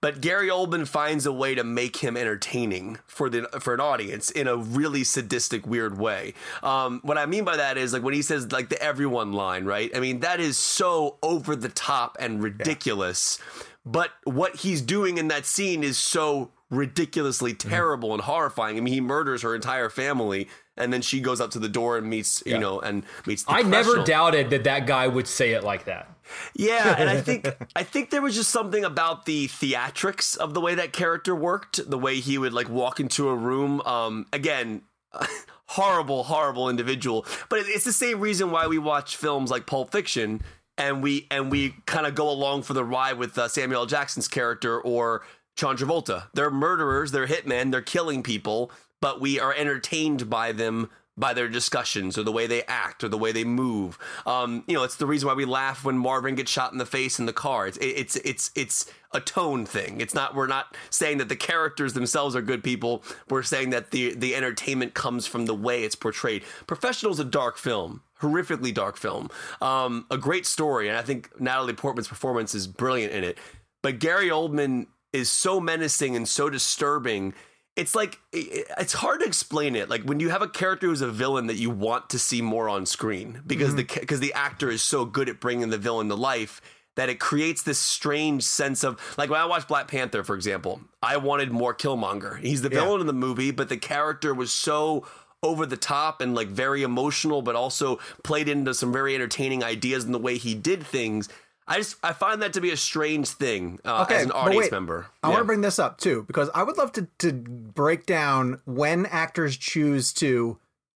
[0.00, 4.30] But Gary Oldman finds a way to make him entertaining for the for an audience
[4.30, 6.34] in a really sadistic, weird way.
[6.62, 9.64] Um, what I mean by that is like when he says like the everyone line,
[9.64, 9.90] right?
[9.96, 13.38] I mean that is so over the top and ridiculous.
[13.40, 13.62] Yeah.
[13.86, 18.14] But what he's doing in that scene is so ridiculously terrible mm-hmm.
[18.14, 18.76] and horrifying.
[18.76, 21.96] I mean, he murders her entire family and then she goes up to the door
[21.96, 23.44] and meets you know and meets.
[23.48, 26.10] I never doubted that that guy would say it like that.
[26.54, 27.46] Yeah, and I think
[27.76, 31.88] I think there was just something about the theatrics of the way that character worked,
[31.88, 33.80] the way he would like walk into a room.
[33.82, 34.82] Um, again.
[35.66, 37.24] horrible, horrible individual.
[37.48, 40.42] But it's the same reason why we watch films like Pulp Fiction
[40.76, 43.86] and we and we kind of go along for the ride with uh, Samuel L.
[43.86, 45.22] Jackson's character or
[45.56, 46.24] John Travolta.
[46.34, 51.48] They're murderers, they're hitmen, they're killing people, but we are entertained by them by their
[51.48, 53.98] discussions or the way they act or the way they move.
[54.26, 56.86] Um, you know, it's the reason why we laugh when Marvin gets shot in the
[56.86, 57.66] face in the car.
[57.66, 60.00] It's it's it's it's a tone thing.
[60.00, 63.04] It's not we're not saying that the characters themselves are good people.
[63.30, 66.42] We're saying that the the entertainment comes from the way it's portrayed.
[66.66, 68.02] Professional's a dark film.
[68.20, 69.28] Horrifically dark film.
[69.60, 73.38] Um, a great story, and I think Natalie Portman's performance is brilliant in it.
[73.82, 77.34] But Gary Oldman is so menacing and so disturbing
[77.76, 81.08] it's like it's hard to explain it like when you have a character who's a
[81.08, 83.94] villain that you want to see more on screen because mm-hmm.
[83.94, 86.60] the because the actor is so good at bringing the villain to life
[86.96, 90.80] that it creates this strange sense of like when I watched Black Panther for example
[91.02, 93.00] I wanted more Killmonger he's the villain yeah.
[93.00, 95.06] in the movie but the character was so
[95.42, 100.04] over the top and like very emotional but also played into some very entertaining ideas
[100.04, 101.28] in the way he did things
[101.66, 104.64] I just I find that to be a strange thing uh, okay, as an audience
[104.64, 105.06] wait, member.
[105.22, 105.30] I yeah.
[105.32, 109.06] want to bring this up too because I would love to to break down when
[109.06, 110.58] actors choose to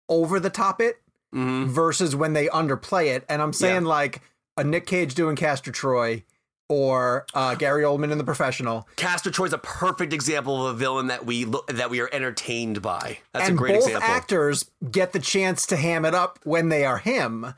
[0.08, 1.00] over the top it
[1.34, 1.70] mm-hmm.
[1.70, 3.24] versus when they underplay it.
[3.28, 3.88] And I'm saying yeah.
[3.88, 4.22] like
[4.56, 6.24] a Nick Cage doing Castor Troy
[6.68, 8.88] or uh, Gary Oldman in The Professional.
[8.96, 12.80] Castor Troy's a perfect example of a villain that we look, that we are entertained
[12.80, 13.18] by.
[13.32, 14.08] That's and a great both example.
[14.08, 17.54] actors get the chance to ham it up when they are him.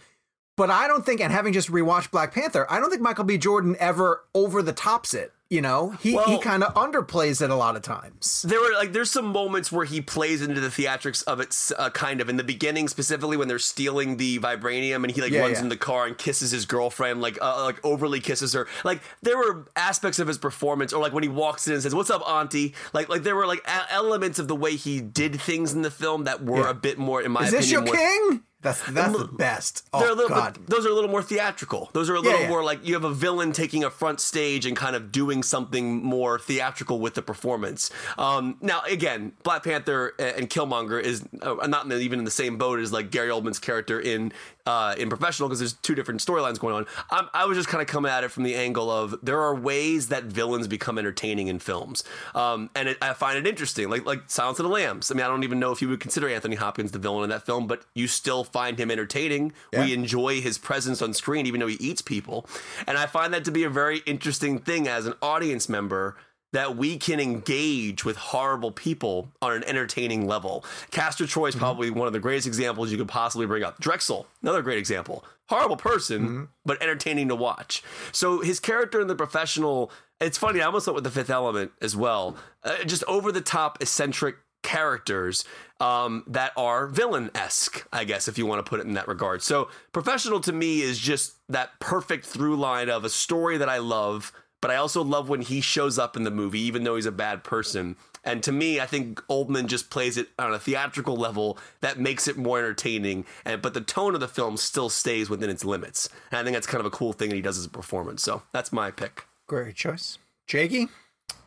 [0.57, 3.37] But I don't think, and having just rewatched Black Panther, I don't think Michael B.
[3.37, 5.33] Jordan ever over the tops it.
[5.49, 8.43] You know, he well, he kind of underplays it a lot of times.
[8.43, 11.89] There were like there's some moments where he plays into the theatrics of it, uh,
[11.91, 15.43] kind of in the beginning, specifically when they're stealing the vibranium and he like yeah,
[15.43, 15.63] runs yeah.
[15.63, 18.67] in the car and kisses his girlfriend, like uh, like overly kisses her.
[18.83, 21.95] Like there were aspects of his performance, or like when he walks in and says,
[21.95, 25.41] "What's up, Auntie?" Like like there were like a- elements of the way he did
[25.41, 26.71] things in the film that were yeah.
[26.71, 28.43] a bit more, in my Is opinion, this your more, king?
[28.63, 29.87] That's that's the best.
[29.93, 30.59] Oh They're a little God.
[30.67, 31.91] those are a little more theatrical.
[31.93, 32.49] Those are a little yeah.
[32.49, 36.03] more like you have a villain taking a front stage and kind of doing something
[36.03, 37.91] more theatrical with the performance.
[38.19, 42.31] Um, now, again, Black Panther and Killmonger is uh, not in the, even in the
[42.31, 44.33] same boat as like Gary Oldman's character in
[44.67, 46.87] uh, in Professional because there's two different storylines going on.
[47.11, 49.55] I'm, I was just kind of coming at it from the angle of there are
[49.55, 53.89] ways that villains become entertaining in films, um, and it, I find it interesting.
[53.89, 55.11] Like like Silence of the Lambs.
[55.11, 57.31] I mean, I don't even know if you would consider Anthony Hopkins the villain in
[57.31, 59.53] that film, but you still find him entertaining.
[59.73, 62.47] We enjoy his presence on screen, even though he eats people.
[62.87, 66.17] And I find that to be a very interesting thing as an audience member
[66.57, 70.65] that we can engage with horrible people on an entertaining level.
[70.91, 73.79] Castor Troy is probably one of the greatest examples you could possibly bring up.
[73.79, 75.23] Drexel, another great example.
[75.51, 77.83] Horrible person, but entertaining to watch.
[78.11, 81.73] So his character in the professional, it's funny, I almost went with the fifth element
[81.83, 82.39] as well.
[82.65, 85.45] Uh, just over the top, eccentric characters
[85.79, 89.09] um, that are villain esque, I guess, if you want to put it in that
[89.09, 89.43] regard.
[89.43, 93.79] So, professional to me is just that perfect through line of a story that I
[93.79, 94.33] love,
[94.67, 97.13] but I also love when he shows up in the movie, even though he's a
[97.13, 97.95] bad person.
[98.25, 102.27] And to me, I think Oldman just plays it on a theatrical level that makes
[102.27, 103.27] it more entertaining.
[103.45, 106.09] And but the tone of the film still stays within its limits.
[106.33, 108.25] And I think that's kind of a cool thing that he does as a performance.
[108.25, 109.29] So that's my pick.
[109.47, 110.19] Great choice,
[110.49, 110.89] Jakey.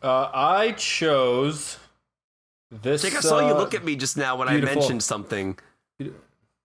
[0.02, 1.76] Uh, I chose
[2.70, 3.02] this.
[3.02, 4.72] Jake, I saw you uh, look at me just now when beautiful.
[4.72, 5.58] I mentioned something.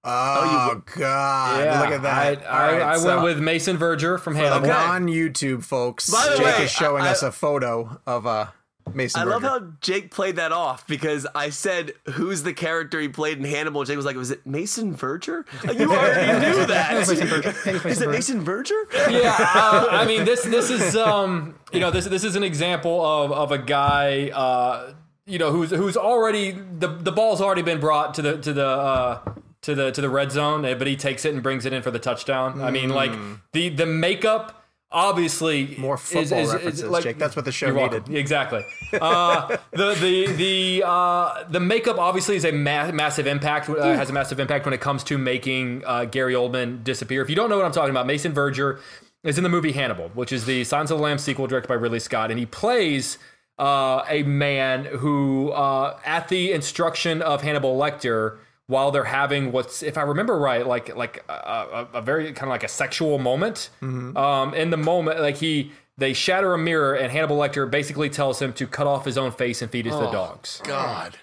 [0.07, 1.64] Oh, God!
[1.65, 2.44] Yeah, Look at that.
[2.44, 4.72] I, I, All right, I so- went with Mason Verger from For the Hannibal.
[4.72, 6.10] on YouTube folks.
[6.10, 8.48] By the Jake way, is showing I- us a photo of uh,
[8.94, 9.19] Mason.
[9.22, 13.40] I love how Jake played that off because I said, "Who's the character he played
[13.40, 16.94] in Hannibal?" Jake was like, "Was it Mason Verger?" Like, you already knew that.
[17.86, 18.76] Is it Mason Verger?
[19.10, 23.03] yeah, uh, I mean this this is um you know this this is an example
[23.03, 24.94] of of a guy uh
[25.26, 28.68] you know who's who's already the the ball's already been brought to the to the
[28.68, 29.19] uh
[29.66, 31.82] to the to the red zone, eh, but he takes it and brings it in
[31.82, 32.62] for the touchdown.
[32.62, 33.12] I mean, like
[33.54, 37.18] the the makeup obviously More is- football is- is, references, like- Jake.
[37.20, 38.08] That's what the show needed.
[38.10, 38.64] Exactly.
[38.94, 43.70] Uh, the the the uh, the makeup obviously is a ma- massive impact.
[43.70, 47.22] Uh, has a massive impact when it comes to making uh, Gary Oldman disappear.
[47.22, 48.80] If you don't know what I'm talking about, Mason Verger
[49.24, 51.74] is in the movie Hannibal, which is the Silence of the Lamb sequel directed by
[51.74, 53.18] Ridley Scott, and he plays
[53.58, 58.38] uh, a man who, uh, at the instruction of Hannibal Lecter.
[58.68, 62.50] While they're having what's, if I remember right, like like a, a, very kind of
[62.50, 63.70] like a sexual moment.
[64.18, 68.42] Um, in the moment, like he they shatter a mirror, and Hannibal Lecter basically tells
[68.42, 70.62] him to cut off his own face and feed it to the dogs.
[70.64, 71.18] God.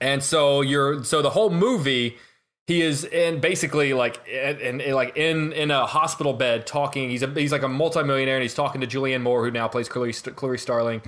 [0.00, 2.18] And so you're so the whole movie,
[2.66, 7.10] he is in basically like in, in like in in a hospital bed talking.
[7.10, 9.88] He's a he's like a multimillionaire, and he's talking to Julianne Moore, who now plays
[9.88, 11.00] Clarice, Clarice Starling.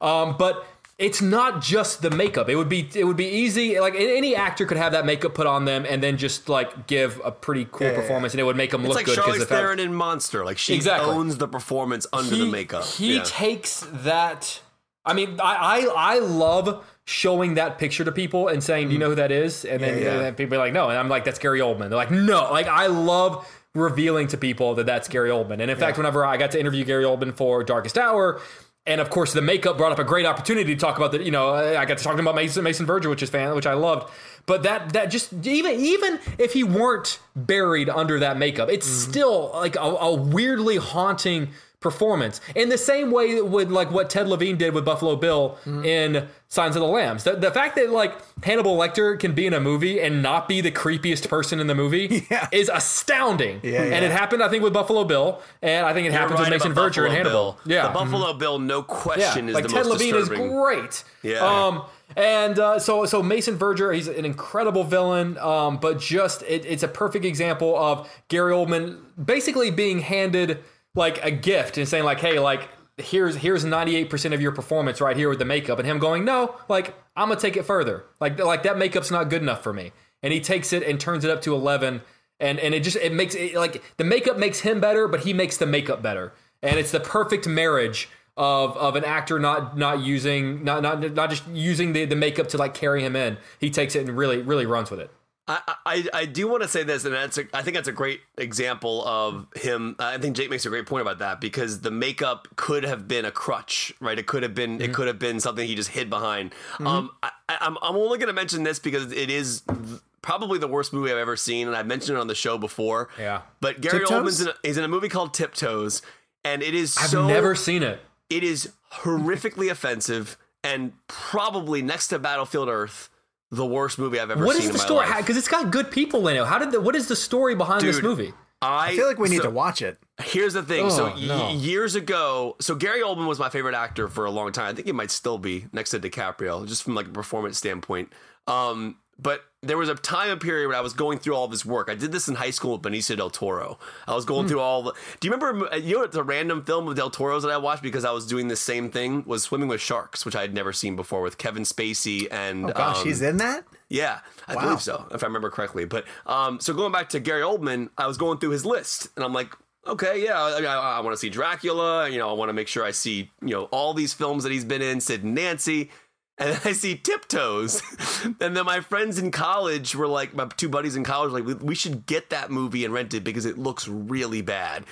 [0.00, 0.66] Um, but
[0.98, 2.48] it's not just the makeup.
[2.48, 3.80] It would be it would be easy.
[3.80, 7.20] Like any actor could have that makeup put on them, and then just like give
[7.24, 9.18] a pretty cool performance, and it would make them It's look like good.
[9.18, 10.44] Charlize Theron in Monster.
[10.44, 11.10] Like she Exactly.
[11.10, 12.84] owns the performance under the makeup.
[12.84, 13.22] He Yeah.
[13.24, 14.60] takes that.
[15.04, 18.98] I mean, I, I I love showing that picture to people and saying, "Do you
[19.00, 19.16] know who mm.
[19.16, 20.10] that is?" And then, Yeah, yeah.
[20.12, 22.50] and then people are like, "No," and I'm like, "That's Gary Oldman." They're like, "No!"
[22.52, 25.60] Like I love revealing to people that that's Gary Oldman.
[25.60, 28.40] And in fact, whenever I got to interview Gary Oldman for Darkest Hour.
[28.86, 31.22] And of course, the makeup brought up a great opportunity to talk about the.
[31.22, 33.72] You know, I got to talk about Mason Mason Verger, which is fan, which I
[33.72, 34.12] loved.
[34.44, 39.10] But that that just even even if he weren't buried under that makeup, it's mm-hmm.
[39.10, 41.48] still like a, a weirdly haunting
[41.84, 42.40] performance.
[42.56, 46.74] In the same way with like what Ted Levine did with Buffalo Bill in Silence
[46.76, 47.22] of the Lambs.
[47.24, 50.60] The, the fact that like Hannibal Lecter can be in a movie and not be
[50.62, 52.48] the creepiest person in the movie Yeah.
[52.50, 53.60] is astounding.
[53.62, 56.40] Yeah, And it happened, I think, with Buffalo Bill, and I think it You're happens
[56.40, 57.58] with Mason about Verger and Hannibal.
[57.64, 57.74] Bill.
[57.76, 60.46] Yeah, the Buffalo Bill, no question, is like the Ted most Levine disturbing.
[60.46, 61.04] is great.
[61.22, 61.38] Yeah.
[61.66, 61.84] Um,
[62.16, 65.36] and uh, so so Mason Verger, he's an incredible villain.
[65.38, 70.62] Um, but just it, it's a perfect example of Gary Oldman basically being handed
[70.94, 75.16] like a gift and saying like, hey, like here's here's 98% of your performance right
[75.16, 78.04] here with the makeup, and him going, no, like I'm gonna take it further.
[78.20, 79.92] Like like that makeup's not good enough for me.
[80.22, 82.00] And he takes it and turns it up to 11.
[82.40, 85.32] And, and it just it makes it like the makeup makes him better, but he
[85.32, 90.00] makes the makeup better, and it's the perfect marriage of of an actor not not
[90.00, 93.38] using not not not just using the, the makeup to like carry him in.
[93.60, 95.10] He takes it and really really runs with it.
[95.46, 97.92] I, I, I do want to say this, and that's a, I think that's a
[97.92, 99.94] great example of him.
[99.98, 103.26] I think Jake makes a great point about that because the makeup could have been
[103.26, 104.18] a crutch, right?
[104.18, 106.54] It could have been it could have been something he just hid behind.
[106.80, 110.58] Um, I, I- I'm I'm only going to mention this because it is th- probably
[110.58, 113.10] the worst movie I've ever seen, and I've mentioned it on the show before.
[113.18, 113.42] Yeah.
[113.60, 114.22] but Gary Tiptoes?
[114.22, 116.00] Oldman's in a, he's in a movie called Tiptoes,
[116.42, 118.00] and it is I've so never seen it.
[118.30, 123.10] it is horrifically offensive and probably next to Battlefield Earth
[123.54, 125.06] the worst movie I've ever What seen is the in my story?
[125.08, 125.18] life.
[125.18, 126.44] Because it's got good people in it.
[126.46, 128.32] How did the, what is the story behind this movie?
[128.62, 129.98] I, I feel like we need so- to watch it.
[130.22, 130.90] Here's the thing.
[130.90, 131.50] so Oh, y- no.
[131.50, 134.66] years ago, so Gary Oldman was my favorite actor for a long time.
[134.68, 138.12] I think he might still be next to DiCaprio, just from like a performance standpoint.
[138.46, 141.88] Um, but there was a time period when I was going through all this work.
[141.88, 143.78] I did this in high school with Benicio del Toro.
[144.06, 144.92] I was going through all the.
[145.20, 145.74] Do you remember?
[145.78, 148.48] You know, the random film of Del Toro's that I watched because I was doing
[148.48, 151.62] the same thing was Swimming with Sharks, which I had never seen before with Kevin
[151.62, 152.66] Spacey and.
[152.66, 153.64] Oh gosh, um, he's in that.
[153.88, 154.62] yeah, I Wow.
[154.62, 155.84] believe so, if I remember correctly.
[155.86, 159.24] But um, so going back to Gary Oldman, I was going through his list, and
[159.24, 159.54] I'm like,
[159.86, 162.08] okay, yeah, I, I, I want to see Dracula.
[162.08, 164.52] You know, I want to make sure I see you know all these films that
[164.52, 165.90] he's been in, Sid and Nancy.
[166.36, 167.80] And then I see Tiptoes,
[168.40, 171.46] and then my friends in college were like, my two buddies in college, were like,
[171.46, 174.84] we, we should get that movie and rent it because it looks really bad.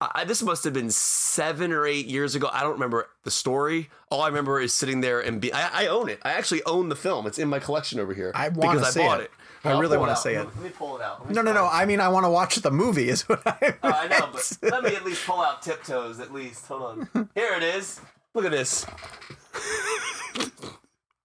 [0.00, 2.50] I, this must have been seven or eight years ago.
[2.52, 3.88] I don't remember the story.
[4.10, 5.52] All I remember is sitting there and be.
[5.52, 6.20] I, I own it.
[6.22, 7.26] I actually own the film.
[7.26, 8.30] It's in my collection over here.
[8.34, 9.24] I wanna because I bought it.
[9.24, 9.30] it.
[9.64, 10.44] I I'll really wanna say it.
[10.44, 11.30] Let me pull it out.
[11.30, 11.64] No, no, no.
[11.64, 11.70] it.
[11.72, 13.08] I mean, I want to watch the movie.
[13.08, 13.74] Is what I.
[13.82, 16.20] Oh, I know, but let me at least pull out tiptoes.
[16.20, 17.28] At least, hold on.
[17.34, 18.00] Here it is.
[18.34, 18.84] Look at this.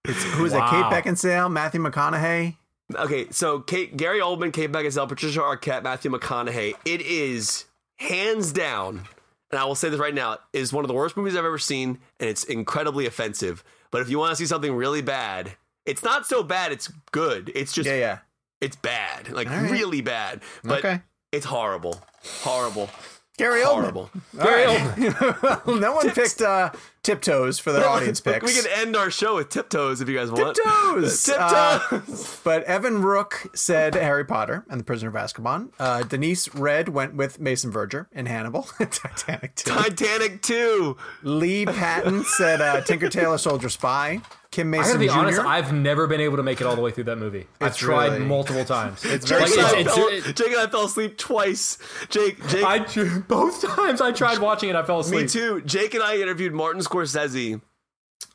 [0.06, 0.66] Who is Wow.
[0.66, 0.70] it?
[0.70, 2.56] Kate Beckinsale, Matthew McConaughey.
[2.94, 6.74] Okay, so Kate, Gary Oldman, Kate Beckinsale, Patricia Arquette, Matthew McConaughey.
[6.84, 7.64] It is
[7.98, 9.02] hands down,
[9.50, 11.58] and I will say this right now, is one of the worst movies I've ever
[11.58, 13.62] seen, and it's incredibly offensive.
[13.90, 15.52] But if you want to see something really bad,
[15.86, 16.72] it's not so bad.
[16.72, 17.52] It's good.
[17.54, 18.18] It's just Yeah, yeah.
[18.60, 19.70] it's bad, like right.
[19.70, 20.40] really bad.
[20.64, 21.00] But Okay.
[21.30, 22.02] it's horrible,
[22.42, 22.90] horrible,
[23.38, 24.10] Gary horrible.
[24.34, 24.44] Oldman.
[24.44, 25.80] Gary Oldman.
[25.80, 26.70] no one picked uh,
[27.02, 28.44] Tiptoes for the audience picks.
[28.44, 30.56] We can end our show with tiptoes if you guys want.
[30.56, 31.22] Tiptoes!
[31.24, 31.34] Tiptoes.
[31.42, 32.00] Uh,
[32.44, 35.70] but Evan Rook said Harry Potter and the Prisoner of Azkaban.
[35.78, 38.62] Uh, Denise Red went with Mason Verger in Hannibal.
[38.78, 39.70] Titanic 2.
[39.70, 40.96] Titanic 2.
[41.24, 44.20] Lee Patton said uh, Tinker Tailor Soldier Spy.
[44.52, 45.12] Kim I Mason gotta be Jr.
[45.14, 47.48] honest, I've never been able to make it all the way through that movie.
[47.60, 49.04] I've tried really- multiple times.
[49.04, 49.64] It's Jake, Like, and slow.
[49.64, 51.78] I it's- fell, it's- Jake and I fell asleep twice.
[52.10, 55.22] Jake, Jake, I tr- both times I tried watching it, I fell asleep.
[55.22, 55.62] me too.
[55.62, 57.60] Jake and I interviewed Martin Scorsese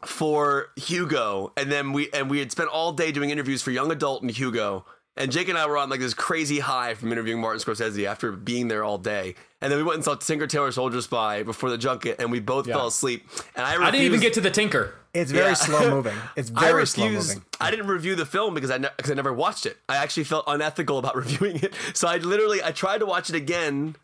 [0.06, 3.91] for Hugo, and then we and we had spent all day doing interviews for Young
[3.91, 4.85] Adult and Hugo.
[5.18, 8.31] And Jake and I were on like this crazy high from interviewing Martin Scorsese after
[8.31, 9.35] being there all day.
[9.61, 12.39] And then we went and saw Tinker Tailor Soldier Spy before the junket, and we
[12.39, 12.76] both Yeah.
[12.76, 13.27] fell asleep.
[13.56, 14.94] And I, I didn't even get to the Tinker.
[15.15, 15.53] It's very Yeah.
[15.56, 16.15] slow moving.
[16.35, 17.44] It's I very slow moving.
[17.60, 19.77] I didn't review the film because I because I never watched it.
[19.89, 21.73] I actually felt unethical about reviewing it.
[21.94, 23.95] So I literally I tried to watch it again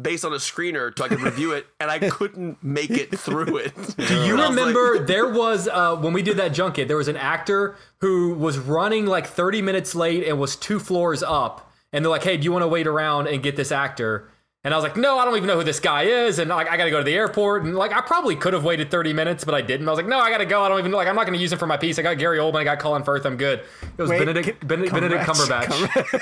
[0.00, 3.58] based on a screener so I could review it, and I couldn't make it through
[3.58, 3.74] it.
[3.96, 6.88] Do you remember there was uh, when we did that junket?
[6.88, 11.22] There was an actor who was running like 30 minutes late and was two floors
[11.22, 14.28] up, and they're like, "Hey, do you want to wait around and get this actor?"
[14.64, 16.70] And I was like, "No, I don't even know who this guy is," and like,
[16.70, 19.12] I got to go to the airport, and like, I probably could have waited 30
[19.12, 19.88] minutes, but I didn't.
[19.88, 20.62] I was like, "No, I got to go.
[20.62, 21.98] I don't even like, I'm not going to use him for my piece.
[21.98, 23.26] I got Gary Oldman, I got Colin Firth.
[23.26, 23.60] I'm good."
[23.98, 25.64] It was Wait, Benedict, c- Benedict, Benedict Cumberbatch.
[25.66, 26.20] Cumberbatch.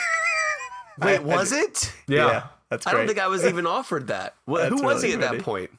[1.03, 1.93] Wait, was it?
[2.09, 2.49] yeah.
[2.71, 4.35] That's I don't think I was even offered that.
[4.49, 5.71] Wh- That's Who was really he at that point?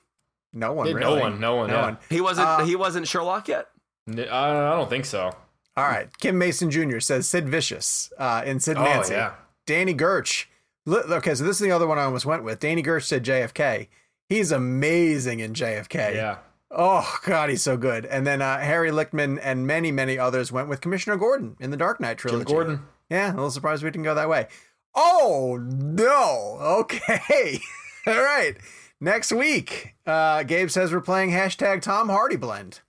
[0.53, 1.81] no one No one, no one, no yeah.
[1.83, 1.97] one.
[2.09, 2.47] He wasn't.
[2.47, 3.67] Uh, he wasn't Sherlock yet.
[4.09, 5.31] I I don't think so.
[5.77, 6.09] All right.
[6.19, 6.99] Kim Mason Jr.
[6.99, 9.13] says Sid Vicious uh, in Sid Oh, Nancy.
[9.13, 9.33] yeah.
[9.65, 10.45] Danny Gerch.
[10.85, 12.59] Li- Okay, so this is the other one I almost went with.
[12.59, 13.87] Danny Gerch said JFK.
[14.27, 16.15] He's amazing in JFK.
[16.15, 16.37] Yeah.
[16.69, 18.05] Oh God, he's so good.
[18.05, 21.77] And then uh, Harry Lichtman and many, many others went with Commissioner Gordon in the
[21.77, 22.45] Dark Knight trilogy.
[22.45, 22.81] Gordon.
[23.09, 24.47] Yeah, a little surprised we didn't go that way.
[24.95, 26.57] Oh no.
[26.81, 27.59] Okay.
[28.07, 28.55] All right.
[28.99, 32.81] Next week, uh, Gabe says we're playing hashtag Tom Hardy blend.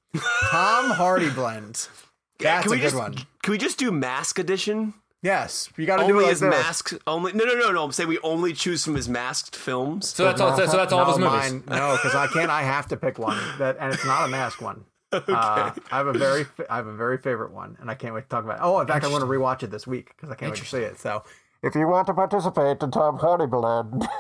[0.51, 1.89] Tom Hardy blend.
[2.39, 3.15] That's can a we good just one.
[3.15, 4.95] can we just do mask edition?
[5.23, 6.51] Yes, you got to do Only it like his this.
[6.51, 6.95] masks.
[7.07, 7.85] Only no no no no.
[7.85, 10.09] I'm saying we only choose from his masked films.
[10.09, 10.57] So that's all.
[10.57, 11.53] So that's all of his no, movies.
[11.53, 12.51] Mine, no, because I can't.
[12.51, 14.85] I have to pick one that, and it's not a mask one.
[15.13, 18.23] Uh, I have a very, I have a very favorite one, and I can't wait
[18.23, 18.63] to talk about it.
[18.63, 20.65] Oh, in fact, I want to rewatch it this week because I can't wait to
[20.65, 20.99] see it.
[20.99, 21.23] So,
[21.63, 24.07] if you want to participate in Tom Hardy blend,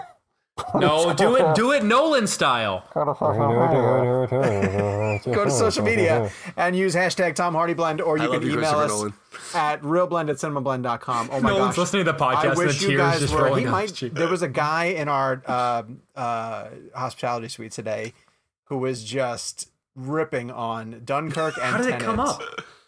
[0.75, 2.85] No, do it, do it Nolan style.
[2.95, 3.15] go
[5.45, 8.79] to social media and use hashtag Tom Hardy blend, or you I can you, email
[8.79, 9.13] us Nolan.
[9.55, 11.31] at realblend at cinemablend.com.
[11.33, 11.79] Oh my No gosh.
[11.79, 12.51] listening to the podcast.
[12.51, 13.41] and wish the you guys just were.
[13.41, 15.83] He rolling down his might, there was a guy in our uh,
[16.15, 18.13] uh, hospitality suite today
[18.65, 22.41] who was just ripping on Dunkirk and How did it come up?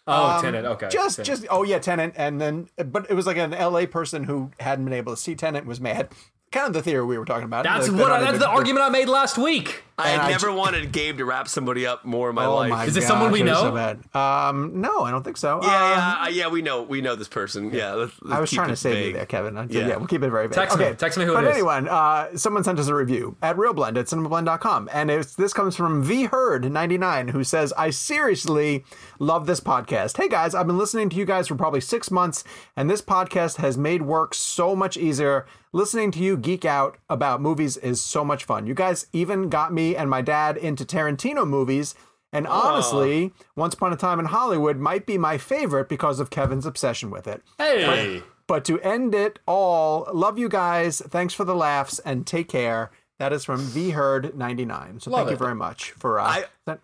[0.07, 0.65] Oh, Um, Tenet.
[0.65, 0.89] Okay.
[0.89, 1.27] Just, Tenet.
[1.27, 4.85] just, oh yeah, Tenet, and then, but it was like an LA person who hadn't
[4.85, 6.09] been able to see Tenet was mad.
[6.55, 7.65] Kind of the theory we were talking about.
[7.65, 8.11] That's Like, what.
[8.13, 9.83] I, that's even- the argument I made last week.
[9.97, 12.69] I never j- wanted Gabe to wrap somebody up more in my oh life.
[12.69, 13.73] My Is it someone we know?
[14.13, 15.59] So um, no, I don't think so.
[15.61, 16.47] Yeah, um, yeah, uh, yeah.
[16.49, 17.71] We know, we know this person.
[17.73, 19.07] Yeah, let's, let's I was trying to save vague.
[19.07, 19.55] you there, Kevin.
[19.69, 19.87] Yeah.
[19.87, 20.55] yeah, we'll keep it very vague.
[20.55, 20.91] Text okay.
[20.91, 20.95] me.
[20.95, 21.55] Text me who but it is.
[21.55, 25.77] anyway, uh, someone sent us a review at RealBlend at cinemablend.com, and it's this comes
[25.77, 28.83] from V Herd ninety nine, who says, "I seriously
[29.19, 30.17] love this podcast.
[30.17, 32.43] Hey guys, I've been listening to you guys for probably six months,
[32.75, 35.45] and this podcast has made work so much easier."
[35.75, 38.65] Listening to you geek out about movies is so much fun.
[38.65, 41.95] You guys even got me and my dad into Tarantino movies.
[42.31, 46.65] And honestly, Once Upon a Time in Hollywood might be my favorite because of Kevin's
[46.65, 47.43] obsession with it.
[47.57, 48.23] Hey.
[48.47, 51.01] But to end it all, love you guys.
[51.09, 52.89] Thanks for the laughs and take care.
[53.19, 55.01] That is from VHerd99.
[55.01, 56.79] So Love thank you very much for uh, I- that-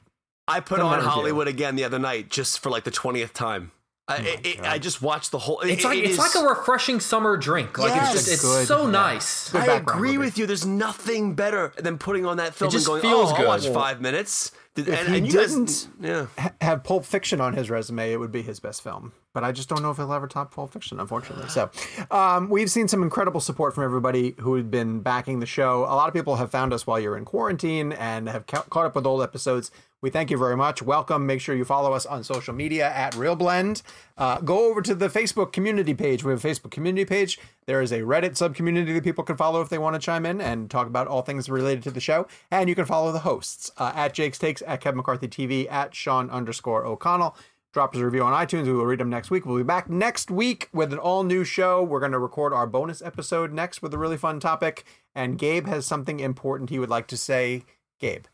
[0.49, 0.99] I put on.
[0.99, 3.71] Hollywood again the other night, just for like the twentieth time.
[4.11, 5.59] I, it, it- I just watched the whole.
[5.61, 7.77] It's it- like it it's is- like a refreshing summer drink.
[7.77, 8.13] Like Yes.
[8.13, 8.91] it's just it's Good, so yeah.
[8.91, 9.49] nice.
[9.51, 10.17] Good I agree movie.
[10.19, 10.45] with you.
[10.45, 13.41] There's nothing better than putting on that film just and going, oh, feels "Oh, good.
[13.45, 16.27] I'll watch five minutes." Did- if and, he and didn't guys, yeah.
[16.37, 19.11] ha- have Pulp Fiction on his resume, it would be his best film.
[19.33, 21.47] But I just don't know if he'll ever top Pulp Fiction, unfortunately.
[21.49, 21.69] So
[22.09, 25.79] um, we've seen some incredible support from everybody who had been backing the show.
[25.83, 28.85] A lot of people have found us while you're in quarantine and have ca- caught
[28.85, 29.71] up with old episodes.
[30.01, 30.81] We thank you very much.
[30.81, 31.27] Welcome.
[31.27, 33.83] Make sure you follow us on social media at RealBlend.
[34.17, 36.23] Uh, go over to the Facebook community page.
[36.23, 37.39] We have a Facebook community page.
[37.67, 40.25] There is a Reddit sub community that people can follow if they want to chime
[40.25, 42.27] in and talk about all things related to the show.
[42.49, 45.93] And you can follow the hosts uh, at Jake's Takes, at Kevin McCarthy TV, at
[45.93, 47.35] Sean underscore O'Connell.
[47.73, 48.65] Drop us a review on iTunes.
[48.65, 49.45] We will read them next week.
[49.45, 51.81] We'll be back next week with an all new show.
[51.81, 54.83] We're going to record our bonus episode next with a really fun topic.
[55.15, 57.63] And Gabe has something important he would like to say.
[57.99, 58.25] Gabe.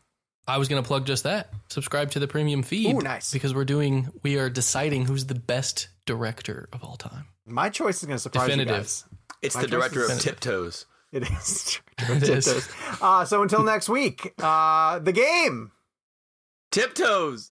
[0.48, 1.52] I was going to plug just that.
[1.68, 2.96] Subscribe to the premium feed.
[2.96, 3.30] Ooh, nice.
[3.30, 7.26] Because we're doing, we are deciding who's the best director of all time.
[7.46, 8.74] My choice is going to surprise Definitive.
[8.74, 9.04] you guys.
[9.42, 10.86] It's My the director of Tiptoes.
[11.12, 11.80] It is.
[12.00, 12.68] It is.
[13.02, 15.72] Uh, so until next week, uh, the game.
[16.70, 17.50] Tiptoes.